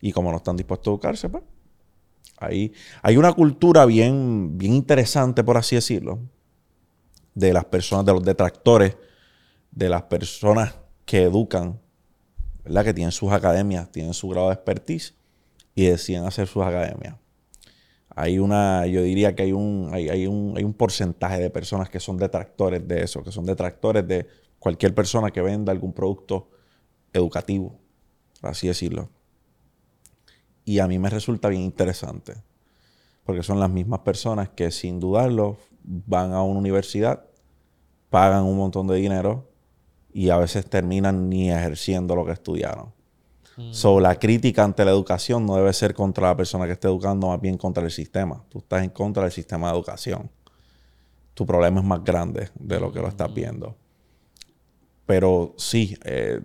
Y 0.01 0.11
como 0.11 0.31
no 0.31 0.37
están 0.37 0.57
dispuestos 0.57 0.87
a 0.87 0.91
educarse, 0.91 1.29
pues. 1.29 1.43
Ahí 2.37 2.73
hay 3.01 3.17
una 3.17 3.33
cultura 3.33 3.85
bien, 3.85 4.57
bien 4.57 4.73
interesante, 4.73 5.43
por 5.43 5.57
así 5.57 5.75
decirlo. 5.75 6.19
De 7.33 7.53
las 7.53 7.65
personas, 7.65 8.05
de 8.05 8.13
los 8.13 8.23
detractores. 8.23 8.97
De 9.71 9.89
las 9.89 10.03
personas 10.03 10.75
que 11.05 11.23
educan 11.23 11.79
¿verdad? 12.67 12.83
Que 12.83 12.93
tienen 12.93 13.11
sus 13.11 13.31
academias, 13.31 13.91
tienen 13.91 14.13
su 14.13 14.27
grado 14.27 14.47
de 14.47 14.53
expertise 14.53 15.15
y 15.73 15.85
deciden 15.85 16.25
hacer 16.25 16.47
sus 16.47 16.63
academias. 16.63 17.15
Hay 18.09 18.39
una, 18.39 18.85
yo 18.87 19.03
diría 19.03 19.35
que 19.35 19.43
hay 19.43 19.51
un, 19.53 19.89
hay, 19.93 20.09
hay 20.09 20.27
un, 20.27 20.53
hay 20.57 20.63
un 20.63 20.73
porcentaje 20.73 21.39
de 21.39 21.49
personas 21.49 21.89
que 21.89 21.99
son 21.99 22.17
detractores 22.17 22.85
de 22.87 23.03
eso, 23.03 23.23
que 23.23 23.31
son 23.31 23.45
detractores 23.45 24.07
de 24.07 24.27
cualquier 24.59 24.93
persona 24.93 25.31
que 25.31 25.41
venda 25.41 25.71
algún 25.71 25.93
producto 25.93 26.49
educativo, 27.13 27.79
por 28.41 28.49
así 28.49 28.67
decirlo. 28.67 29.09
Y 30.67 30.79
a 30.79 30.87
mí 30.89 30.99
me 30.99 31.09
resulta 31.09 31.47
bien 31.47 31.61
interesante, 31.61 32.33
porque 33.23 33.41
son 33.41 33.57
las 33.57 33.69
mismas 33.69 34.01
personas 34.01 34.49
que 34.49 34.69
sin 34.69 34.99
dudarlo 34.99 35.55
van 35.81 36.33
a 36.33 36.43
una 36.43 36.59
universidad, 36.59 37.23
pagan 38.09 38.43
un 38.43 38.57
montón 38.57 38.85
de 38.87 38.97
dinero 38.97 39.49
y 40.11 40.29
a 40.29 40.35
veces 40.35 40.69
terminan 40.69 41.29
ni 41.29 41.49
ejerciendo 41.49 42.17
lo 42.17 42.25
que 42.25 42.33
estudiaron. 42.33 42.91
So, 43.71 44.01
la 44.01 44.19
crítica 44.19 44.65
ante 44.65 44.83
la 44.83 44.91
educación 44.91 45.45
no 45.45 45.55
debe 45.55 45.71
ser 45.71 45.93
contra 45.93 46.27
la 46.27 46.35
persona 46.35 46.65
que 46.65 46.73
esté 46.73 46.89
educando, 46.89 47.29
más 47.29 47.39
bien 47.39 47.57
contra 47.57 47.81
el 47.81 47.89
sistema. 47.89 48.43
Tú 48.49 48.57
estás 48.57 48.83
en 48.83 48.89
contra 48.89 49.23
del 49.23 49.31
sistema 49.31 49.67
de 49.67 49.73
educación. 49.73 50.29
Tu 51.33 51.45
problema 51.45 51.79
es 51.79 51.85
más 51.85 52.03
grande 52.03 52.49
de 52.55 52.77
lo 52.77 52.91
que 52.91 52.99
lo 52.99 53.07
estás 53.07 53.33
viendo. 53.33 53.73
Pero 55.05 55.53
sí, 55.57 55.97
eh, 56.03 56.41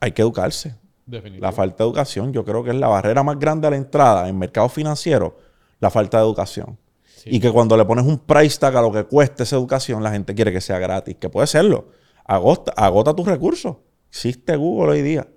hay 0.00 0.10
que 0.10 0.22
educarse. 0.22 0.74
Definitivo. 1.06 1.46
La 1.46 1.52
falta 1.52 1.84
de 1.84 1.88
educación, 1.88 2.32
yo 2.32 2.44
creo 2.44 2.64
que 2.64 2.70
es 2.70 2.76
la 2.76 2.88
barrera 2.88 3.22
más 3.22 3.38
grande 3.38 3.68
a 3.68 3.70
la 3.70 3.76
entrada 3.76 4.28
en 4.28 4.38
mercado 4.38 4.68
financiero, 4.68 5.38
la 5.80 5.88
falta 5.88 6.18
de 6.18 6.24
educación. 6.24 6.78
Sí. 7.04 7.30
Y 7.32 7.40
que 7.40 7.50
cuando 7.50 7.76
le 7.76 7.84
pones 7.84 8.04
un 8.04 8.18
price 8.18 8.58
tag 8.58 8.76
a 8.76 8.82
lo 8.82 8.92
que 8.92 9.04
cueste 9.04 9.44
esa 9.44 9.56
educación, 9.56 10.02
la 10.02 10.10
gente 10.10 10.34
quiere 10.34 10.52
que 10.52 10.60
sea 10.60 10.78
gratis, 10.78 11.16
que 11.16 11.30
puede 11.30 11.46
serlo. 11.46 11.88
Agota, 12.24 12.72
agota 12.76 13.14
tus 13.14 13.26
recursos. 13.26 13.76
Existe 14.08 14.56
Google 14.56 14.92
hoy 14.92 15.02
día. 15.02 15.28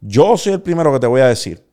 Yo 0.00 0.36
soy 0.36 0.54
el 0.54 0.62
primero 0.62 0.92
que 0.92 1.00
te 1.00 1.06
voy 1.06 1.20
a 1.20 1.26
decir, 1.26 1.64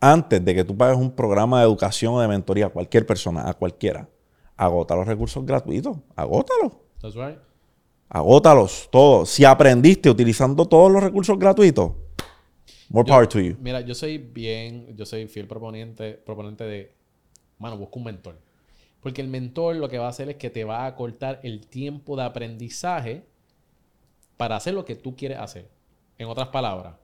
antes 0.00 0.44
de 0.44 0.54
que 0.54 0.64
tú 0.64 0.76
pagues 0.76 0.98
un 0.98 1.12
programa 1.12 1.60
de 1.60 1.66
educación 1.66 2.14
o 2.14 2.20
de 2.20 2.28
mentoría 2.28 2.66
a 2.66 2.68
cualquier 2.70 3.06
persona, 3.06 3.48
a 3.48 3.54
cualquiera, 3.54 4.08
agota 4.56 4.96
los 4.96 5.06
recursos 5.06 5.44
gratuitos, 5.44 5.96
agótalos. 6.16 6.72
That's 7.00 7.14
right. 7.14 7.38
Agótalos 8.14 8.90
todos. 8.92 9.30
Si 9.30 9.42
aprendiste 9.42 10.10
utilizando 10.10 10.66
todos 10.66 10.92
los 10.92 11.02
recursos 11.02 11.38
gratuitos, 11.38 11.92
more 12.90 13.06
Yo- 13.08 13.14
power 13.14 13.26
to 13.26 13.40
you. 13.40 13.56
Mira, 13.58 13.80
yo 13.80 13.94
soy 13.94 14.18
bien, 14.18 14.94
yo 14.94 15.06
soy 15.06 15.26
fiel 15.28 15.46
proponente, 15.46 16.12
proponente 16.12 16.64
de, 16.64 16.92
mano, 17.58 17.78
busca 17.78 17.96
un 17.96 18.04
mentor. 18.04 18.38
Porque 19.00 19.22
el 19.22 19.28
mentor 19.28 19.76
lo 19.76 19.88
que 19.88 19.96
va 19.96 20.06
a 20.06 20.10
hacer 20.10 20.28
es 20.28 20.36
que 20.36 20.50
te 20.50 20.64
va 20.64 20.84
a 20.84 20.94
cortar 20.94 21.40
el 21.42 21.66
tiempo 21.66 22.14
de 22.14 22.24
aprendizaje 22.24 23.22
para 24.36 24.56
hacer 24.56 24.74
lo 24.74 24.84
que 24.84 24.94
tú 24.94 25.16
quieres 25.16 25.38
hacer. 25.38 25.70
En 26.18 26.28
otras 26.28 26.48
palabras, 26.48 26.96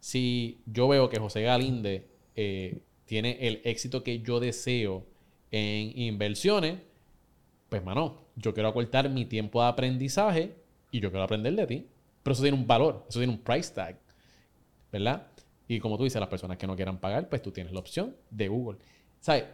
si 0.00 0.62
yo 0.64 0.88
veo 0.88 1.10
que 1.10 1.18
José 1.20 1.42
Galinde 1.42 2.06
eh, 2.36 2.78
tiene 3.04 3.36
el 3.46 3.60
éxito 3.64 4.02
que 4.02 4.20
yo 4.20 4.40
deseo 4.40 5.04
en 5.50 5.92
inversiones, 5.98 6.78
pues, 7.68 7.84
mano, 7.84 8.22
yo 8.36 8.54
quiero 8.54 8.68
acortar 8.68 9.08
mi 9.10 9.24
tiempo 9.24 9.62
de 9.62 9.68
aprendizaje 9.68 10.54
y 10.90 11.00
yo 11.00 11.10
quiero 11.10 11.24
aprender 11.24 11.54
de 11.54 11.66
ti. 11.66 11.88
Pero 12.22 12.32
eso 12.32 12.42
tiene 12.42 12.56
un 12.56 12.66
valor, 12.66 13.04
eso 13.08 13.18
tiene 13.18 13.32
un 13.32 13.40
price 13.40 13.74
tag. 13.74 13.98
¿verdad? 14.94 15.26
Y 15.66 15.80
como 15.80 15.98
tú 15.98 16.04
dices, 16.04 16.20
las 16.20 16.28
personas 16.28 16.56
que 16.56 16.68
no 16.68 16.76
quieran 16.76 16.98
pagar, 16.98 17.28
pues 17.28 17.42
tú 17.42 17.50
tienes 17.50 17.72
la 17.72 17.80
opción 17.80 18.14
de 18.30 18.46
Google. 18.46 18.78
¿Sabes? 19.18 19.44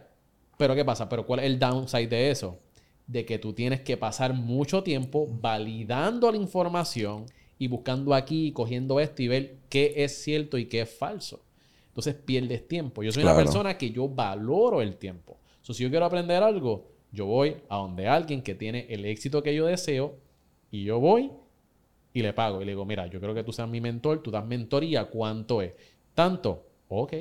Pero 0.55 0.75
¿qué 0.75 0.85
pasa? 0.85 1.09
Pero 1.09 1.25
¿cuál 1.25 1.39
es 1.39 1.47
el 1.47 1.57
downside 1.57 2.07
de 2.07 2.29
eso? 2.29 2.59
De 3.07 3.25
que 3.25 3.39
tú 3.39 3.51
tienes 3.51 3.81
que 3.81 3.97
pasar 3.97 4.35
mucho 4.35 4.83
tiempo 4.83 5.27
validando 5.27 6.31
la 6.31 6.37
información 6.37 7.25
y 7.57 7.67
buscando 7.67 8.13
aquí, 8.13 8.47
y 8.47 8.51
cogiendo 8.51 8.99
esto 8.99 9.23
y 9.23 9.29
ver 9.29 9.57
qué 9.67 9.93
es 9.97 10.23
cierto 10.23 10.59
y 10.59 10.65
qué 10.65 10.81
es 10.81 10.95
falso. 10.95 11.43
Entonces 11.87 12.13
pierdes 12.13 12.67
tiempo. 12.67 13.01
Yo 13.01 13.11
soy 13.11 13.23
una 13.23 13.35
persona 13.35 13.79
que 13.79 13.89
yo 13.89 14.07
valoro 14.07 14.83
el 14.83 14.97
tiempo. 14.97 15.39
So, 15.61 15.73
si 15.73 15.81
yo 15.81 15.89
quiero 15.89 16.05
aprender 16.05 16.43
algo, 16.43 16.90
yo 17.11 17.25
voy 17.25 17.57
a 17.69 17.77
donde 17.77 18.07
alguien 18.07 18.41
que 18.41 18.55
tiene 18.55 18.85
el 18.89 19.05
éxito 19.05 19.43
que 19.43 19.53
yo 19.53 19.65
deseo 19.65 20.15
y 20.71 20.83
yo 20.85 20.99
voy 20.99 21.31
y 22.13 22.21
le 22.21 22.33
pago. 22.33 22.61
Y 22.61 22.65
le 22.65 22.71
digo, 22.71 22.85
mira, 22.85 23.07
yo 23.07 23.19
creo 23.19 23.33
que 23.33 23.43
tú 23.43 23.51
seas 23.51 23.69
mi 23.69 23.81
mentor, 23.81 24.21
tú 24.21 24.31
das 24.31 24.45
mentoría, 24.45 25.05
¿cuánto 25.05 25.61
es? 25.61 25.73
Tanto, 26.13 26.65
ok. 26.87 27.13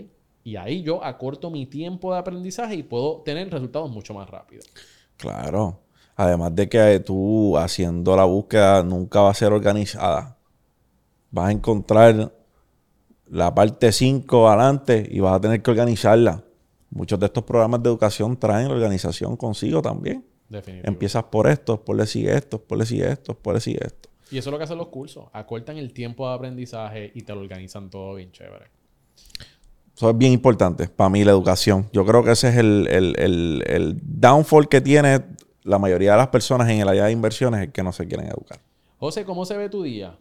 Y 0.44 0.56
ahí 0.56 0.82
yo 0.82 1.04
acorto 1.04 1.50
mi 1.50 1.66
tiempo 1.66 2.12
de 2.12 2.18
aprendizaje 2.18 2.74
y 2.74 2.82
puedo 2.82 3.18
tener 3.22 3.50
resultados 3.50 3.90
mucho 3.90 4.14
más 4.14 4.28
rápido. 4.28 4.62
Claro. 5.16 5.80
Además 6.16 6.54
de 6.54 6.68
que 6.68 7.00
tú 7.00 7.56
haciendo 7.56 8.16
la 8.16 8.24
búsqueda 8.24 8.82
nunca 8.82 9.20
va 9.20 9.30
a 9.30 9.34
ser 9.34 9.52
organizada. 9.52 10.36
Vas 11.30 11.48
a 11.48 11.52
encontrar 11.52 12.32
la 13.26 13.54
parte 13.54 13.92
5 13.92 14.48
adelante 14.48 15.06
y 15.10 15.20
vas 15.20 15.36
a 15.36 15.40
tener 15.40 15.62
que 15.62 15.70
organizarla. 15.70 16.44
Muchos 16.90 17.18
de 17.20 17.26
estos 17.26 17.44
programas 17.44 17.82
de 17.82 17.88
educación 17.88 18.36
traen 18.36 18.68
la 18.68 18.74
organización 18.74 19.36
consigo 19.36 19.80
también. 19.80 20.24
Definitivo. 20.48 20.88
Empiezas 20.88 21.24
por 21.24 21.46
esto, 21.46 21.80
por 21.84 21.96
decir 21.96 22.28
esto, 22.28 22.60
por 22.60 22.78
decir 22.78 23.04
esto, 23.04 23.34
por 23.34 23.54
decir 23.54 23.78
esto. 23.82 24.08
Y 24.32 24.38
eso 24.38 24.50
es 24.50 24.52
lo 24.52 24.58
que 24.58 24.64
hacen 24.64 24.78
los 24.78 24.88
cursos. 24.88 25.26
Acortan 25.32 25.76
el 25.78 25.92
tiempo 25.92 26.28
de 26.28 26.34
aprendizaje 26.34 27.12
y 27.14 27.22
te 27.22 27.32
lo 27.34 27.40
organizan 27.40 27.90
todo 27.90 28.14
bien 28.14 28.32
chévere. 28.32 28.66
Eso 29.96 30.10
es 30.10 30.16
bien 30.18 30.32
importante 30.32 30.88
para 30.88 31.10
mí, 31.10 31.24
la 31.24 31.30
educación. 31.32 31.88
Yo 31.92 32.04
creo 32.06 32.24
que 32.24 32.32
ese 32.32 32.48
es 32.48 32.56
el, 32.56 32.86
el- 32.88 33.14
el- 33.18 33.64
el 33.66 34.00
downfall 34.02 34.68
que 34.68 34.80
tiene 34.80 35.20
la 35.62 35.78
mayoría 35.78 36.12
de 36.12 36.16
las 36.18 36.28
personas 36.28 36.68
en 36.70 36.80
el 36.80 36.88
área 36.88 37.04
de 37.04 37.12
inversiones, 37.12 37.66
es 37.68 37.72
que 37.72 37.82
no 37.82 37.92
se 37.92 38.06
quieren 38.08 38.26
educar. 38.26 38.58
José, 38.98 39.24
¿cómo 39.24 39.44
se 39.44 39.56
ve 39.56 39.68
tu 39.68 39.82
día? 39.82 40.16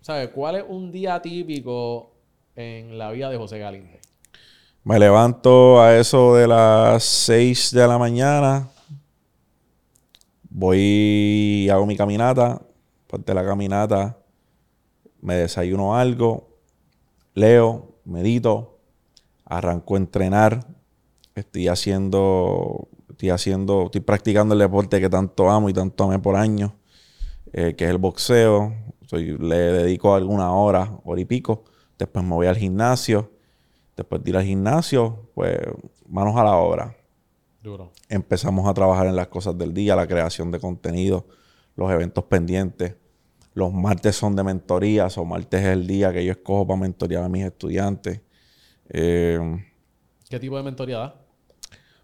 ¿Sabes? 0.00 0.28
¿Cuál 0.28 0.56
es 0.56 0.64
un 0.68 0.92
día 0.92 1.20
típico 1.22 2.12
en 2.54 2.98
la 2.98 3.10
vida 3.12 3.30
de 3.30 3.38
José 3.38 3.58
Galinde? 3.58 4.00
Me 4.84 4.98
levanto 4.98 5.80
a 5.80 5.96
eso 5.96 6.34
de 6.34 6.46
las 6.46 7.02
6 7.02 7.72
de 7.72 7.88
la 7.88 7.98
mañana. 7.98 8.68
Voy, 10.50 11.68
hago 11.70 11.86
mi 11.86 11.96
caminata. 11.96 12.60
Después 13.00 13.24
de 13.24 13.34
la 13.34 13.44
caminata, 13.44 14.18
me 15.20 15.36
desayuno 15.36 15.96
algo. 15.96 16.48
Leo, 17.34 17.96
medito. 18.04 18.78
Arranco 19.44 19.94
a 19.94 19.98
entrenar. 19.98 20.66
Estoy 21.34 21.68
haciendo 21.68 22.88
Estoy 23.14 23.30
haciendo, 23.30 23.84
estoy 23.84 24.00
practicando 24.00 24.54
el 24.54 24.58
deporte 24.58 25.00
que 25.00 25.08
tanto 25.08 25.48
amo 25.48 25.68
y 25.68 25.72
tanto 25.72 26.02
amé 26.02 26.18
por 26.18 26.34
años, 26.34 26.72
eh, 27.52 27.76
que 27.76 27.84
es 27.84 27.90
el 27.90 27.98
boxeo. 27.98 28.74
Le 29.12 29.56
dedico 29.56 30.16
alguna 30.16 30.52
hora, 30.52 30.98
hora 31.04 31.20
y 31.20 31.24
pico. 31.24 31.62
Después 31.96 32.24
me 32.24 32.34
voy 32.34 32.48
al 32.48 32.56
gimnasio. 32.56 33.30
Después 33.96 34.22
de 34.22 34.30
ir 34.30 34.36
al 34.36 34.44
gimnasio, 34.44 35.30
pues 35.34 35.58
manos 36.08 36.36
a 36.36 36.44
la 36.44 36.56
obra. 36.56 36.96
Duro. 37.62 37.92
Empezamos 38.08 38.68
a 38.68 38.74
trabajar 38.74 39.06
en 39.06 39.16
las 39.16 39.28
cosas 39.28 39.56
del 39.56 39.72
día, 39.72 39.96
la 39.96 40.06
creación 40.06 40.50
de 40.50 40.60
contenido, 40.60 41.26
los 41.76 41.90
eventos 41.90 42.24
pendientes. 42.24 42.96
Los 43.54 43.72
martes 43.72 44.16
son 44.16 44.34
de 44.34 44.42
mentorías 44.42 45.16
o 45.16 45.24
martes 45.24 45.62
es 45.62 45.68
el 45.68 45.86
día 45.86 46.12
que 46.12 46.24
yo 46.24 46.32
escojo 46.32 46.66
para 46.66 46.80
mentorear 46.80 47.22
a 47.22 47.28
mis 47.28 47.44
estudiantes. 47.44 48.20
Eh, 48.88 49.38
¿Qué 50.28 50.40
tipo 50.40 50.56
de 50.56 50.62
mentoría 50.64 50.98
da? 50.98 51.24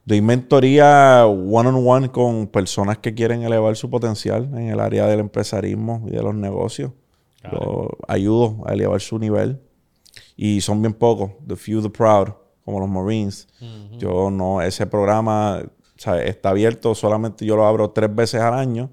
Doy 0.04 0.22
mentoría 0.22 1.26
one-on-one 1.26 2.10
con 2.10 2.46
personas 2.46 2.98
que 2.98 3.14
quieren 3.14 3.42
elevar 3.42 3.76
su 3.76 3.90
potencial 3.90 4.44
en 4.54 4.68
el 4.68 4.80
área 4.80 5.06
del 5.06 5.20
empresarismo 5.20 6.04
y 6.06 6.10
de 6.10 6.22
los 6.22 6.34
negocios. 6.34 6.92
Los 7.50 7.88
ayudo 8.08 8.62
a 8.66 8.74
elevar 8.74 9.00
su 9.00 9.18
nivel. 9.18 9.60
Y 10.42 10.60
son 10.62 10.80
bien 10.80 10.94
pocos, 10.94 11.32
the 11.46 11.54
few, 11.54 11.82
the 11.82 11.90
proud, 11.90 12.28
como 12.64 12.80
los 12.80 12.88
Marines. 12.88 13.46
Yo 13.98 14.30
no, 14.30 14.62
ese 14.62 14.86
programa 14.86 15.62
está 16.24 16.48
abierto, 16.48 16.94
solamente 16.94 17.44
yo 17.44 17.56
lo 17.56 17.66
abro 17.66 17.90
tres 17.90 18.14
veces 18.14 18.40
al 18.40 18.54
año 18.54 18.88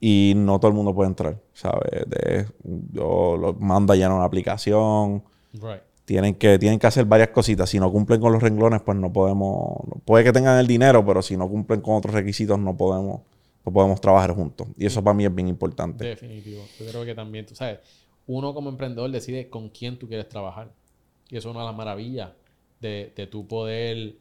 y 0.00 0.32
no 0.36 0.58
todo 0.58 0.70
el 0.70 0.74
mundo 0.76 0.92
puede 0.94 1.08
entrar, 1.10 1.40
¿sabes? 1.52 1.90
De- 2.08 2.46
yo 2.92 3.36
lo 3.36 3.52
mando 3.54 3.92
a 3.92 3.96
llenar 3.96 4.12
una 4.12 4.24
aplicación, 4.24 5.22
Right. 5.52 5.82
tienen 6.04 6.34
que, 6.34 6.58
tienen 6.58 6.78
que 6.80 6.86
hacer 6.88 7.04
varias 7.04 7.28
cositas. 7.28 7.70
Si 7.70 7.78
no 7.78 7.90
cumplen 7.92 8.20
con 8.20 8.32
los 8.32 8.42
renglones, 8.42 8.80
pues 8.82 8.98
no 8.98 9.12
podemos. 9.12 9.76
Puede 10.04 10.24
que 10.24 10.32
tengan 10.32 10.58
el 10.58 10.66
dinero, 10.66 11.04
pero 11.06 11.22
si 11.22 11.36
no 11.36 11.48
cumplen 11.48 11.80
con 11.80 11.94
otros 11.96 12.14
requisitos, 12.14 12.58
no 12.58 12.76
podemos, 12.76 13.20
no 13.64 13.72
podemos 13.72 14.00
trabajar 14.00 14.34
juntos. 14.34 14.66
Y 14.76 14.86
eso 14.86 15.04
para 15.04 15.14
mí 15.14 15.24
es 15.24 15.32
bien 15.34 15.46
importante. 15.48 16.04
Definitivo. 16.04 16.62
Yo 16.80 16.86
creo 16.90 17.04
que 17.04 17.14
también, 17.14 17.46
tú 17.46 17.54
sabes, 17.54 17.78
uno 18.28 18.54
como 18.54 18.70
emprendedor 18.70 19.10
decide 19.10 19.50
con 19.50 19.70
quién 19.70 19.98
tú 19.98 20.06
quieres 20.06 20.28
trabajar. 20.28 20.70
Y 21.28 21.36
eso 21.36 21.48
es 21.48 21.54
una 21.54 21.64
de 21.64 21.70
las 21.70 21.76
maravillas 21.76 22.30
de, 22.80 23.12
de 23.16 23.26
tu 23.26 23.48
poder 23.48 24.16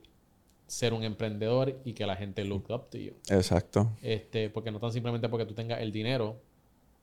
ser 0.66 0.93
un 0.93 1.03
emprendedor 1.03 1.80
y 1.86 1.93
que 1.93 2.05
la 2.05 2.16
gente 2.16 2.43
look 2.43 2.66
up 2.70 2.89
to 2.89 2.97
you. 2.97 3.14
Exacto. 3.30 3.91
Este, 4.01 4.49
porque 4.49 4.72
no 4.72 4.80
tan 4.80 4.91
simplemente 4.91 5.30
porque 5.30 5.45
tú 5.45 5.53
tengas 5.53 5.82
el 5.82 5.91
dinero, 5.91 6.38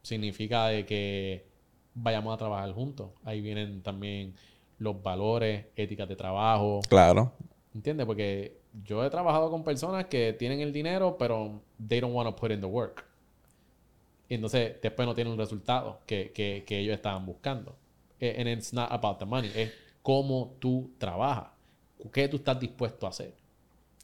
significa 0.03 0.67
de 0.67 0.85
que 0.85 1.47
vayamos 1.95 2.35
a 2.35 2.37
trabajar 2.37 2.73
juntos. 2.73 3.11
Ahí 3.23 3.41
vienen 3.41 3.83
también 3.83 4.35
los 4.79 5.03
valores, 5.03 5.67
éticas 5.77 6.09
de 6.09 6.17
trabajo. 6.17 6.81
Claro. 6.89 7.33
¿Entiendes? 7.75 8.07
Porque 8.07 8.59
yo 8.85 9.05
he 9.05 9.11
trabajado 9.11 9.51
con 9.51 9.63
personas 9.63 10.07
que 10.07 10.33
tienen 10.33 10.61
el 10.61 10.73
dinero, 10.73 11.17
pero 11.19 11.63
they 11.87 12.01
don't 12.01 12.15
want 12.15 12.29
to 12.29 12.37
put 12.37 12.51
in 12.51 12.61
the 12.61 12.67
work. 12.67 13.05
Y 14.29 14.35
entonces 14.35 14.77
después 14.83 15.07
no 15.07 15.15
tienen 15.15 15.33
un 15.33 15.39
resultado 15.39 16.01
que, 16.07 16.33
que, 16.33 16.65
que 16.67 16.79
ellos 16.79 16.95
estaban 16.95 17.27
buscando. 17.27 17.77
Eh, 18.21 18.37
And 18.39 18.49
it's 18.49 18.73
not 18.73 18.91
about 18.91 19.19
the 19.19 19.27
money. 19.27 19.51
Es 19.55 19.73
cómo 20.03 20.55
tú 20.59 20.91
trabajas. 20.99 21.49
¿Qué 22.13 22.29
tú 22.29 22.37
estás 22.37 22.59
dispuesto 22.59 23.07
a 23.07 23.11
hacer? 23.11 23.35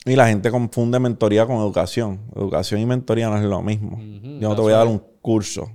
Y 0.05 0.16
la 0.16 0.29
gente 0.29 0.51
confunde 0.51 0.99
mentoría 0.99 1.47
con 1.47 1.57
educación. 1.57 2.21
Educación 2.35 2.81
y 2.81 2.87
mentoría 2.87 3.29
no 3.29 3.37
es 3.37 3.45
lo 3.45 3.61
mismo. 3.61 3.99
Yo 4.01 4.49
no 4.49 4.55
te 4.55 4.62
voy 4.62 4.73
a 4.73 4.77
dar 4.77 4.87
un 4.87 5.03
curso. 5.21 5.71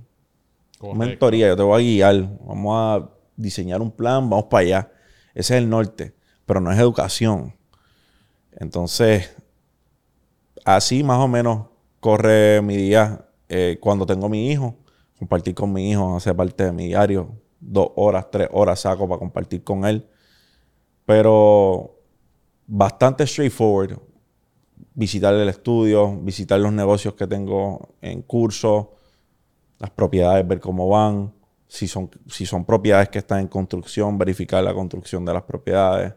Mentoría, 0.94 1.48
yo 1.48 1.56
te 1.56 1.62
voy 1.62 1.80
a 1.80 1.84
guiar. 1.84 2.28
Vamos 2.44 2.74
a 2.76 3.08
diseñar 3.36 3.80
un 3.80 3.90
plan, 3.90 4.28
vamos 4.28 4.46
para 4.46 4.62
allá. 4.62 4.92
Ese 5.34 5.56
es 5.56 5.62
el 5.62 5.68
norte, 5.68 6.14
pero 6.44 6.60
no 6.60 6.72
es 6.72 6.78
educación. 6.78 7.54
Entonces, 8.58 9.36
así 10.64 11.04
más 11.04 11.18
o 11.18 11.28
menos 11.28 11.66
corre 12.00 12.62
mi 12.62 12.76
día 12.76 13.25
eh, 13.48 13.78
cuando 13.80 14.06
tengo 14.06 14.28
mi 14.28 14.50
hijo. 14.50 14.76
Compartir 15.18 15.54
con 15.54 15.72
mi 15.72 15.90
hijo 15.90 16.16
hace 16.16 16.34
parte 16.34 16.64
de 16.64 16.72
mi 16.72 16.86
diario. 16.88 17.30
Dos 17.58 17.90
horas, 17.96 18.30
tres 18.30 18.48
horas 18.52 18.80
saco 18.80 19.08
para 19.08 19.18
compartir 19.18 19.64
con 19.64 19.84
él. 19.84 20.06
Pero 21.04 21.98
bastante 22.66 23.26
straightforward. 23.26 23.98
Visitar 24.94 25.34
el 25.34 25.48
estudio, 25.48 26.16
visitar 26.20 26.58
los 26.58 26.72
negocios 26.72 27.14
que 27.14 27.26
tengo 27.26 27.94
en 28.00 28.22
curso, 28.22 28.94
las 29.78 29.90
propiedades, 29.90 30.46
ver 30.46 30.60
cómo 30.60 30.88
van. 30.88 31.34
Si 31.68 31.86
son, 31.88 32.10
si 32.28 32.46
son 32.46 32.64
propiedades 32.64 33.08
que 33.08 33.18
están 33.18 33.40
en 33.40 33.48
construcción, 33.48 34.16
verificar 34.16 34.62
la 34.62 34.72
construcción 34.72 35.24
de 35.24 35.34
las 35.34 35.42
propiedades. 35.42 36.14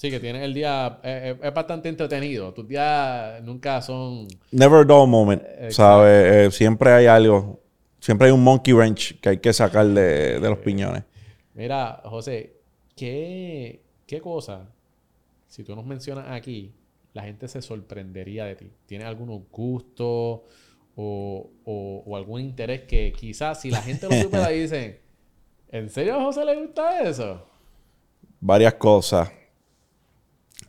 Sí, 0.00 0.10
que 0.10 0.18
tienes 0.18 0.42
el 0.42 0.54
día... 0.54 0.98
eh, 1.02 1.36
eh, 1.42 1.46
es 1.48 1.52
bastante 1.52 1.90
entretenido. 1.90 2.54
Tus 2.54 2.66
días 2.66 3.42
nunca 3.42 3.82
son... 3.82 4.28
Never 4.50 4.80
a 4.80 4.84
dull 4.84 5.06
moment, 5.06 5.42
¿sabes? 5.68 6.48
Eh, 6.48 6.50
siempre 6.50 6.90
hay 6.90 7.04
algo. 7.04 7.60
Siempre 8.00 8.28
hay 8.28 8.32
un 8.32 8.42
monkey 8.42 8.72
wrench 8.72 9.20
que 9.20 9.28
hay 9.28 9.38
que 9.38 9.52
sacar 9.52 9.86
de, 9.86 10.40
de 10.40 10.48
los 10.48 10.56
piñones. 10.60 11.04
Mira, 11.54 12.00
José, 12.04 12.54
¿qué, 12.96 13.82
qué 14.06 14.22
cosa, 14.22 14.70
si 15.48 15.64
tú 15.64 15.76
nos 15.76 15.84
mencionas 15.84 16.26
aquí, 16.30 16.72
la 17.12 17.22
gente 17.24 17.48
se 17.48 17.60
sorprendería 17.60 18.46
de 18.46 18.56
ti? 18.56 18.70
¿Tienes 18.86 19.06
algunos 19.06 19.42
gustos 19.50 20.40
o, 20.96 21.50
o- 21.64 22.02
o 22.06 22.16
algún 22.16 22.40
interés 22.40 22.82
que 22.82 23.12
quizás 23.12 23.60
si 23.60 23.70
la 23.70 23.82
gente 23.82 24.08
lo 24.08 24.16
supiera 24.16 24.48
dicen, 24.50 24.98
¿en 25.70 25.90
serio 25.90 26.16
a 26.18 26.24
José 26.24 26.44
le 26.46 26.56
gusta 26.56 27.02
eso? 27.02 27.46
varias 28.40 28.74
cosas. 28.74 29.30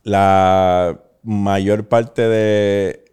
La 0.04 1.00
mayor 1.24 1.88
parte 1.88 2.28
de 2.28 3.06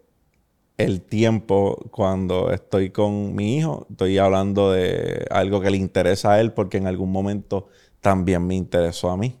el 0.77 1.01
tiempo 1.01 1.77
cuando 1.91 2.51
estoy 2.51 2.89
con 2.89 3.35
mi 3.35 3.57
hijo, 3.57 3.85
estoy 3.89 4.17
hablando 4.17 4.71
de 4.71 5.27
algo 5.29 5.59
que 5.61 5.69
le 5.69 5.77
interesa 5.77 6.33
a 6.33 6.39
él 6.41 6.53
porque 6.53 6.77
en 6.77 6.87
algún 6.87 7.11
momento 7.11 7.67
también 7.99 8.47
me 8.47 8.55
interesó 8.55 9.09
a 9.09 9.17
mí. 9.17 9.35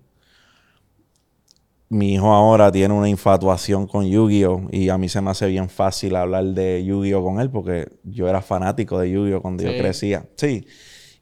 Mi 1.91 2.13
hijo 2.13 2.31
ahora 2.31 2.71
tiene 2.71 2.93
una 2.93 3.09
infatuación 3.09 3.87
con 3.87 4.05
Yu-Gi-Oh! 4.05 4.67
y 4.71 4.89
a 4.89 4.97
mí 4.99 5.09
se 5.09 5.21
me 5.21 5.31
hace 5.31 5.47
bien 5.47 5.69
fácil 5.69 6.15
hablar 6.17 6.43
de 6.45 6.83
Yu-Gi-Oh! 6.85 7.23
con 7.23 7.39
él 7.39 7.49
porque 7.49 7.87
yo 8.03 8.27
era 8.27 8.41
fanático 8.41 8.99
de 8.99 9.09
Yu-Gi-Oh! 9.09 9.41
cuando 9.41 9.63
Sí. 9.63 9.69
yo 9.71 9.77
crecía. 9.77 10.25
Sí. 10.35 10.67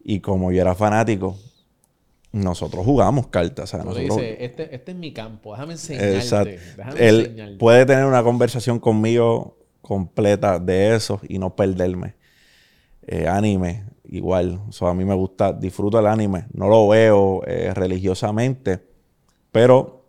Y 0.03 0.19
como 0.19 0.51
yo 0.51 0.59
era 0.61 0.75
fanático, 0.75 1.37
nosotros 2.31 2.85
jugamos 2.85 3.27
cartas. 3.27 3.73
o 3.73 3.77
sea, 3.77 3.83
nosotros- 3.85 4.17
dices, 4.17 4.37
este, 4.39 4.75
este 4.75 4.91
es 4.91 4.97
mi 4.97 5.13
campo, 5.13 5.51
déjame 5.53 5.73
enseñarte. 5.73 6.15
Exacto. 6.17 6.49
Déjame 6.77 7.07
Él 7.07 7.19
enseñarte. 7.21 7.57
puede 7.57 7.85
tener 7.85 8.05
una 8.05 8.23
conversación 8.23 8.79
conmigo 8.79 9.57
completa 9.81 10.59
de 10.59 10.95
eso 10.95 11.19
y 11.27 11.39
no 11.39 11.55
perderme. 11.55 12.15
Eh, 13.07 13.27
anime, 13.27 13.85
igual. 14.09 14.59
O 14.67 14.71
sea, 14.73 14.89
a 14.89 14.93
mí 14.93 15.05
me 15.05 15.15
gusta, 15.15 15.53
disfruto 15.53 15.97
el 15.99 16.07
anime. 16.07 16.45
No 16.53 16.67
lo 16.67 16.87
veo 16.89 17.41
eh, 17.47 17.71
religiosamente, 17.73 18.79
pero 19.51 20.03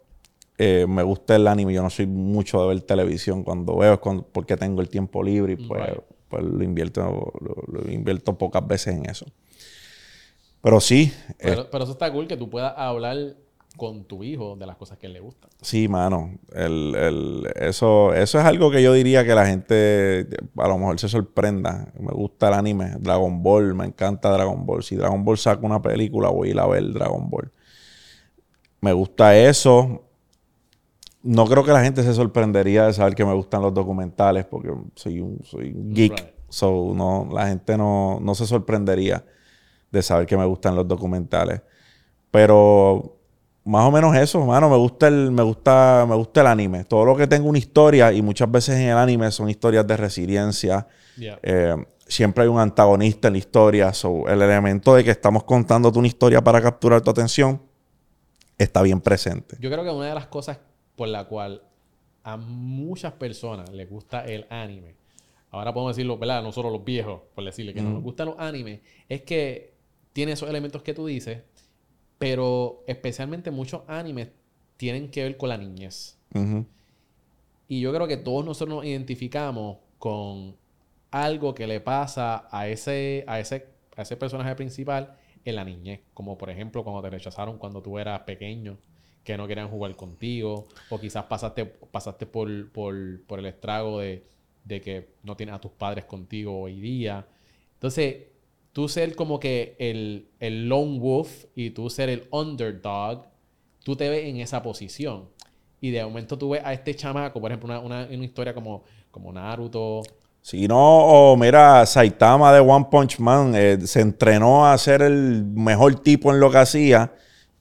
eh, 0.59 0.87
me 0.89 1.05
gusta 1.05 1.37
el 1.37 1.47
anime. 1.47 1.73
Yo 1.73 1.83
no 1.83 1.91
soy 1.91 2.07
mucho 2.07 2.61
de 2.63 2.69
ver 2.69 2.81
televisión. 2.81 3.45
Cuando 3.45 3.77
veo 3.77 3.93
es 3.95 3.99
cuando- 4.01 4.25
porque 4.25 4.57
tengo 4.57 4.81
el 4.81 4.89
tiempo 4.89 5.23
libre 5.23 5.53
y 5.53 5.57
pues, 5.57 5.81
Right. 5.87 6.01
pues 6.29 6.43
lo, 6.43 6.65
invierto, 6.65 7.33
lo, 7.41 7.81
lo 7.81 7.91
invierto 7.93 8.37
pocas 8.37 8.67
veces 8.67 8.97
en 8.97 9.07
eso. 9.09 9.27
Pero 10.63 10.81
sí, 10.81 11.13
eh, 11.31 11.35
Pero, 11.39 11.71
pero 11.71 11.85
eso 11.85 11.93
está 11.93 12.13
cool 12.13 12.27
que 12.27 12.37
tú 12.37 12.51
puedas 12.51 12.75
hablar 12.77 13.17
con 13.77 14.03
tu 14.05 14.25
hijo 14.25 14.57
de 14.57 14.67
las 14.67 14.77
cosas 14.77 14.99
que 14.99 15.07
él 15.07 15.13
le 15.13 15.21
gustan. 15.21 15.49
Sí, 15.63 15.87
mano. 15.87 16.37
El, 16.53 16.97
el- 16.97 17.49
eso, 17.55 18.13
eso 18.13 18.39
es 18.41 18.45
algo 18.45 18.73
que 18.73 18.83
yo 18.83 18.93
diría 18.93 19.25
que 19.25 19.35
la 19.37 19.47
gente 19.47 20.27
a 20.57 20.67
lo 20.69 20.79
mejor 20.79 20.99
se 20.99 21.09
sorprenda. 21.09 21.93
Me 22.01 22.11
gusta 22.13 22.49
el 22.49 22.55
anime, 22.55 22.97
Dragon 22.99 23.41
Ball, 23.41 23.75
me 23.75 23.85
encanta 23.85 24.31
Dragon 24.31 24.67
Ball. 24.67 24.83
Si 24.83 24.97
Dragon 24.97 25.25
Ball 25.25 25.39
saca 25.39 25.65
una 25.65 25.81
película, 25.81 26.29
voy 26.29 26.49
a 26.49 26.51
ir 26.51 26.59
a 26.59 26.67
ver 26.67 26.93
Dragon 26.93 27.31
Ball. 27.31 27.53
Me 28.81 28.93
gusta 28.93 29.37
eso. 29.39 30.03
No 31.23 31.47
creo 31.47 31.65
que 31.65 31.73
la 31.73 31.83
gente 31.85 32.03
se 32.03 32.15
sorprendería 32.15 32.87
de 32.87 32.93
saber 32.93 33.15
que 33.15 33.25
me 33.25 33.35
gustan 33.35 33.63
los 33.63 33.75
documentales 33.75 34.45
porque 34.45 34.73
soy 34.97 35.21
un, 35.21 35.41
soy 35.45 35.73
un 35.73 35.93
geek. 35.93 36.13
Right. 36.19 36.29
So, 36.49 36.93
no, 36.95 37.29
la 37.33 37.47
gente 37.49 37.77
no, 37.77 38.19
no 38.21 38.35
se 38.35 38.47
sorprendería 38.47 39.25
de 39.91 40.03
saber 40.03 40.27
que 40.27 40.37
me 40.37 40.45
gustan 40.45 40.75
los 40.77 40.87
documentales. 40.87 41.63
Pero 42.31 43.19
más 43.65 43.87
o 43.87 43.91
menos 43.91 44.17
eso, 44.17 44.45
mano. 44.47 44.71
Me 44.71 44.77
gusta 44.77 45.09
el, 45.09 45.31
me 45.31 45.43
gusta, 45.43 46.07
me 46.09 46.15
gusta 46.15 46.41
el 46.41 46.47
anime. 46.47 46.85
Todo 46.85 47.05
lo 47.05 47.17
que 47.17 47.27
tenga 47.27 47.47
una 47.47 47.59
historia, 47.59 48.13
y 48.13 48.23
muchas 48.23 48.51
veces 48.51 48.77
en 48.77 48.89
el 48.89 48.97
anime 48.97 49.31
son 49.31 49.51
historias 49.51 49.87
de 49.87 49.97
resiliencia. 49.97 50.87
Yeah. 51.17 51.39
Eh, 51.43 51.77
siempre 52.07 52.45
hay 52.45 52.49
un 52.49 52.59
antagonista 52.59 53.29
en 53.29 53.35
la 53.35 53.39
historia. 53.39 53.93
So, 53.93 54.27
el 54.27 54.41
elemento 54.41 54.95
de 54.95 55.05
que 55.05 55.11
estamos 55.11 55.45
contándote 55.45 55.99
una 55.99 56.09
historia 56.09 56.43
para 56.43 56.61
capturar 56.61 57.03
tu 57.03 57.11
atención 57.11 57.61
está 58.57 58.83
bien 58.83 59.01
presente. 59.01 59.57
Yo 59.61 59.71
creo 59.71 59.85
que 59.85 59.91
una 59.91 60.09
de 60.09 60.15
las 60.15 60.27
cosas 60.27 60.59
por 60.97 61.09
la 61.09 61.25
cual 61.25 61.63
a 62.25 62.37
muchas 62.37 63.13
personas 63.13 63.71
les 63.71 63.89
gusta 63.89 64.25
el 64.25 64.47
anime, 64.51 64.97
ahora 65.51 65.73
podemos 65.73 65.95
decirlo, 65.95 66.19
¿verdad? 66.19 66.43
Nosotros 66.43 66.73
los 66.73 66.85
viejos, 66.85 67.21
por 67.35 67.45
decirle 67.45 67.73
que 67.73 67.83
no 67.83 67.91
nos 67.91 68.03
gustan 68.03 68.27
los 68.27 68.39
animes, 68.39 68.81
es 69.09 69.23
que 69.23 69.78
tiene 70.19 70.33
esos 70.33 70.51
elementos 70.51 70.83
que 70.83 70.95
tú 70.95 71.07
dices, 71.07 71.45
pero 72.19 72.83
especialmente 72.89 73.53
muchos 73.53 73.83
animes 73.87 74.31
tienen 74.77 75.13
que 75.13 75.23
ver 75.23 75.37
con 75.37 75.49
la 75.49 75.57
niñez. 75.57 76.19
Ujú. 76.35 76.67
Y 77.69 77.79
yo 77.79 77.95
creo 77.95 78.09
que 78.09 78.17
todos 78.17 78.45
nosotros 78.45 78.79
nos 78.79 78.85
identificamos 78.85 79.77
con 80.01 80.57
algo 81.13 81.55
que 81.55 81.69
le 81.69 81.81
pasa 81.81 82.49
a 82.51 82.67
ese, 82.67 83.23
a 83.29 83.39
ese, 83.39 83.69
a 83.95 84.03
ese 84.03 84.17
personaje 84.17 84.57
principal 84.57 85.17
en 85.45 85.55
la 85.55 85.65
niñez. 85.65 86.01
Como 86.15 86.37
por 86.37 86.51
ejemplo 86.51 86.83
cuando 86.83 87.01
te 87.01 87.11
rechazaron 87.11 87.57
cuando 87.57 87.81
tú 87.81 87.97
eras 87.97 88.23
pequeño, 88.23 88.77
que 89.23 89.37
no 89.37 89.47
querían 89.47 89.69
jugar 89.69 89.95
contigo, 89.95 90.67
o 90.91 90.99
quizás 90.99 91.27
pasaste, 91.27 91.65
pasaste 91.65 92.27
por, 92.27 92.73
por, 92.73 93.23
por 93.23 93.39
el 93.39 93.47
estrago 93.47 94.01
de, 94.01 94.27
de 94.65 94.81
que 94.81 95.11
no 95.23 95.37
tienes 95.37 95.55
a 95.55 95.61
tus 95.61 95.71
padres 95.71 96.07
contigo 96.07 96.61
hoy 96.61 96.81
día. 96.81 97.25
Entonces, 97.75 98.25
tú 98.79 98.89
ser 98.89 99.17
como 99.17 99.41
que 99.41 99.75
el, 99.81 100.29
el 100.39 100.69
lone 100.69 101.01
wolf 101.01 101.47
y 101.57 101.71
tú 101.71 101.91
ser 101.91 102.11
el 102.11 102.29
underdog, 102.31 103.25
tú 103.83 103.97
te 103.97 104.09
ves 104.09 104.27
en 104.27 104.37
esa 104.37 104.63
posición. 104.63 105.25
Y 105.81 105.91
de 105.91 106.05
momento 106.05 106.39
tú 106.39 106.51
ves 106.51 106.63
a 106.65 106.73
este 106.73 106.95
chamaco, 106.95 107.41
por 107.41 107.51
ejemplo, 107.51 107.69
una, 107.69 107.81
una, 107.81 108.07
una 108.09 108.25
historia 108.25 108.55
como, 108.55 108.85
como 109.11 109.33
Naruto. 109.33 110.03
Si 110.43 110.69
no, 110.69 110.79
o 110.79 111.37
mira, 111.37 111.85
Saitama 111.87 112.53
de 112.53 112.61
One 112.61 112.87
Punch 112.89 113.19
Man 113.19 113.53
eh, 113.57 113.79
se 113.85 114.01
entrenó 114.01 114.65
a 114.65 114.79
ser 114.79 115.03
el 115.03 115.45
mejor 115.45 115.97
tipo 115.97 116.33
en 116.33 116.39
lo 116.39 116.49
que 116.49 116.59
hacía, 116.59 117.13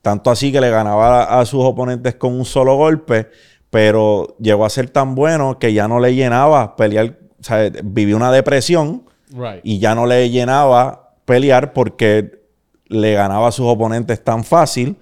tanto 0.04 0.30
así 0.30 0.52
que 0.52 0.62
le 0.62 0.70
ganaba 0.70 1.24
a, 1.24 1.40
a 1.40 1.46
sus 1.48 1.64
oponentes 1.64 2.14
con 2.14 2.32
un 2.36 2.46
solo 2.46 2.76
golpe, 2.76 3.28
pero 3.72 4.38
llegó 4.40 4.66
a 4.66 4.70
ser 4.70 4.92
tan 4.92 5.16
bueno 5.16 5.58
que 5.58 5.74
ya 5.74 5.88
no 5.88 6.00
le 6.00 6.14
llenaba 6.14 6.76
pelear, 6.76 7.18
o 7.40 7.44
sea, 7.44 7.72
vivió 7.84 8.16
una 8.16 8.32
depresión 8.32 9.04
Right. 9.30 9.60
y 9.64 9.80
ya 9.80 9.94
no 9.94 10.06
le 10.06 10.30
llenaba 10.30 11.07
pelear 11.28 11.74
porque 11.74 12.42
le 12.86 13.14
ganaba 13.14 13.50
a 13.50 13.52
sus 13.52 13.66
oponentes 13.66 14.24
tan 14.24 14.46
fácil 14.46 14.96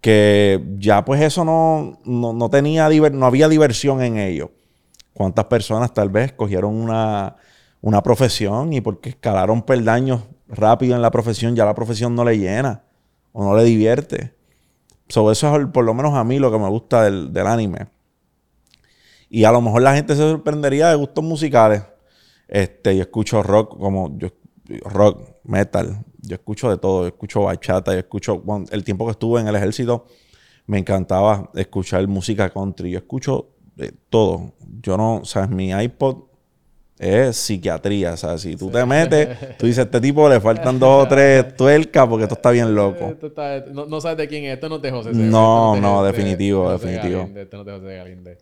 que 0.00 0.60
ya 0.78 1.04
pues 1.04 1.22
eso 1.22 1.44
no, 1.44 2.00
no, 2.04 2.32
no 2.32 2.50
tenía 2.50 2.88
no 2.88 3.26
había 3.26 3.48
diversión 3.48 4.02
en 4.02 4.18
ello. 4.18 4.50
¿Cuántas 5.14 5.44
personas 5.44 5.94
tal 5.94 6.08
vez 6.08 6.32
cogieron 6.32 6.74
una, 6.74 7.36
una 7.82 8.02
profesión 8.02 8.72
y 8.72 8.80
porque 8.80 9.10
escalaron 9.10 9.62
peldaños 9.62 10.22
rápido 10.48 10.96
en 10.96 11.02
la 11.02 11.12
profesión, 11.12 11.54
ya 11.54 11.64
la 11.64 11.74
profesión 11.74 12.16
no 12.16 12.24
le 12.24 12.36
llena 12.36 12.82
o 13.32 13.44
no 13.44 13.56
le 13.56 13.62
divierte? 13.62 14.34
So, 15.08 15.30
eso 15.30 15.56
es 15.56 15.66
por 15.68 15.84
lo 15.84 15.94
menos 15.94 16.14
a 16.14 16.24
mí 16.24 16.40
lo 16.40 16.50
que 16.50 16.58
me 16.58 16.68
gusta 16.68 17.04
del, 17.04 17.32
del 17.32 17.46
anime. 17.46 17.86
Y 19.28 19.44
a 19.44 19.52
lo 19.52 19.60
mejor 19.60 19.82
la 19.82 19.94
gente 19.94 20.16
se 20.16 20.22
sorprendería 20.22 20.88
de 20.88 20.96
gustos 20.96 21.22
musicales. 21.22 21.84
Este, 22.48 22.96
yo 22.96 23.02
escucho 23.02 23.44
rock 23.44 23.78
como 23.78 24.18
yo 24.18 24.26
rock, 24.84 25.22
metal, 25.44 26.04
yo 26.22 26.34
escucho 26.34 26.70
de 26.70 26.76
todo, 26.78 27.02
yo 27.02 27.08
escucho 27.08 27.42
bachata, 27.42 27.92
yo 27.92 27.98
escucho 27.98 28.42
el 28.70 28.84
tiempo 28.84 29.04
que 29.06 29.12
estuve 29.12 29.40
en 29.40 29.48
el 29.48 29.56
ejército 29.56 30.06
me 30.66 30.78
encantaba 30.78 31.50
escuchar 31.56 32.06
música 32.06 32.48
country, 32.48 32.92
yo 32.92 32.98
escucho 32.98 33.48
de 33.74 33.92
todo. 34.08 34.52
Yo 34.80 34.96
no, 34.96 35.22
sabes, 35.24 35.50
mi 35.50 35.70
iPod 35.72 36.24
es 36.96 37.36
psiquiatría, 37.38 38.12
o 38.12 38.16
sea, 38.16 38.38
si 38.38 38.54
tú 38.54 38.70
te 38.70 38.84
metes, 38.86 39.56
tú 39.58 39.66
dices, 39.66 39.86
este 39.86 40.00
tipo 40.00 40.28
le 40.28 40.38
faltan 40.38 40.78
dos 40.78 41.06
o 41.06 41.08
tres 41.08 41.56
tuercas 41.56 42.06
porque 42.06 42.24
esto 42.24 42.34
está 42.36 42.50
bien 42.52 42.72
loco. 42.74 43.06
Esto 43.06 43.26
está- 43.28 43.64
no, 43.72 43.86
no 43.86 44.00
sabes 44.00 44.18
de 44.18 44.28
quién 44.28 44.44
es. 44.44 44.54
Esto 44.54 44.68
no 44.68 44.78
de 44.78 44.90
José. 44.92 45.10
No, 45.12 45.74
no, 45.76 46.04
de- 46.04 46.12
definitivo, 46.12 46.70
definitivo. 46.70 47.28
Esto 47.34 47.56
no 47.56 47.64
de 47.64 47.72
José 47.72 47.96
Galinde. 47.96 48.38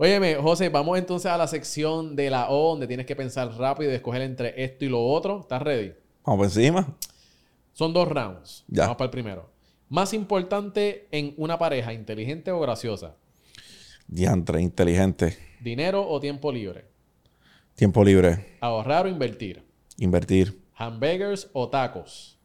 Óyeme, 0.00 0.36
José, 0.36 0.68
vamos 0.68 0.96
entonces 0.96 1.28
a 1.28 1.36
la 1.36 1.48
sección 1.48 2.14
de 2.14 2.30
la 2.30 2.50
O, 2.50 2.70
donde 2.70 2.86
tienes 2.86 3.04
que 3.04 3.16
pensar 3.16 3.52
rápido 3.58 3.90
y 3.90 3.96
escoger 3.96 4.22
entre 4.22 4.62
esto 4.62 4.84
y 4.84 4.88
lo 4.88 5.04
otro. 5.04 5.40
¿Estás 5.40 5.60
ready? 5.60 5.92
Vamos 6.24 6.38
por 6.38 6.44
encima. 6.44 6.96
Son 7.72 7.92
dos 7.92 8.06
rounds. 8.06 8.64
Ya. 8.68 8.84
Vamos 8.84 8.96
para 8.96 9.06
el 9.06 9.10
primero. 9.10 9.50
Más 9.88 10.12
importante 10.12 11.08
en 11.10 11.34
una 11.36 11.58
pareja, 11.58 11.92
inteligente 11.92 12.52
o 12.52 12.60
graciosa. 12.60 13.16
Diantre, 14.06 14.62
inteligente. 14.62 15.36
Dinero 15.60 16.08
o 16.08 16.20
tiempo 16.20 16.52
libre. 16.52 16.84
Tiempo 17.74 18.04
libre. 18.04 18.56
Ahorrar 18.60 19.06
o 19.06 19.08
invertir. 19.08 19.64
Invertir. 19.96 20.62
Hamburgers 20.76 21.50
o 21.52 21.68
tacos. 21.70 22.38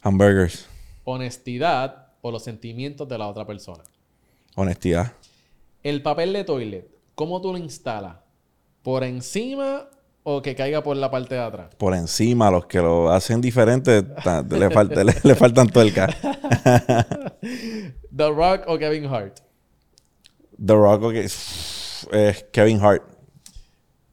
Hamburgers. 0.00 0.66
Honestidad 1.04 2.08
o 2.22 2.32
los 2.32 2.42
sentimientos 2.42 3.08
de 3.08 3.18
la 3.18 3.28
otra 3.28 3.46
persona. 3.46 3.84
Honestidad. 4.56 5.12
El 5.82 6.02
papel 6.02 6.32
de 6.32 6.44
toilet, 6.44 6.88
¿cómo 7.14 7.40
tú 7.40 7.52
lo 7.52 7.58
instalas? 7.58 8.16
¿Por 8.82 9.04
encima 9.04 9.88
o 10.24 10.40
que 10.42 10.54
caiga 10.54 10.82
por 10.82 10.96
la 10.96 11.10
parte 11.10 11.34
de 11.34 11.40
atrás? 11.40 11.74
Por 11.76 11.94
encima, 11.94 12.50
los 12.50 12.66
que 12.66 12.78
lo 12.78 13.10
hacen 13.10 13.40
diferente, 13.40 14.02
le, 14.50 14.70
falta- 14.70 15.02
le, 15.04 15.14
le 15.22 15.34
faltan 15.34 15.68
tuerca. 15.68 16.06
The 18.16 18.28
Rock 18.30 18.64
o 18.68 18.78
Kevin 18.78 19.06
Hart. 19.06 19.40
The 20.64 20.74
Rock, 20.74 21.02
ok. 21.02 21.14
Es 21.14 22.44
Kevin 22.52 22.80
Hart. 22.80 23.02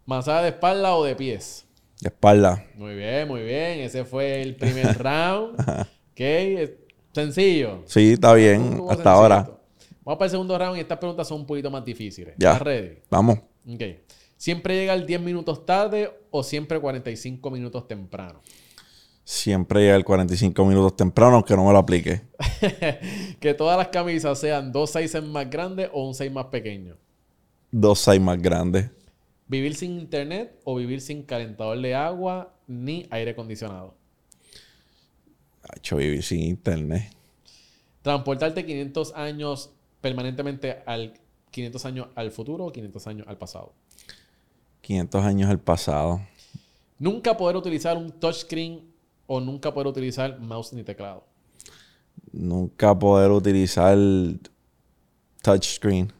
Masaje 0.05 0.43
de 0.43 0.49
espalda 0.49 0.95
o 0.95 1.03
de 1.03 1.15
pies. 1.15 1.65
De 2.01 2.07
espalda. 2.09 2.65
Muy 2.75 2.95
bien, 2.95 3.27
muy 3.27 3.41
bien. 3.41 3.79
Ese 3.79 4.05
fue 4.05 4.41
el 4.41 4.55
primer 4.55 4.97
round. 5.03 5.59
ok, 5.59 6.71
sencillo. 7.13 7.83
Sí, 7.85 8.13
está 8.13 8.33
bien. 8.33 8.81
Hasta 8.89 9.11
ahora. 9.11 9.51
Vamos 10.09 10.17
para 10.17 10.25
el 10.25 10.31
segundo 10.31 10.57
round 10.57 10.75
y 10.75 10.79
estas 10.79 10.97
preguntas 10.97 11.27
son 11.27 11.41
un 11.41 11.45
poquito 11.45 11.69
más 11.69 11.85
difíciles. 11.85 12.33
Ya. 12.35 12.53
¿Estás 12.53 12.63
ready? 12.63 12.97
Vamos. 13.11 13.37
Ok. 13.71 13.83
¿Siempre 14.37 14.73
llega 14.73 14.95
el 14.95 15.05
10 15.05 15.21
minutos 15.21 15.67
tarde 15.67 16.09
o 16.31 16.41
siempre 16.41 16.79
45 16.79 17.51
minutos 17.51 17.87
temprano? 17.87 18.41
Siempre 19.23 19.81
llega 19.81 19.95
el 19.95 20.03
45 20.03 20.65
minutos 20.65 20.95
temprano, 20.95 21.35
aunque 21.35 21.55
no 21.55 21.63
me 21.63 21.71
lo 21.73 21.77
aplique. 21.77 22.23
que 23.39 23.53
todas 23.53 23.77
las 23.77 23.89
camisas 23.89 24.39
sean 24.39 24.71
dos 24.71 24.89
sizes 24.89 25.21
más 25.21 25.47
grandes 25.47 25.91
o 25.93 26.07
un 26.07 26.15
size 26.15 26.31
más 26.31 26.45
pequeño. 26.45 26.97
Dos 27.69 27.99
size 27.99 28.19
más 28.19 28.41
grandes. 28.41 28.89
¿Vivir 29.45 29.75
sin 29.75 29.99
internet 29.99 30.59
o 30.63 30.73
vivir 30.73 31.01
sin 31.01 31.21
calentador 31.21 31.79
de 31.79 31.93
agua 31.93 32.55
ni 32.65 33.05
aire 33.11 33.29
acondicionado? 33.29 33.93
Ha 35.61 35.77
hecho 35.77 35.97
vivir 35.97 36.23
sin 36.23 36.39
internet. 36.39 37.15
¿Transportarte 38.01 38.65
500 38.65 39.13
años 39.13 39.75
permanentemente 40.01 40.81
al 40.85 41.13
500 41.51 41.85
años 41.85 42.07
al 42.15 42.31
futuro 42.31 42.65
o 42.65 42.71
500 42.71 43.07
años 43.07 43.27
al 43.27 43.37
pasado? 43.37 43.73
500 44.81 45.25
años 45.25 45.49
al 45.49 45.59
pasado. 45.59 46.21
Nunca 46.97 47.37
poder 47.37 47.55
utilizar 47.55 47.97
un 47.97 48.11
touchscreen 48.11 48.81
o 49.27 49.39
nunca 49.39 49.73
poder 49.73 49.87
utilizar 49.87 50.39
mouse 50.39 50.73
ni 50.73 50.83
teclado. 50.83 51.23
Nunca 52.31 52.97
poder 52.97 53.31
utilizar 53.31 53.97
touchscreen. 55.41 56.11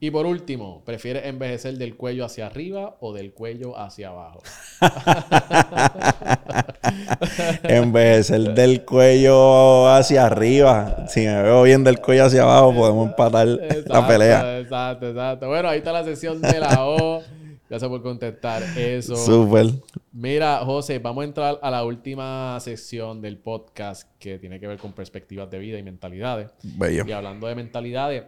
Y 0.00 0.10
por 0.12 0.26
último, 0.26 0.82
¿prefieres 0.84 1.26
envejecer 1.26 1.76
del 1.76 1.96
cuello 1.96 2.24
hacia 2.24 2.46
arriba 2.46 2.96
o 3.00 3.12
del 3.12 3.32
cuello 3.32 3.76
hacia 3.76 4.10
abajo? 4.10 4.42
En 7.62 8.24
ser 8.24 8.54
del 8.54 8.84
cuello 8.84 9.88
hacia 9.88 10.26
arriba, 10.26 11.06
si 11.08 11.20
me 11.20 11.42
veo 11.42 11.62
bien 11.62 11.84
del 11.84 12.00
cuello 12.00 12.24
hacia 12.26 12.42
abajo, 12.42 12.74
podemos 12.74 13.08
empatar 13.08 13.46
la 13.46 14.06
pelea. 14.06 14.58
Exacto, 14.58 15.08
exacto. 15.08 15.48
Bueno, 15.48 15.68
ahí 15.68 15.78
está 15.78 15.92
la 15.92 16.04
sesión 16.04 16.40
de 16.40 16.60
la 16.60 16.84
O. 16.84 17.22
Gracias 17.68 17.90
por 17.90 18.02
contestar 18.02 18.62
eso. 18.78 19.14
Súper. 19.14 19.66
Mira, 20.12 20.58
José, 20.64 20.98
vamos 21.00 21.22
a 21.22 21.24
entrar 21.26 21.58
a 21.60 21.70
la 21.70 21.84
última 21.84 22.58
sección 22.60 23.20
del 23.20 23.36
podcast 23.36 24.08
que 24.18 24.38
tiene 24.38 24.58
que 24.58 24.66
ver 24.66 24.78
con 24.78 24.94
perspectivas 24.94 25.50
de 25.50 25.58
vida 25.58 25.78
y 25.78 25.82
mentalidades. 25.82 26.50
Bello. 26.62 27.04
Y 27.06 27.12
hablando 27.12 27.46
de 27.46 27.54
mentalidades, 27.54 28.24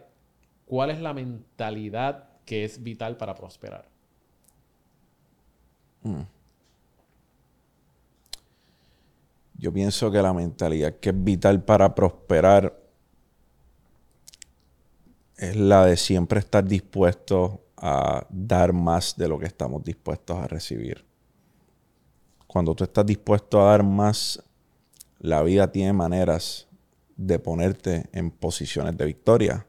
¿cuál 0.65 0.91
es 0.91 1.01
la 1.01 1.13
mentalidad 1.13 2.25
que 2.45 2.65
es 2.65 2.83
vital 2.83 3.17
para 3.17 3.33
prosperar? 3.33 3.89
Yo 9.61 9.71
pienso 9.71 10.09
que 10.09 10.19
la 10.23 10.33
mentalidad 10.33 10.95
que 10.95 11.09
es 11.11 11.23
vital 11.23 11.63
para 11.63 11.93
prosperar 11.93 12.81
es 15.37 15.55
la 15.55 15.85
de 15.85 15.97
siempre 15.97 16.39
estar 16.39 16.65
dispuesto 16.65 17.61
a 17.77 18.25
dar 18.31 18.73
más 18.73 19.15
de 19.15 19.27
lo 19.27 19.37
que 19.37 19.45
estamos 19.45 19.83
dispuestos 19.83 20.35
a 20.35 20.47
recibir. 20.47 21.05
Cuando 22.47 22.73
tú 22.73 22.85
estás 22.85 23.05
dispuesto 23.05 23.61
a 23.61 23.69
dar 23.69 23.83
más, 23.83 24.43
la 25.19 25.43
vida 25.43 25.71
tiene 25.71 25.93
maneras 25.93 26.67
de 27.15 27.37
ponerte 27.37 28.09
en 28.13 28.31
posiciones 28.31 28.97
de 28.97 29.05
victoria. 29.05 29.67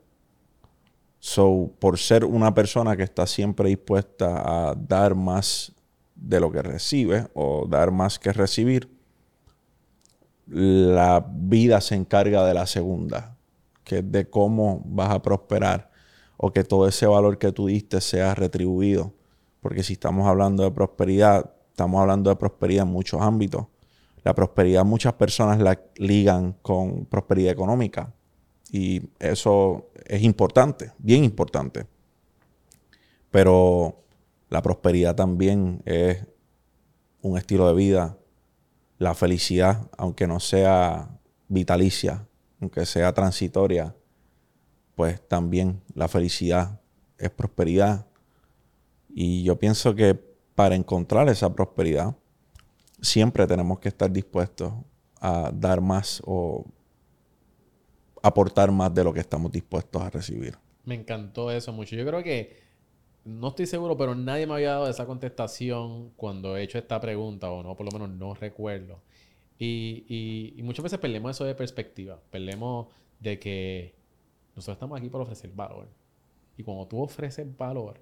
So, 1.20 1.70
por 1.78 1.99
ser 1.99 2.24
una 2.24 2.55
persona 2.55 2.97
que 2.97 3.03
está 3.03 3.26
siempre 3.26 3.68
dispuesta 3.68 4.70
a 4.70 4.74
dar 4.74 5.14
más 5.14 5.70
de 6.14 6.40
lo 6.40 6.51
que 6.51 6.62
recibe 6.62 7.28
o 7.34 7.66
dar 7.68 7.90
más 7.90 8.18
que 8.18 8.32
recibir, 8.32 8.91
la 10.53 11.26
vida 11.32 11.80
se 11.80 11.94
encarga 11.94 12.44
de 12.44 12.53
la 12.53 12.66
segunda, 12.66 13.36
que 13.84 13.98
es 13.98 14.12
de 14.12 14.28
cómo 14.28 14.82
vas 14.84 15.11
a 15.11 15.22
prosperar 15.22 15.90
o 16.36 16.53
que 16.53 16.62
todo 16.62 16.86
ese 16.86 17.07
valor 17.07 17.38
que 17.38 17.53
tú 17.53 17.66
diste 17.66 18.00
sea 18.00 18.34
retribuido. 18.34 19.14
Porque 19.61 19.82
si 19.82 19.94
estamos 19.94 20.26
hablando 20.26 20.62
de 20.62 20.70
prosperidad, 20.70 21.55
estamos 21.70 22.00
hablando 22.00 22.30
de 22.30 22.36
prosperidad 22.36 22.86
en 22.86 22.92
muchos 22.92 23.20
ámbitos. 23.20 23.66
La 24.24 24.34
prosperidad 24.34 24.84
muchas 24.84 25.14
personas 25.14 25.59
la 25.59 25.80
ligan 25.96 26.57
con 26.62 27.07
prosperidad 27.07 27.53
económica 27.53 28.12
y 28.70 29.03
eso 29.18 29.90
es 30.07 30.22
importante, 30.22 30.92
bien 30.98 31.24
importante. 31.24 31.86
Pero 33.30 34.03
la 34.48 34.61
prosperidad 34.62 35.14
también 35.14 35.82
es 35.86 36.26
un 37.22 37.38
estilo 37.38 37.66
de 37.68 37.74
vida. 37.74 38.18
La 39.03 39.14
felicidad, 39.16 39.90
aunque 39.98 40.28
no 40.28 40.38
sea 40.38 41.09
vitalicia, 41.48 42.24
aunque 42.61 42.86
sea 42.86 43.12
transitoria, 43.12 43.96
pues 44.94 45.20
también 45.26 45.82
la 45.92 46.07
felicidad 46.07 46.80
es 47.18 47.28
prosperidad. 47.30 48.07
Y 49.09 49.42
yo 49.42 49.59
pienso 49.59 49.96
que 49.96 50.14
para 50.55 50.76
encontrar 50.76 51.28
esa 51.28 51.53
prosperidad, 51.53 52.14
siempre 53.00 53.44
tenemos 53.48 53.80
que 53.80 53.88
estar 53.88 54.09
dispuestos 54.09 54.72
a 55.20 55.50
dar 55.53 55.80
más 55.80 56.22
o 56.24 56.64
aportar 58.22 58.70
más 58.70 58.94
de 58.94 59.03
lo 59.03 59.12
que 59.12 59.18
estamos 59.18 59.50
dispuestos 59.50 60.00
a 60.00 60.11
recibir. 60.11 60.57
Me 60.84 60.94
encantó 60.94 61.50
eso 61.50 61.72
mucho. 61.72 61.96
Yo 61.96 62.07
creo 62.07 62.22
que, 62.22 62.62
no 63.25 63.49
estoy 63.49 63.66
seguro, 63.66 63.97
pero 63.97 64.14
nadie 64.14 64.47
me 64.47 64.55
había 64.55 64.70
dado 64.70 64.89
esa 64.89 65.07
contestación 65.07 66.11
cuando 66.16 66.57
he 66.57 66.62
hecho 66.62 66.79
esta 66.79 67.01
pregunta, 67.01 67.51
o 67.51 67.62
no, 67.62 67.77
por 67.77 67.87
lo 67.87 67.93
menos 67.93 68.16
no 68.16 68.35
recuerdo. 68.35 69.01
Y, 69.59 70.59
muchas 70.64 70.83
veces 70.83 70.99
perdemos 70.99 71.31
eso 71.31 71.45
de 71.45 71.55
perspectiva. 71.55 72.20
Perdemos 72.31 72.89
de 73.20 73.39
que 73.39 73.95
nosotros 74.57 74.75
estamos 74.75 74.99
aquí 74.99 75.09
para 75.09 75.23
ofrecer 75.23 75.51
valor. 75.53 75.89
Y 76.57 76.64
cuando 76.64 76.87
tú 76.87 77.01
ofreces 77.01 77.47
valor, 77.57 78.01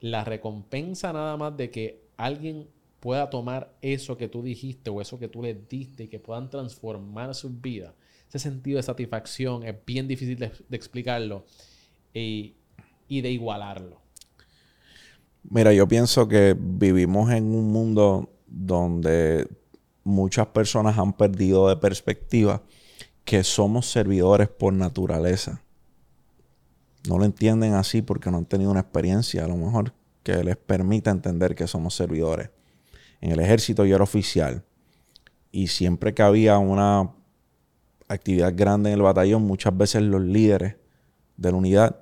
la 0.00 0.24
recompensa 0.24 1.12
nada 1.12 1.36
más 1.36 1.56
de 1.56 1.70
que 1.70 2.02
alguien 2.16 2.68
pueda 2.98 3.30
tomar 3.30 3.72
eso 3.82 4.16
que 4.16 4.28
tú 4.28 4.42
dijiste 4.42 4.90
o 4.90 5.00
eso 5.00 5.18
que 5.18 5.28
tú 5.28 5.42
les 5.42 5.68
diste 5.68 6.04
y 6.04 6.08
que 6.08 6.18
puedan 6.18 6.50
transformar 6.50 7.34
su 7.36 7.50
vida. 7.50 7.94
Ese 8.28 8.40
sentido 8.40 8.78
de 8.78 8.82
satisfacción 8.82 9.62
es 9.62 9.76
bien 9.86 10.08
difícil 10.08 10.38
de, 10.38 10.50
explicarlo 10.72 11.44
y, 12.12 12.54
y 13.06 13.20
de 13.20 13.30
igualarlo. 13.30 14.05
Mira, 15.48 15.72
yo 15.72 15.86
pienso 15.86 16.26
que 16.28 16.56
vivimos 16.58 17.30
en 17.30 17.44
un 17.44 17.70
mundo 17.70 18.30
donde 18.46 19.48
muchas 20.02 20.48
personas 20.48 20.98
han 20.98 21.12
perdido 21.12 21.68
de 21.68 21.76
perspectiva 21.76 22.62
que 23.24 23.44
somos 23.44 23.90
servidores 23.90 24.48
por 24.48 24.72
naturaleza. 24.72 25.62
No 27.08 27.18
lo 27.18 27.24
entienden 27.24 27.74
así 27.74 28.02
porque 28.02 28.30
no 28.30 28.38
han 28.38 28.46
tenido 28.46 28.70
una 28.70 28.80
experiencia, 28.80 29.44
a 29.44 29.48
lo 29.48 29.56
mejor, 29.56 29.92
que 30.22 30.42
les 30.42 30.56
permita 30.56 31.10
entender 31.10 31.54
que 31.54 31.66
somos 31.66 31.94
servidores. 31.94 32.50
En 33.20 33.30
el 33.30 33.40
ejército 33.40 33.84
yo 33.84 33.94
era 33.94 34.04
oficial 34.04 34.64
y 35.52 35.68
siempre 35.68 36.14
que 36.14 36.22
había 36.22 36.58
una 36.58 37.14
actividad 38.08 38.52
grande 38.54 38.90
en 38.90 38.96
el 38.96 39.02
batallón, 39.02 39.42
muchas 39.42 39.76
veces 39.76 40.02
los 40.02 40.22
líderes 40.22 40.76
de 41.36 41.50
la 41.50 41.56
unidad 41.56 42.00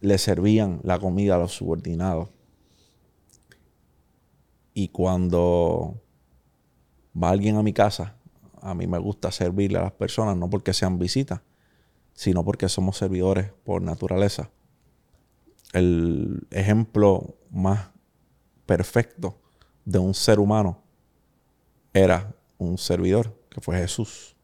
le 0.00 0.18
servían 0.18 0.80
la 0.82 0.98
comida 0.98 1.34
a 1.34 1.38
los 1.38 1.52
subordinados. 1.52 2.30
Y 4.74 4.88
cuando 4.88 6.00
va 7.20 7.30
alguien 7.30 7.56
a 7.56 7.62
mi 7.62 7.72
casa, 7.72 8.16
a 8.60 8.74
mí 8.74 8.86
me 8.86 8.98
gusta 8.98 9.30
servirle 9.30 9.78
a 9.78 9.82
las 9.82 9.92
personas, 9.92 10.36
no 10.36 10.48
porque 10.48 10.72
sean 10.72 10.98
visitas, 10.98 11.40
sino 12.14 12.44
porque 12.44 12.68
somos 12.68 12.96
servidores 12.96 13.52
por 13.64 13.82
naturaleza. 13.82 14.50
El 15.72 16.46
ejemplo 16.50 17.34
más 17.50 17.90
perfecto 18.66 19.38
de 19.84 19.98
un 19.98 20.14
ser 20.14 20.38
humano 20.38 20.82
era 21.92 22.34
un 22.58 22.78
servidor, 22.78 23.36
que 23.50 23.60
fue 23.60 23.76
Jesús. 23.78 24.36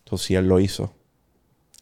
Entonces, 0.00 0.26
si 0.26 0.34
Él 0.34 0.48
lo 0.48 0.60
hizo, 0.60 0.92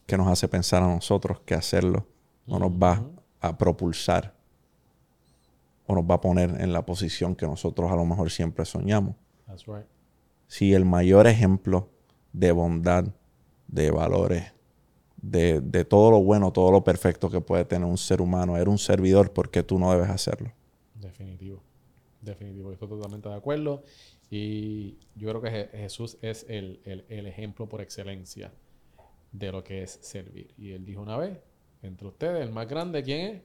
¿qué 0.07 0.17
nos 0.17 0.29
hace 0.29 0.49
pensar 0.49 0.83
a 0.83 0.95
nosotros 0.95 1.41
que 1.41 1.55
hacerlo 1.55 2.07
no 2.47 2.59
nos 2.59 2.71
va 2.71 3.03
a 3.41 3.57
propulsar 3.57 4.36
o 5.87 5.95
nos 5.95 6.05
va 6.05 6.17
a 6.17 6.21
poner 6.21 6.61
en 6.61 6.73
la 6.73 6.85
posición 6.85 7.35
que 7.35 7.47
nosotros 7.47 7.91
a 7.91 7.97
lo 7.97 8.05
mejor 8.05 8.31
siempre 8.31 8.65
soñamos? 8.65 9.17
Si 10.49 10.75
el 10.75 10.85
mayor 10.85 11.27
ejemplo 11.27 11.89
de 12.33 12.53
bondad, 12.53 13.05
de 13.69 13.91
valores, 13.91 14.53
de, 15.17 15.61
de, 15.61 15.85
todo 15.85 16.11
lo 16.11 16.23
bueno, 16.23 16.53
todo 16.53 16.71
lo 16.71 16.85
perfecto 16.85 17.31
que 17.31 17.41
puede 17.41 17.65
tener 17.65 17.89
un 17.89 17.99
ser 17.99 18.21
humano, 18.21 18.57
era 18.57 18.71
un 18.71 18.79
servidor, 18.79 19.33
porque 19.33 19.63
tú 19.63 19.79
no 19.79 19.91
debes 19.91 20.11
hacerlo? 20.11 20.53
Definitivo. 20.95 21.63
Definitivo, 22.21 22.73
estoy 22.73 22.89
totalmente 22.89 23.29
de 23.29 23.35
acuerdo. 23.35 23.83
Y 24.31 24.99
yo 25.15 25.29
creo 25.29 25.41
que 25.41 25.51
Jesús 25.79 26.19
es 26.21 26.45
el, 26.49 26.81
ejemplo 27.09 27.69
por 27.69 27.81
excelencia 27.81 28.53
de 29.33 29.53
lo 29.53 29.63
que 29.63 29.83
es 29.83 29.99
servir. 30.03 30.53
Y 30.59 30.73
él 30.73 30.85
dijo 30.85 31.03
una 31.03 31.17
vez, 31.17 31.39
entre 31.83 32.09
ustedes, 32.09 32.43
el 32.43 32.53
más 32.53 32.69
grande, 32.69 33.03
¿quién 33.03 33.21
es? 33.21 33.43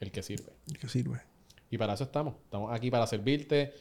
El 0.00 0.10
que 0.10 0.22
sirve. 0.22 0.52
El 0.66 0.78
que 0.78 0.88
sirve. 0.88 1.20
Y 1.70 1.78
para 1.78 1.94
eso 1.94 2.04
estamos. 2.04 2.34
Estamos 2.44 2.72
aquí 2.72 2.90
para 2.90 3.06
servirte. 3.06 3.72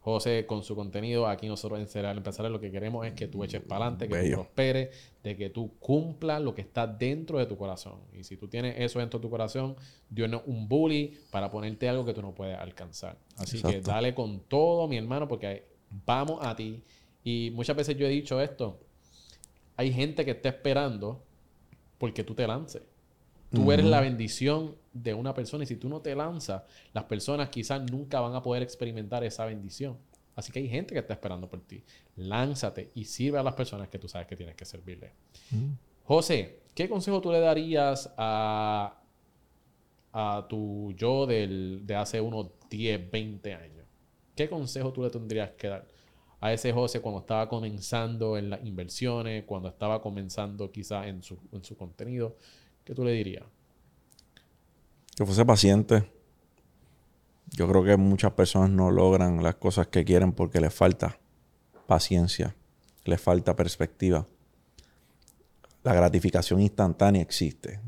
José, 0.00 0.46
con 0.46 0.62
su 0.62 0.74
contenido, 0.74 1.26
aquí 1.26 1.48
nosotros 1.48 1.80
en 1.80 1.86
Cereal 1.86 2.16
Empresarial 2.16 2.52
lo 2.52 2.60
que 2.60 2.70
queremos 2.70 3.06
es 3.06 3.12
que 3.12 3.26
tú 3.26 3.44
eches 3.44 3.60
para 3.60 3.86
adelante, 3.86 4.08
que 4.08 4.30
tú 4.30 4.34
prosperes, 4.36 5.12
de 5.22 5.36
que 5.36 5.50
tú 5.50 5.72
cumplas 5.80 6.40
lo 6.40 6.54
que 6.54 6.62
está 6.62 6.86
dentro 6.86 7.38
de 7.38 7.46
tu 7.46 7.58
corazón. 7.58 7.98
Y 8.12 8.24
si 8.24 8.36
tú 8.36 8.48
tienes 8.48 8.76
eso 8.78 9.00
dentro 9.00 9.18
de 9.18 9.22
tu 9.22 9.30
corazón, 9.30 9.76
Dios 10.08 10.30
no 10.30 10.38
es 10.38 10.42
un 10.46 10.68
bully 10.68 11.18
para 11.30 11.50
ponerte 11.50 11.88
algo 11.88 12.04
que 12.04 12.14
tú 12.14 12.22
no 12.22 12.34
puedes 12.34 12.56
alcanzar. 12.58 13.18
Así 13.36 13.60
que 13.60 13.80
dale 13.80 14.14
con 14.14 14.40
todo, 14.40 14.88
mi 14.88 14.96
hermano, 14.96 15.28
porque 15.28 15.66
vamos 16.06 16.38
a 16.42 16.54
ti. 16.56 16.82
Y 17.24 17.50
muchas 17.54 17.76
veces 17.76 17.96
yo 17.96 18.06
he 18.06 18.10
dicho 18.10 18.40
esto, 18.40 18.80
hay 19.76 19.92
gente 19.92 20.24
que 20.24 20.30
está 20.30 20.48
esperando 20.48 21.22
porque 21.98 22.24
tú 22.24 22.34
te 22.34 22.46
lances. 22.46 22.82
Tú 23.50 23.72
eres 23.72 23.86
la 23.86 24.00
bendición 24.00 24.76
de 25.02 25.14
una 25.14 25.34
persona 25.34 25.64
y 25.64 25.66
si 25.66 25.76
tú 25.76 25.88
no 25.88 26.00
te 26.00 26.14
lanzas, 26.14 26.62
las 26.92 27.04
personas 27.04 27.48
quizás 27.48 27.90
nunca 27.90 28.20
van 28.20 28.34
a 28.34 28.42
poder 28.42 28.62
experimentar 28.62 29.24
esa 29.24 29.44
bendición. 29.44 29.96
Así 30.34 30.52
que 30.52 30.60
hay 30.60 30.68
gente 30.68 30.94
que 30.94 31.00
está 31.00 31.14
esperando 31.14 31.48
por 31.48 31.60
ti. 31.62 31.82
Lánzate 32.14 32.92
y 32.94 33.04
sirve 33.04 33.38
a 33.38 33.42
las 33.42 33.54
personas 33.54 33.88
que 33.88 33.98
tú 33.98 34.08
sabes 34.08 34.28
que 34.28 34.36
tienes 34.36 34.54
que 34.54 34.64
servirle. 34.64 35.12
José, 36.04 36.60
¿qué 36.74 36.88
consejo 36.88 37.20
tú 37.20 37.32
le 37.32 37.40
darías 37.40 38.12
a, 38.16 39.02
a 40.12 40.46
tu 40.48 40.92
yo 40.96 41.26
del, 41.26 41.82
de 41.84 41.96
hace 41.96 42.20
unos 42.20 42.50
10, 42.70 43.10
20 43.10 43.54
años? 43.54 43.84
¿Qué 44.36 44.48
consejo 44.48 44.92
tú 44.92 45.02
le 45.02 45.10
tendrías 45.10 45.50
que 45.50 45.66
dar 45.66 45.88
a 46.40 46.52
ese 46.52 46.72
José 46.72 47.00
cuando 47.00 47.20
estaba 47.20 47.48
comenzando 47.48 48.38
en 48.38 48.50
las 48.50 48.64
inversiones, 48.64 49.42
cuando 49.44 49.68
estaba 49.68 50.00
comenzando 50.00 50.70
quizás 50.70 51.08
en 51.08 51.20
su, 51.22 51.36
en 51.50 51.64
su 51.64 51.76
contenido? 51.76 52.36
¿Qué 52.84 52.94
tú 52.94 53.04
le 53.04 53.10
dirías? 53.10 53.44
Que 55.18 55.26
fuese 55.26 55.44
paciente. 55.44 56.08
Yo 57.50 57.66
creo 57.68 57.82
que 57.82 57.96
muchas 57.96 58.30
personas 58.34 58.70
no 58.70 58.92
logran 58.92 59.42
las 59.42 59.56
cosas 59.56 59.88
que 59.88 60.04
quieren 60.04 60.30
porque 60.30 60.60
les 60.60 60.72
falta 60.72 61.18
paciencia, 61.88 62.54
les 63.04 63.20
falta 63.20 63.56
perspectiva. 63.56 64.28
La 65.82 65.92
gratificación 65.92 66.60
instantánea 66.60 67.20
existe. 67.20 67.80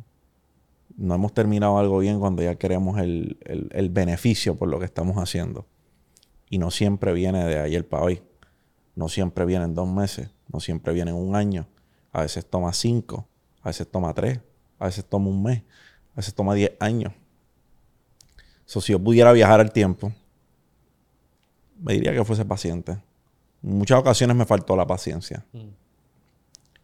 No 0.96 1.14
hemos 1.14 1.32
terminado 1.32 1.78
algo 1.78 2.00
bien 2.00 2.18
cuando 2.18 2.42
ya 2.42 2.56
queremos 2.56 2.98
el, 2.98 3.38
el 3.44 3.90
beneficio 3.90 4.56
por 4.56 4.68
lo 4.68 4.80
que 4.80 4.86
estamos 4.86 5.16
haciendo. 5.16 5.68
Y 6.48 6.58
no 6.58 6.72
siempre 6.72 7.12
viene 7.12 7.44
de 7.44 7.60
ayer 7.60 7.88
para 7.88 8.02
hoy. 8.02 8.22
No 8.96 9.08
siempre 9.08 9.44
viene 9.44 9.66
en 9.66 9.76
dos 9.76 9.88
meses. 9.88 10.30
No 10.52 10.58
siempre 10.58 10.92
viene 10.92 11.12
en 11.12 11.16
un 11.16 11.36
año. 11.36 11.68
A 12.10 12.22
veces 12.22 12.44
toma 12.44 12.72
cinco. 12.72 13.28
A 13.62 13.68
veces 13.68 13.88
toma 13.88 14.12
tres 14.14 14.40
a 14.80 14.86
veces 14.86 15.04
toma 15.04 15.28
un 15.28 15.42
mes, 15.42 15.62
a 16.14 16.16
veces 16.16 16.34
toma 16.34 16.54
10 16.54 16.72
años. 16.80 17.12
So, 18.70 18.80
si 18.80 18.92
yo 18.92 19.00
pudiera 19.00 19.32
viajar 19.32 19.58
al 19.58 19.72
tiempo, 19.72 20.12
me 21.80 21.94
diría 21.94 22.12
que 22.12 22.24
fuese 22.24 22.44
paciente. 22.44 22.92
En 23.64 23.78
muchas 23.78 23.98
ocasiones 23.98 24.36
me 24.36 24.44
faltó 24.44 24.76
la 24.76 24.86
paciencia. 24.86 25.44
Mm. 25.52 25.70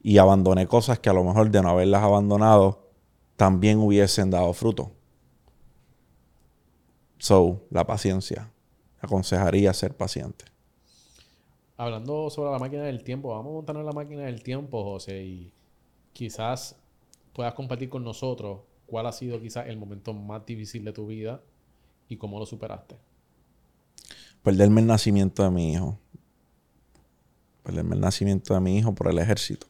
Y 0.03 0.18
abandoné 0.18 0.66
cosas 0.66 0.99
que 0.99 1.11
a 1.11 1.12
lo 1.12 1.22
mejor 1.22 1.49
de 1.49 1.62
no 1.62 1.68
haberlas 1.68 2.03
abandonado 2.03 2.91
también 3.37 3.78
hubiesen 3.78 4.32
dado 4.32 4.53
fruto. 4.53 4.91
So, 7.18 7.61
la 7.70 7.87
paciencia. 7.87 8.51
Aconsejaría 9.01 9.72
ser 9.72 9.97
paciente. 9.97 10.45
Hablando 11.76 12.30
sobre 12.30 12.51
la 12.51 12.59
máquina 12.59 12.82
del 12.82 13.05
tiempo, 13.05 13.28
vamos 13.28 13.51
a 13.51 13.55
montarnos 13.55 13.84
la 13.84 13.93
máquina 13.93 14.24
del 14.24 14.43
tiempo, 14.43 14.82
José, 14.82 15.22
y 15.22 15.53
quizás 16.12 16.74
puedas 17.32 17.55
compartir 17.55 17.89
con 17.89 18.03
nosotros 18.03 18.62
cuál 18.87 19.07
ha 19.07 19.12
sido 19.12 19.41
quizás 19.41 19.68
el 19.68 19.76
momento 19.76 20.12
más 20.12 20.45
difícil 20.45 20.84
de 20.84 20.93
tu 20.93 21.07
vida 21.07 21.41
y 22.09 22.16
cómo 22.16 22.38
lo 22.38 22.46
superaste. 22.46 22.96
Perderme 24.42 24.80
el 24.80 24.86
nacimiento 24.86 25.42
de 25.42 25.50
mi 25.50 25.72
hijo. 25.72 25.98
Perderme 27.62 27.96
el 27.96 28.00
nacimiento 28.00 28.54
de 28.54 28.61
mi 28.61 28.78
hijo 28.78 28.94
por 28.94 29.09
el 29.09 29.18
ejército. 29.18 29.66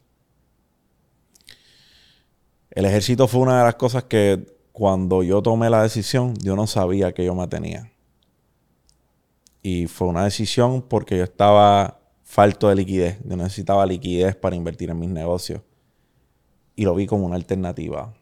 El 2.71 2.85
ejército 2.85 3.27
fue 3.27 3.41
una 3.41 3.59
de 3.59 3.65
las 3.65 3.77
cosas 3.77 4.05
que 4.05 4.55
cuando 4.73 5.23
yo 5.23 5.41
tomé 5.41 5.71
la 5.71 5.83
decisión, 5.83 6.35
yo 6.37 6.57
no 6.57 6.67
sabía 6.67 7.15
que 7.15 7.25
yo 7.25 7.35
me 7.35 7.49
tenía. 7.49 7.91
Y 9.63 9.87
fue 9.87 10.09
una 10.09 10.25
decisión 10.25 10.83
porque 10.83 11.17
yo 11.17 11.25
estaba 11.25 11.99
falto 12.23 12.69
de 12.69 12.75
liquidez. 12.75 13.19
Yo 13.25 13.37
necesitaba 13.37 13.87
liquidez 13.87 14.37
para 14.37 14.57
invertir 14.57 14.91
en 14.91 14.99
mis 14.99 15.09
negocios 15.09 15.63
y 16.77 16.85
lo 16.85 16.95
vi 16.95 17.07
como 17.07 17.25
una 17.27 17.37
alternativa. 17.37 18.13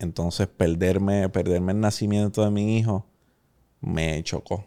Entonces 0.00 0.48
perderme, 0.48 1.28
perderme 1.28 1.72
el 1.72 1.80
nacimiento 1.80 2.42
de 2.42 2.50
mi 2.50 2.78
hijo 2.78 3.06
me 3.82 4.22
chocó. 4.24 4.64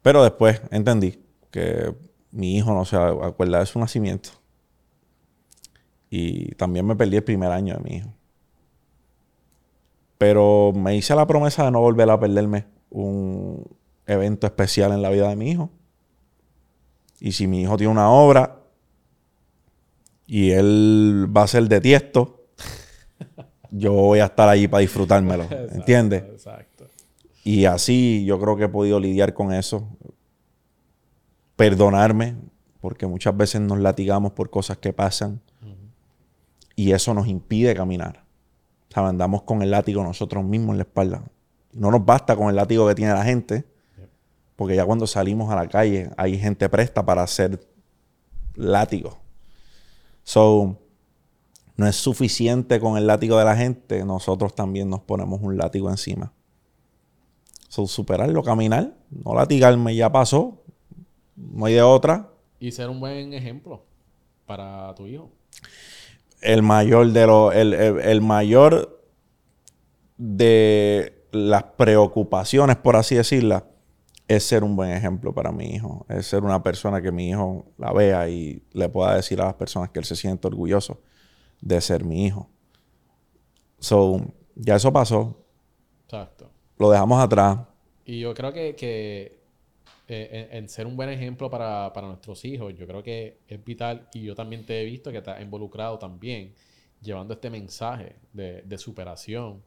Pero 0.00 0.22
después 0.22 0.62
entendí 0.70 1.20
que 1.50 1.92
mi 2.30 2.56
hijo 2.56 2.72
no 2.72 2.84
se 2.84 2.96
acuerda 2.96 3.58
de 3.58 3.66
su 3.66 3.80
nacimiento. 3.80 4.30
Y 6.08 6.54
también 6.54 6.86
me 6.86 6.94
perdí 6.94 7.16
el 7.16 7.24
primer 7.24 7.50
año 7.50 7.74
de 7.74 7.80
mi 7.80 7.96
hijo. 7.96 8.14
Pero 10.18 10.72
me 10.72 10.94
hice 10.94 11.16
la 11.16 11.26
promesa 11.26 11.64
de 11.64 11.72
no 11.72 11.80
volver 11.80 12.08
a 12.08 12.20
perderme 12.20 12.66
un 12.90 13.64
evento 14.06 14.46
especial 14.46 14.92
en 14.92 15.02
la 15.02 15.10
vida 15.10 15.28
de 15.28 15.34
mi 15.34 15.50
hijo. 15.50 15.68
Y 17.18 17.32
si 17.32 17.48
mi 17.48 17.62
hijo 17.62 17.76
tiene 17.76 17.92
una 17.92 18.08
obra 18.08 18.60
y 20.28 20.52
él 20.52 21.26
va 21.36 21.42
a 21.42 21.48
ser 21.48 21.64
de 21.66 21.80
tiesto, 21.80 22.35
yo 23.78 23.92
voy 23.92 24.20
a 24.20 24.26
estar 24.26 24.48
allí 24.48 24.68
para 24.68 24.80
disfrutármelo. 24.80 25.46
¿Entiendes? 25.72 26.22
Exacto. 26.22 26.86
Y 27.44 27.64
así 27.66 28.24
yo 28.24 28.40
creo 28.40 28.56
que 28.56 28.64
he 28.64 28.68
podido 28.68 28.98
lidiar 28.98 29.34
con 29.34 29.52
eso. 29.52 29.88
Perdonarme, 31.54 32.36
porque 32.80 33.06
muchas 33.06 33.36
veces 33.36 33.60
nos 33.60 33.78
latigamos 33.78 34.32
por 34.32 34.50
cosas 34.50 34.78
que 34.78 34.92
pasan. 34.92 35.40
Y 36.74 36.92
eso 36.92 37.14
nos 37.14 37.26
impide 37.26 37.74
caminar. 37.74 38.24
O 38.90 38.92
sea, 38.92 39.08
andamos 39.08 39.42
con 39.42 39.62
el 39.62 39.70
látigo 39.70 40.02
nosotros 40.02 40.44
mismos 40.44 40.74
en 40.74 40.78
la 40.78 40.82
espalda. 40.82 41.22
No 41.72 41.90
nos 41.90 42.04
basta 42.04 42.36
con 42.36 42.48
el 42.48 42.56
látigo 42.56 42.86
que 42.88 42.94
tiene 42.94 43.12
la 43.12 43.24
gente, 43.24 43.64
porque 44.56 44.76
ya 44.76 44.84
cuando 44.84 45.06
salimos 45.06 45.50
a 45.52 45.56
la 45.56 45.68
calle 45.68 46.10
hay 46.16 46.38
gente 46.38 46.68
presta 46.68 47.04
para 47.04 47.22
hacer 47.22 47.60
látigo. 48.54 49.18
So, 50.24 50.78
no 51.76 51.86
es 51.86 51.96
suficiente 51.96 52.80
con 52.80 52.96
el 52.96 53.06
látigo 53.06 53.38
de 53.38 53.44
la 53.44 53.56
gente, 53.56 54.04
nosotros 54.04 54.54
también 54.54 54.88
nos 54.88 55.00
ponemos 55.00 55.40
un 55.42 55.56
látigo 55.56 55.90
encima. 55.90 56.32
So, 57.68 57.86
superarlo, 57.86 58.42
caminar, 58.42 58.94
no 59.10 59.34
latigarme, 59.34 59.94
ya 59.94 60.10
pasó, 60.10 60.62
no 61.36 61.66
hay 61.66 61.74
de 61.74 61.82
otra. 61.82 62.30
Y 62.58 62.72
ser 62.72 62.88
un 62.88 62.98
buen 62.98 63.34
ejemplo 63.34 63.84
para 64.46 64.94
tu 64.94 65.06
hijo. 65.06 65.30
El 66.40 66.62
mayor 66.62 67.12
de 67.12 67.26
los, 67.26 67.54
el, 67.54 68.20
mayor 68.22 69.04
de 70.16 71.26
las 71.32 71.64
preocupaciones, 71.64 72.76
por 72.76 72.96
así 72.96 73.16
decirla, 73.16 73.66
es 74.28 74.44
ser 74.44 74.64
un 74.64 74.76
buen 74.76 74.90
ejemplo 74.90 75.34
para 75.34 75.52
mi 75.52 75.74
hijo. 75.74 76.06
Es 76.08 76.26
ser 76.26 76.42
una 76.44 76.62
persona 76.62 77.02
que 77.02 77.12
mi 77.12 77.28
hijo 77.28 77.66
la 77.76 77.92
vea 77.92 78.28
y 78.30 78.62
le 78.72 78.88
pueda 78.88 79.14
decir 79.14 79.40
a 79.42 79.46
las 79.46 79.54
personas 79.54 79.90
que 79.90 79.98
él 79.98 80.04
se 80.06 80.16
siente 80.16 80.46
orgulloso 80.46 81.00
de 81.60 81.80
ser 81.80 82.04
mi 82.04 82.26
hijo. 82.26 82.48
So, 83.78 84.20
ya 84.54 84.76
eso 84.76 84.92
pasó. 84.92 85.44
Exacto. 86.04 86.50
Lo 86.78 86.90
dejamos 86.90 87.22
atrás. 87.22 87.58
Y 88.04 88.20
yo 88.20 88.34
creo 88.34 88.52
que, 88.52 89.40
eh, 90.08 90.48
en, 90.52 90.68
ser 90.68 90.86
un 90.86 90.96
buen 90.96 91.08
ejemplo 91.08 91.50
para, 91.50 91.92
nuestros 92.02 92.44
hijos, 92.44 92.74
yo 92.76 92.86
creo 92.86 93.02
que 93.02 93.40
es 93.48 93.64
vital, 93.64 94.08
y 94.14 94.22
yo 94.22 94.34
también 94.34 94.64
te 94.64 94.80
he 94.80 94.84
visto 94.84 95.10
que 95.10 95.18
estás 95.18 95.40
involucrado 95.42 95.98
también, 95.98 96.54
llevando 97.02 97.34
este 97.34 97.50
mensaje 97.50 98.16
de, 98.32 98.78
superación 98.78 99.62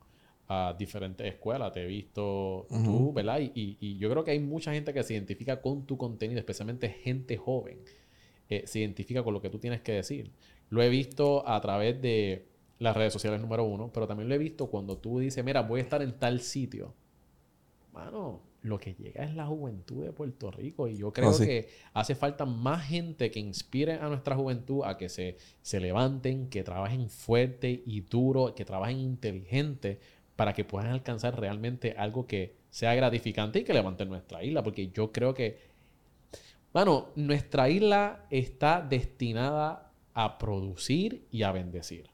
a 0.47 0.73
diferentes 0.77 1.27
escuelas. 1.27 1.73
Te 1.73 1.83
he 1.83 1.87
visto 1.87 2.65
tú, 2.69 3.11
¿verdad? 3.13 3.39
Y, 3.41 3.77
y, 3.79 3.97
yo 3.97 4.09
creo 4.09 4.23
que 4.23 4.31
hay 4.31 4.39
mucha 4.39 4.73
gente 4.73 4.93
que 4.93 5.03
se 5.03 5.13
identifica 5.13 5.61
con 5.61 5.85
tu 5.85 5.97
contenido, 5.97 6.39
especialmente 6.39 6.89
gente 6.89 7.37
joven, 7.37 7.79
eh, 8.49 8.63
se 8.65 8.79
identifica 8.79 9.21
con 9.21 9.33
lo 9.33 9.41
que 9.41 9.49
tú 9.49 9.59
tienes 9.59 9.81
que 9.81 9.91
decir. 9.91 10.31
Lo 10.69 10.81
he 10.81 10.89
visto 10.89 11.47
a 11.47 11.59
través 11.61 12.01
de 12.01 12.47
las 12.79 12.95
redes 12.95 13.13
sociales 13.13 13.41
número 13.41 13.63
uno, 13.63 13.91
pero 13.93 14.07
también 14.07 14.29
lo 14.29 14.35
he 14.35 14.37
visto 14.37 14.67
cuando 14.67 14.97
tú 14.97 15.19
dices, 15.19 15.43
mira, 15.43 15.61
voy 15.61 15.79
a 15.79 15.83
estar 15.83 16.01
en 16.01 16.13
tal 16.17 16.39
sitio. 16.39 16.93
Mano, 17.93 18.41
lo 18.61 18.79
que 18.79 18.93
llega 18.93 19.23
es 19.23 19.35
la 19.35 19.45
juventud 19.45 20.03
de 20.03 20.11
Puerto 20.11 20.51
Rico 20.51 20.87
y 20.87 20.97
yo 20.97 21.11
creo 21.11 21.37
que 21.37 21.69
hace 21.93 22.15
falta 22.15 22.45
más 22.45 22.85
gente 22.87 23.31
que 23.31 23.39
inspire 23.39 23.93
a 23.93 24.07
nuestra 24.07 24.35
juventud 24.35 24.83
a 24.83 24.97
que 24.97 25.09
se, 25.09 25.37
se 25.61 25.79
levanten, 25.79 26.49
que 26.49 26.63
trabajen 26.63 27.09
fuerte 27.09 27.83
y 27.85 28.01
duro, 28.01 28.53
que 28.55 28.65
trabajen 28.65 28.99
inteligente 28.99 29.99
para 30.35 30.53
que 30.53 30.63
puedan 30.63 30.91
alcanzar 30.91 31.39
realmente 31.39 31.95
algo 31.97 32.27
que 32.27 32.55
sea 32.69 32.93
gratificante 32.95 33.59
y 33.59 33.63
que 33.63 33.73
levante 33.73 34.05
nuestra 34.05 34.43
isla, 34.43 34.63
porque 34.63 34.89
yo 34.89 35.11
creo 35.11 35.33
que, 35.33 35.57
bueno, 36.71 37.09
nuestra 37.15 37.69
isla 37.69 38.25
está 38.29 38.81
destinada 38.81 39.88
a 40.19 40.37
producir 40.37 41.25
y 41.31 41.43
a 41.43 41.53
bendecir. 41.53 42.09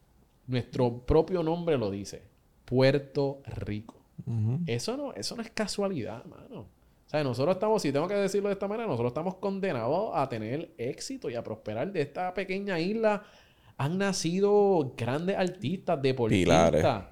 Nuestro 0.45 0.99
propio 1.07 1.41
nombre 1.41 1.75
lo 1.75 1.89
dice, 1.89 2.21
Puerto 2.63 3.41
Rico. 3.47 3.95
eso, 4.67 4.95
no, 4.95 5.13
eso 5.13 5.35
no 5.35 5.41
es 5.41 5.49
casualidad, 5.49 6.23
mano. 6.25 6.59
O 6.59 7.09
sea, 7.09 7.23
nosotros 7.23 7.55
estamos, 7.55 7.81
si 7.81 7.91
tengo 7.91 8.07
que 8.07 8.13
decirlo 8.13 8.49
de 8.49 8.53
esta 8.53 8.67
manera, 8.67 8.85
nosotros 8.85 9.09
estamos 9.09 9.37
condenados 9.37 10.11
a 10.13 10.29
tener 10.29 10.71
éxito 10.77 11.31
y 11.31 11.35
a 11.35 11.43
prosperar. 11.43 11.91
De 11.91 12.01
esta 12.01 12.31
pequeña 12.35 12.79
isla 12.79 13.23
han 13.75 13.97
nacido 13.97 14.93
grandes 14.95 15.35
artistas, 15.35 15.99
deportistas. 15.99 17.07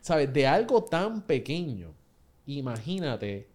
¿Sabes? 0.00 0.32
De 0.32 0.46
algo 0.46 0.84
tan 0.84 1.20
pequeño. 1.26 1.92
Imagínate 2.46 3.50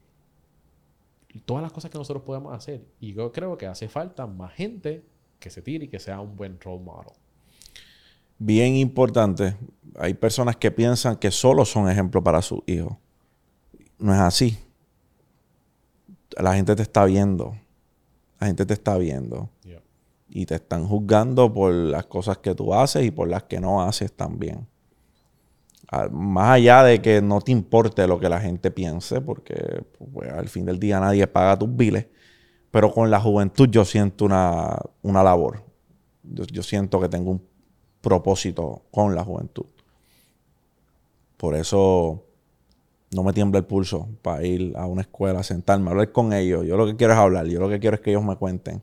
todas 1.45 1.63
las 1.63 1.71
cosas 1.71 1.89
que 1.89 1.97
nosotros 1.97 2.23
podemos 2.23 2.53
hacer. 2.53 2.85
Y 2.99 3.13
yo 3.13 3.31
creo 3.31 3.57
que 3.57 3.65
hace 3.65 3.89
falta 3.89 4.27
más 4.27 4.53
gente 4.53 5.14
que 5.39 5.49
se 5.49 5.61
tire 5.61 5.85
y 5.85 5.87
que 5.87 5.99
sea 5.99 6.19
un 6.19 6.35
buen 6.35 6.59
role 6.59 6.83
model. 6.83 7.13
Bien 8.37 8.75
importante. 8.75 9.55
Hay 9.97 10.13
personas 10.13 10.57
que 10.57 10.71
piensan 10.71 11.15
que 11.17 11.31
solo 11.31 11.63
son 11.63 11.89
ejemplos 11.89 12.23
para 12.23 12.41
sus 12.41 12.59
hijos. 12.65 12.97
No 13.97 14.13
es 14.13 14.19
así. 14.19 14.57
La 16.37 16.53
gente 16.53 16.75
te 16.75 16.81
está 16.81 17.05
viendo. 17.05 17.55
La 18.39 18.47
gente 18.47 18.65
te 18.65 18.73
está 18.73 18.97
viendo. 18.97 19.49
Y 20.27 20.45
te 20.45 20.55
están 20.55 20.85
juzgando 20.85 21.53
por 21.53 21.71
las 21.71 22.07
cosas 22.07 22.39
que 22.39 22.53
tú 22.53 22.73
haces 22.73 23.05
y 23.05 23.11
por 23.11 23.29
las 23.29 23.43
que 23.43 23.61
no 23.61 23.81
haces 23.81 24.11
también. 24.11 24.67
Más 26.11 26.49
allá 26.49 26.83
de 26.83 27.01
que 27.01 27.21
no 27.21 27.39
te 27.39 27.53
importe 27.53 28.05
lo 28.05 28.19
que 28.19 28.27
la 28.27 28.41
gente 28.41 28.69
piense, 28.71 29.21
porque 29.21 29.83
pues, 30.11 30.29
al 30.29 30.49
fin 30.49 30.65
del 30.65 30.79
día 30.79 30.99
nadie 30.99 31.25
paga 31.27 31.57
tus 31.57 31.73
biles, 31.73 32.07
pero 32.75 32.91
con 32.91 33.09
la 33.09 33.21
juventud 33.21 33.69
yo 33.69 33.85
siento 33.85 34.25
una, 34.25 34.77
labor. 35.01 35.63
Yo, 36.23 36.61
siento 36.61 36.99
que 36.99 37.07
tengo 37.07 37.31
un 37.31 37.41
propósito 38.01 38.81
con 38.91 39.15
la 39.15 39.23
juventud. 39.23 39.67
Por 41.37 41.55
eso 41.55 42.25
no 43.11 43.23
me 43.23 43.31
tiembla 43.31 43.59
el 43.59 43.65
pulso 43.65 44.09
para 44.21 44.45
ir 44.45 44.73
a 44.75 44.87
una 44.87 45.03
escuela, 45.03 45.41
sentarme, 45.41 45.89
hablar 45.89 46.11
con 46.11 46.33
ellos. 46.33 46.65
Yo 46.65 46.75
lo 46.75 46.85
que 46.85 46.97
quiero 46.97 47.13
es 47.13 47.19
hablar, 47.19 47.45
yo 47.45 47.61
lo 47.61 47.69
que 47.69 47.79
quiero 47.79 47.95
es 47.95 48.01
que 48.01 48.09
ellos 48.09 48.25
me 48.25 48.35
cuenten. 48.35 48.81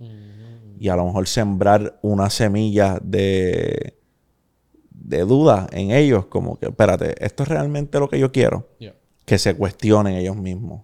Y 0.80 0.88
a 0.88 0.96
lo 0.96 1.04
mejor 1.04 1.28
sembrar 1.28 1.98
una 2.00 2.30
semilla 2.30 2.98
de, 3.02 3.98
de 4.88 5.20
duda 5.26 5.66
en 5.70 5.90
ellos, 5.90 6.24
como 6.28 6.58
que, 6.58 6.68
espérate, 6.68 7.22
¿esto 7.22 7.42
es 7.42 7.50
realmente 7.50 8.00
lo 8.00 8.08
que 8.08 8.18
yo 8.18 8.32
quiero? 8.32 8.70
Que 9.26 9.36
se 9.36 9.54
cuestionen 9.54 10.14
ellos 10.14 10.36
mismos 10.36 10.80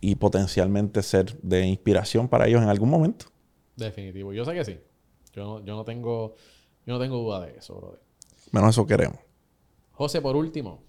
y 0.00 0.14
potencialmente 0.14 1.02
ser 1.02 1.38
de 1.42 1.66
inspiración 1.66 2.28
para 2.28 2.46
ellos 2.46 2.62
en 2.62 2.68
algún 2.68 2.90
momento. 2.90 3.26
Definitivo. 3.76 4.32
Yo 4.32 4.44
sé 4.44 4.54
que 4.54 4.64
sí. 4.64 4.78
Yo 5.34 5.60
no, 5.60 5.84
tengo, 5.84 6.34
yo 6.86 6.94
no 6.94 6.98
tengo 7.00 7.18
duda 7.18 7.40
de 7.40 7.56
eso, 7.56 7.76
brother. 7.76 8.00
Menos 8.50 8.70
eso 8.70 8.86
queremos. 8.86 9.20
José, 9.92 10.20
por 10.20 10.34
último, 10.36 10.82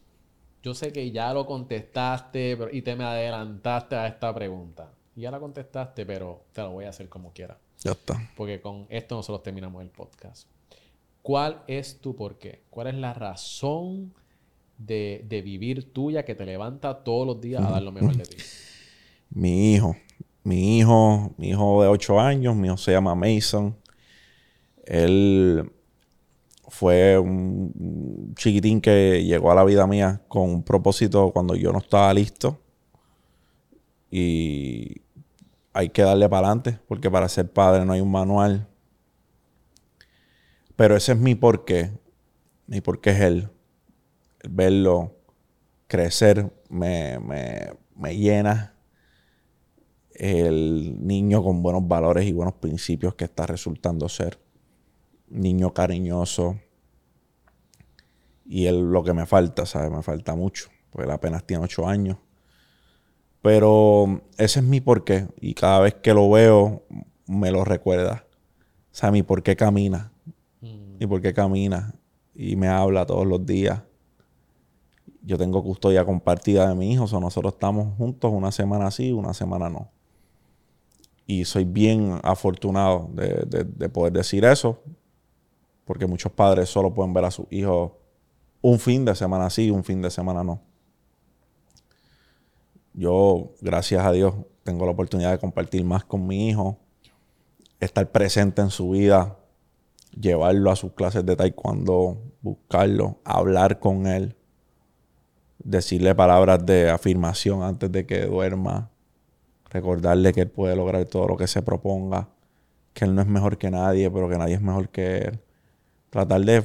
yo 0.63 0.73
sé 0.73 0.91
que 0.91 1.11
ya 1.11 1.33
lo 1.33 1.45
contestaste 1.45 2.57
y 2.71 2.81
te 2.81 2.95
me 2.95 3.03
adelantaste 3.03 3.95
a 3.95 4.07
esta 4.07 4.33
pregunta. 4.33 4.93
Ya 5.15 5.29
la 5.29 5.39
contestaste, 5.39 6.05
pero 6.05 6.45
te 6.53 6.61
lo 6.61 6.71
voy 6.71 6.85
a 6.85 6.89
hacer 6.89 7.09
como 7.09 7.33
quiera. 7.33 7.59
Ya 7.83 7.91
está. 7.91 8.31
Porque 8.35 8.61
con 8.61 8.87
esto 8.89 9.15
nosotros 9.15 9.43
terminamos 9.43 9.81
el 9.81 9.89
podcast. 9.89 10.47
¿Cuál 11.21 11.61
es 11.67 11.99
tu 11.99 12.15
por 12.15 12.39
qué? 12.39 12.63
¿Cuál 12.69 12.87
es 12.87 12.95
la 12.95 13.13
razón 13.13 14.13
de, 14.77 15.23
de 15.27 15.41
vivir 15.41 15.93
tuya 15.93 16.25
que 16.25 16.33
te 16.33 16.45
levanta 16.45 17.03
todos 17.03 17.27
los 17.27 17.41
días 17.41 17.63
a 17.63 17.69
dar 17.69 17.83
lo 17.83 17.91
mejor 17.91 18.15
de 18.15 18.23
ti? 18.23 18.37
mi 19.31 19.73
hijo. 19.73 19.95
Mi 20.43 20.79
hijo, 20.79 21.33
mi 21.37 21.49
hijo 21.49 21.83
de 21.83 21.89
8 21.89 22.19
años, 22.19 22.55
mi 22.55 22.67
hijo 22.67 22.77
se 22.77 22.91
llama 22.91 23.15
Mason. 23.15 23.77
Él 24.85 25.71
fue 26.67 27.17
un 27.19 28.33
chiquitín 28.35 28.81
que 28.81 29.23
llegó 29.23 29.51
a 29.51 29.55
la 29.55 29.63
vida 29.63 29.85
mía 29.87 30.21
con 30.27 30.49
un 30.49 30.63
propósito 30.63 31.31
cuando 31.31 31.55
yo 31.55 31.71
no 31.71 31.79
estaba 31.79 32.13
listo. 32.13 32.59
Y 34.09 35.01
hay 35.73 35.89
que 35.89 36.01
darle 36.01 36.27
para 36.27 36.47
adelante, 36.47 36.79
porque 36.87 37.09
para 37.09 37.29
ser 37.29 37.51
padre 37.51 37.85
no 37.85 37.93
hay 37.93 38.01
un 38.01 38.11
manual. 38.11 38.67
Pero 40.75 40.95
ese 40.95 41.11
es 41.13 41.19
mi 41.19 41.35
porqué. 41.35 41.91
Mi 42.67 42.81
porqué 42.81 43.11
es 43.11 43.21
él. 43.21 43.49
verlo 44.43 45.15
crecer 45.87 46.51
me, 46.69 47.19
me, 47.19 47.73
me 47.95 48.17
llena 48.17 48.73
el 50.15 51.05
niño 51.05 51.43
con 51.43 51.63
buenos 51.63 51.87
valores 51.87 52.25
y 52.25 52.31
buenos 52.33 52.55
principios 52.55 53.15
que 53.15 53.25
está 53.25 53.45
resultando 53.45 54.09
ser. 54.09 54.39
Niño 55.29 55.73
cariñoso. 55.73 56.59
y 58.45 58.67
es 58.67 58.73
lo 58.73 59.03
que 59.03 59.13
me 59.13 59.25
falta, 59.25 59.65
¿sabes? 59.65 59.91
Me 59.91 60.03
falta 60.03 60.35
mucho, 60.35 60.69
porque 60.89 61.05
él 61.05 61.11
apenas 61.11 61.45
tiene 61.45 61.63
ocho 61.63 61.87
años. 61.87 62.17
Pero 63.41 64.21
ese 64.37 64.59
es 64.59 64.65
mi 64.65 64.81
porqué 64.81 65.27
y 65.39 65.53
cada 65.53 65.79
vez 65.79 65.95
que 65.95 66.13
lo 66.13 66.29
veo 66.29 66.83
me 67.25 67.51
lo 67.51 67.63
recuerda. 67.63 68.25
O 68.91 68.95
sea, 68.95 69.09
mi 69.09 69.23
por 69.23 69.41
qué 69.41 69.55
camina. 69.55 70.11
Y 70.99 71.07
por 71.07 71.21
qué 71.21 71.33
camina. 71.33 71.95
Y 72.35 72.55
me 72.55 72.67
habla 72.67 73.05
todos 73.05 73.25
los 73.25 73.45
días. 73.45 73.81
Yo 75.23 75.37
tengo 75.37 75.63
custodia 75.63 76.05
compartida 76.05 76.67
de 76.69 76.75
mi 76.75 76.91
hijo. 76.91 77.05
O 77.05 77.07
sea, 77.07 77.19
nosotros 77.19 77.53
estamos 77.53 77.95
juntos 77.97 78.31
una 78.31 78.51
semana 78.51 78.91
sí, 78.91 79.11
una 79.11 79.33
semana 79.33 79.69
no. 79.69 79.89
Y 81.25 81.45
soy 81.45 81.63
bien 81.63 82.19
afortunado 82.23 83.09
de, 83.13 83.65
de 83.65 83.89
poder 83.89 84.13
decir 84.13 84.43
eso. 84.45 84.81
Porque 85.85 86.05
muchos 86.05 86.31
padres 86.31 86.69
solo 86.69 86.93
pueden 86.93 87.13
ver 87.13 87.25
a 87.25 87.31
sus 87.31 87.45
hijos 87.51 87.91
un 88.61 88.79
fin 88.79 89.05
de 89.05 89.15
semana 89.15 89.49
sí, 89.49 89.71
un 89.71 89.83
fin 89.83 90.01
de 90.01 90.11
semana 90.11 90.43
no. 90.43 90.61
Yo, 92.93 93.53
gracias 93.61 94.05
a 94.05 94.11
Dios, 94.11 94.35
tengo 94.63 94.85
la 94.85 94.91
oportunidad 94.91 95.31
de 95.31 95.39
compartir 95.39 95.83
más 95.83 96.03
con 96.03 96.27
mi 96.27 96.49
hijo, 96.49 96.77
estar 97.79 98.11
presente 98.11 98.61
en 98.61 98.69
su 98.69 98.91
vida, 98.91 99.37
llevarlo 100.11 100.71
a 100.71 100.75
sus 100.75 100.91
clases 100.93 101.25
de 101.25 101.35
taekwondo, 101.35 102.21
buscarlo, 102.41 103.19
hablar 103.23 103.79
con 103.79 104.07
él, 104.07 104.35
decirle 105.57 106.13
palabras 106.13 106.65
de 106.65 106.89
afirmación 106.89 107.63
antes 107.63 107.91
de 107.91 108.05
que 108.05 108.25
duerma, 108.25 108.91
recordarle 109.71 110.33
que 110.33 110.41
él 110.41 110.49
puede 110.49 110.75
lograr 110.75 111.05
todo 111.05 111.29
lo 111.29 111.37
que 111.37 111.47
se 111.47 111.61
proponga, 111.61 112.27
que 112.93 113.05
él 113.05 113.15
no 113.15 113.21
es 113.21 113.27
mejor 113.27 113.57
que 113.57 113.71
nadie, 113.71 114.11
pero 114.11 114.29
que 114.29 114.37
nadie 114.37 114.55
es 114.55 114.61
mejor 114.61 114.89
que 114.89 115.17
él. 115.19 115.39
Tratar 116.09 116.41
de 116.41 116.63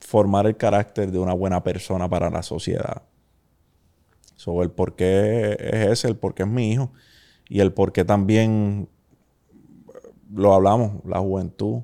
formar 0.00 0.46
el 0.46 0.56
carácter 0.56 1.12
de 1.12 1.18
una 1.18 1.32
buena 1.32 1.62
persona 1.62 2.08
para 2.08 2.28
la 2.30 2.42
sociedad. 2.42 3.02
Sobre 4.34 4.64
el 4.64 4.72
por 4.72 4.96
qué 4.96 5.56
es 5.58 5.86
ese, 5.88 6.08
el 6.08 6.16
por 6.16 6.34
qué 6.34 6.42
es 6.42 6.48
mi 6.48 6.72
hijo 6.72 6.92
y 7.48 7.60
el 7.60 7.72
por 7.72 7.92
qué 7.92 8.04
también 8.04 8.88
lo 10.34 10.52
hablamos, 10.52 11.04
la 11.04 11.20
juventud, 11.20 11.82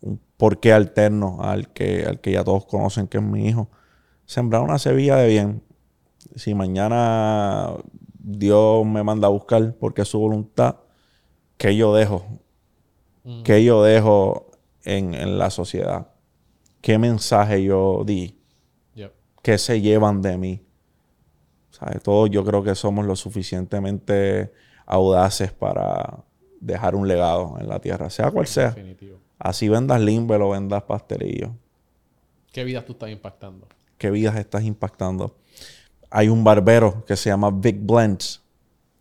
un 0.00 0.18
porqué 0.38 0.72
alterno 0.72 1.42
al 1.42 1.72
que, 1.74 2.06
al 2.06 2.20
que 2.20 2.32
ya 2.32 2.44
todos 2.44 2.64
conocen 2.64 3.06
que 3.06 3.18
es 3.18 3.24
mi 3.24 3.48
hijo. 3.48 3.68
Sembrar 4.24 4.62
una 4.62 4.78
semilla 4.78 5.16
de 5.16 5.28
bien. 5.28 5.62
Si 6.36 6.54
mañana 6.54 7.74
Dios 8.28 8.84
me 8.84 9.04
manda 9.04 9.28
a 9.28 9.30
buscar 9.30 9.76
porque 9.78 10.02
es 10.02 10.08
su 10.08 10.18
voluntad, 10.18 10.78
¿qué 11.56 11.76
yo 11.76 11.94
dejo? 11.94 12.26
Mm. 13.22 13.44
¿Qué 13.44 13.62
yo 13.62 13.84
dejo 13.84 14.50
en, 14.84 15.38
la 15.38 15.48
sociedad? 15.50 16.08
¿Qué 16.80 16.98
mensaje 16.98 17.62
yo 17.62 18.02
di? 18.04 18.36
¿Qué 19.42 19.58
se 19.58 19.80
llevan 19.80 20.22
de 20.22 20.36
mí? 20.38 20.66
Todos 22.02 22.28
yo 22.30 22.44
creo 22.44 22.64
que 22.64 22.74
somos 22.74 23.06
lo 23.06 23.14
suficientemente 23.14 24.52
audaces 24.86 25.52
para 25.52 26.24
dejar 26.60 26.96
un 26.96 27.06
legado 27.06 27.56
en 27.60 27.68
la 27.68 27.78
tierra, 27.78 28.10
sea 28.10 28.32
cual 28.32 28.48
sea. 28.48 28.70
Definitivo. 28.70 29.18
Así 29.38 29.68
vendas 29.68 30.00
limber 30.00 30.40
o 30.42 30.50
vendas 30.50 30.82
pastelillo. 30.82 31.52
¿Qué 32.52 32.64
vidas 32.64 32.84
tú 32.86 32.94
estás 32.94 33.10
impactando? 33.10 33.68
¿Qué 33.98 34.10
vidas 34.10 34.34
estás 34.34 34.64
impactando? 34.64 35.36
Hay 36.10 36.28
un 36.28 36.44
barbero 36.44 37.04
que 37.04 37.16
se 37.16 37.30
llama 37.30 37.50
Big 37.50 37.78
Blends, 37.80 38.42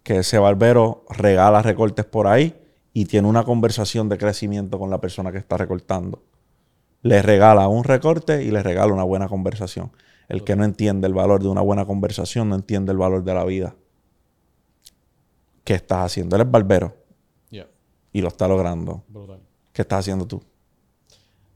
que 0.03 0.17
ese 0.17 0.37
barbero 0.37 1.05
regala 1.09 1.61
recortes 1.61 2.05
por 2.05 2.27
ahí 2.27 2.55
y 2.93 3.05
tiene 3.05 3.27
una 3.27 3.43
conversación 3.43 4.09
de 4.09 4.17
crecimiento 4.17 4.79
con 4.79 4.89
la 4.89 4.99
persona 5.01 5.31
que 5.31 5.37
está 5.37 5.57
recortando. 5.57 6.23
Le 7.01 7.21
regala 7.21 7.67
un 7.67 7.83
recorte 7.83 8.43
y 8.43 8.51
le 8.51 8.63
regala 8.63 8.93
una 8.93 9.03
buena 9.03 9.27
conversación. 9.27 9.91
El 10.27 10.43
que 10.43 10.55
no 10.55 10.63
entiende 10.63 11.07
el 11.07 11.13
valor 11.13 11.41
de 11.41 11.49
una 11.49 11.61
buena 11.61 11.85
conversación 11.85 12.49
no 12.49 12.55
entiende 12.55 12.91
el 12.91 12.97
valor 12.97 13.23
de 13.23 13.33
la 13.33 13.45
vida. 13.45 13.75
¿Qué 15.63 15.73
estás 15.73 16.05
haciendo? 16.05 16.35
Él 16.35 16.43
es 16.43 16.51
barbero 16.51 16.95
y 18.15 18.21
lo 18.21 18.29
está 18.29 18.47
logrando. 18.47 19.03
Brutal. 19.09 19.41
¿Qué 19.73 19.81
estás 19.81 19.99
haciendo 19.99 20.25
tú? 20.25 20.41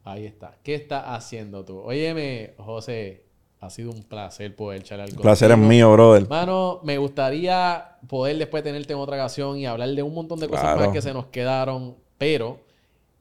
Ahí 0.04 0.26
está. 0.26 0.58
¿Qué 0.62 0.76
estás 0.76 1.06
haciendo 1.08 1.64
tú? 1.64 1.80
Óyeme, 1.80 2.54
José, 2.58 3.29
ha 3.62 3.70
sido 3.70 3.92
un 3.92 4.04
placer 4.04 4.56
poder 4.56 4.84
algo. 4.94 5.06
El 5.06 5.22
placer 5.22 5.52
es 5.52 5.58
mío, 5.58 5.92
brother. 5.92 6.28
Mano, 6.30 6.80
me 6.84 6.98
gustaría 6.98 7.98
poder 8.08 8.38
después 8.38 8.64
tenerte 8.64 8.94
en 8.94 9.00
otra 9.00 9.18
ocasión 9.18 9.58
y 9.58 9.66
hablar 9.66 9.90
de 9.90 10.02
un 10.02 10.14
montón 10.14 10.40
de 10.40 10.48
cosas 10.48 10.78
más 10.78 10.90
que 10.90 11.02
se 11.02 11.14
nos 11.14 11.26
quedaron. 11.28 11.96
Pero, 12.18 12.60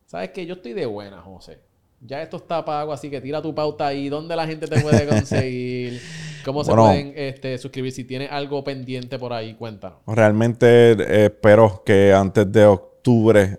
¿sabes 0.06 0.30
qué? 0.30 0.46
Yo 0.46 0.54
estoy 0.54 0.74
de 0.74 0.86
buena, 0.86 1.20
José. 1.20 1.58
Ya 2.00 2.22
esto 2.22 2.36
está 2.36 2.64
pago, 2.64 2.92
así 2.92 3.10
que 3.10 3.20
tira 3.20 3.42
tu 3.42 3.52
pauta 3.52 3.88
ahí. 3.88 4.08
¿Dónde 4.08 4.36
la 4.36 4.46
gente 4.46 4.68
te 4.68 4.80
puede 4.80 5.06
conseguir? 5.08 6.00
¿Cómo 6.44 6.62
se 6.62 6.72
pueden 6.72 7.12
este, 7.16 7.58
suscribir? 7.58 7.90
Si 7.90 8.04
tienes 8.04 8.30
algo 8.30 8.62
pendiente 8.62 9.18
por 9.18 9.32
ahí, 9.32 9.54
cuéntanos. 9.54 9.98
Realmente 10.06 10.92
eh, 10.92 11.24
espero 11.24 11.82
que 11.84 12.12
antes 12.12 12.50
de 12.52 12.64
octubre 12.64 12.97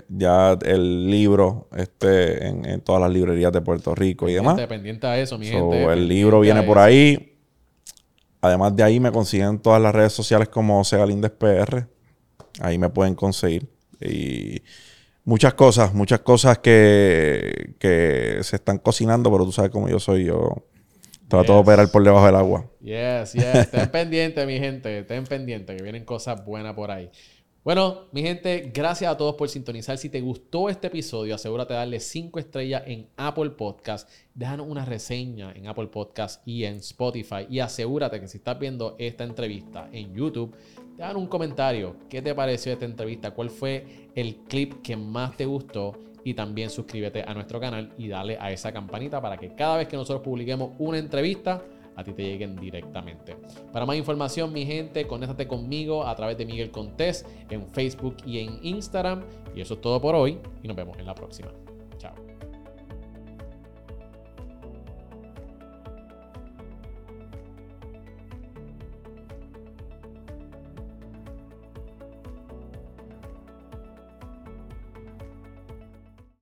ya 0.07 0.57
el 0.63 1.09
libro 1.09 1.67
esté 1.75 2.47
en, 2.47 2.81
todas 2.81 3.01
las 3.01 3.11
librerías 3.11 3.51
de 3.51 3.61
Puerto 3.61 3.95
Rico 3.95 4.29
y 4.29 4.33
demás. 4.33 4.59
Pendiente 4.67 5.07
a 5.07 5.19
eso, 5.19 5.37
mi 5.37 5.47
gente. 5.47 5.83
El 5.85 6.07
libro 6.07 6.39
viene 6.39 6.63
por 6.63 6.77
ahí. 6.77 7.37
Además 8.41 8.75
de 8.75 8.83
ahí 8.83 8.99
me 8.99 9.11
consiguen 9.11 9.59
todas 9.59 9.81
las 9.81 9.93
redes 9.93 10.13
sociales 10.13 10.49
como 10.49 10.83
Sea 10.83 11.05
PR. 11.05 11.87
Ahí 12.61 12.77
me 12.77 12.89
pueden 12.89 13.15
conseguir. 13.15 13.67
Y 13.99 14.61
muchas 15.25 15.53
cosas, 15.53 15.93
muchas 15.93 16.21
cosas 16.21 16.59
que, 16.59 17.75
que 17.79 18.39
se 18.43 18.55
están 18.55 18.77
cocinando, 18.77 19.31
pero 19.31 19.45
tú 19.45 19.51
sabes 19.51 19.71
cómo 19.71 19.89
yo 19.89 19.99
soy. 19.99 20.25
Yo 20.25 20.63
trato 21.27 21.53
de 21.53 21.59
operar 21.59 21.91
por 21.91 22.03
debajo 22.03 22.25
del 22.25 22.35
agua. 22.35 22.65
Yes, 22.81 23.33
yes. 23.33 23.55
Estén 23.55 23.87
pendientes, 23.91 24.45
mi 24.47 24.57
gente. 24.59 24.99
Estén 24.99 25.25
pendientes, 25.25 25.75
que 25.75 25.83
vienen 25.83 26.05
cosas 26.05 26.43
buenas 26.45 26.73
por 26.73 26.91
ahí. 26.91 27.09
Bueno, 27.61 28.05
mi 28.13 28.21
gente, 28.21 28.71
gracias 28.73 29.11
a 29.11 29.17
todos 29.17 29.35
por 29.35 29.49
sintonizar. 29.49 29.97
Si 29.97 30.09
te 30.09 30.21
gustó 30.21 30.69
este 30.69 30.87
episodio, 30.87 31.35
asegúrate 31.35 31.73
de 31.73 31.79
darle 31.79 31.99
5 31.99 32.39
estrellas 32.39 32.83
en 32.85 33.09
Apple 33.17 33.49
Podcast. 33.49 34.09
Déjanos 34.33 34.65
una 34.65 34.85
reseña 34.85 35.51
en 35.51 35.67
Apple 35.67 35.87
Podcast 35.87 36.41
y 36.47 36.63
en 36.63 36.75
Spotify. 36.75 37.47
Y 37.49 37.59
asegúrate 37.59 38.21
que 38.21 38.29
si 38.29 38.37
estás 38.37 38.57
viendo 38.57 38.95
esta 38.97 39.25
entrevista 39.25 39.89
en 39.91 40.15
YouTube, 40.15 40.55
déjanos 40.95 41.21
un 41.21 41.27
comentario. 41.27 41.97
¿Qué 42.07 42.21
te 42.21 42.33
pareció 42.33 42.71
esta 42.71 42.85
entrevista? 42.85 43.31
¿Cuál 43.31 43.49
fue 43.49 44.09
el 44.15 44.37
clip 44.47 44.81
que 44.81 44.95
más 44.95 45.35
te 45.35 45.45
gustó? 45.45 45.97
Y 46.23 46.35
también 46.35 46.69
suscríbete 46.69 47.23
a 47.23 47.33
nuestro 47.33 47.59
canal 47.59 47.93
y 47.97 48.07
dale 48.07 48.37
a 48.39 48.53
esa 48.53 48.71
campanita 48.71 49.21
para 49.21 49.35
que 49.35 49.53
cada 49.53 49.75
vez 49.75 49.89
que 49.89 49.97
nosotros 49.97 50.23
publiquemos 50.23 50.71
una 50.77 50.97
entrevista, 50.97 51.61
a 51.99 52.03
ti 52.03 52.13
te 52.13 52.23
lleguen 52.23 52.55
directamente. 52.55 53.35
Para 53.73 53.85
más 53.85 53.97
información, 53.97 54.53
mi 54.53 54.65
gente, 54.65 55.05
conéctate 55.05 55.47
conmigo 55.47 56.05
a 56.05 56.15
través 56.15 56.37
de 56.37 56.45
Miguel 56.45 56.71
Contés 56.71 57.25
en 57.49 57.67
Facebook 57.67 58.17
y 58.25 58.39
en 58.39 58.59
Instagram. 58.63 59.23
Y 59.55 59.61
eso 59.61 59.73
es 59.73 59.81
todo 59.81 59.99
por 59.99 60.15
hoy 60.15 60.39
y 60.63 60.67
nos 60.67 60.77
vemos 60.77 60.97
en 60.97 61.05
la 61.05 61.13
próxima. 61.13 61.51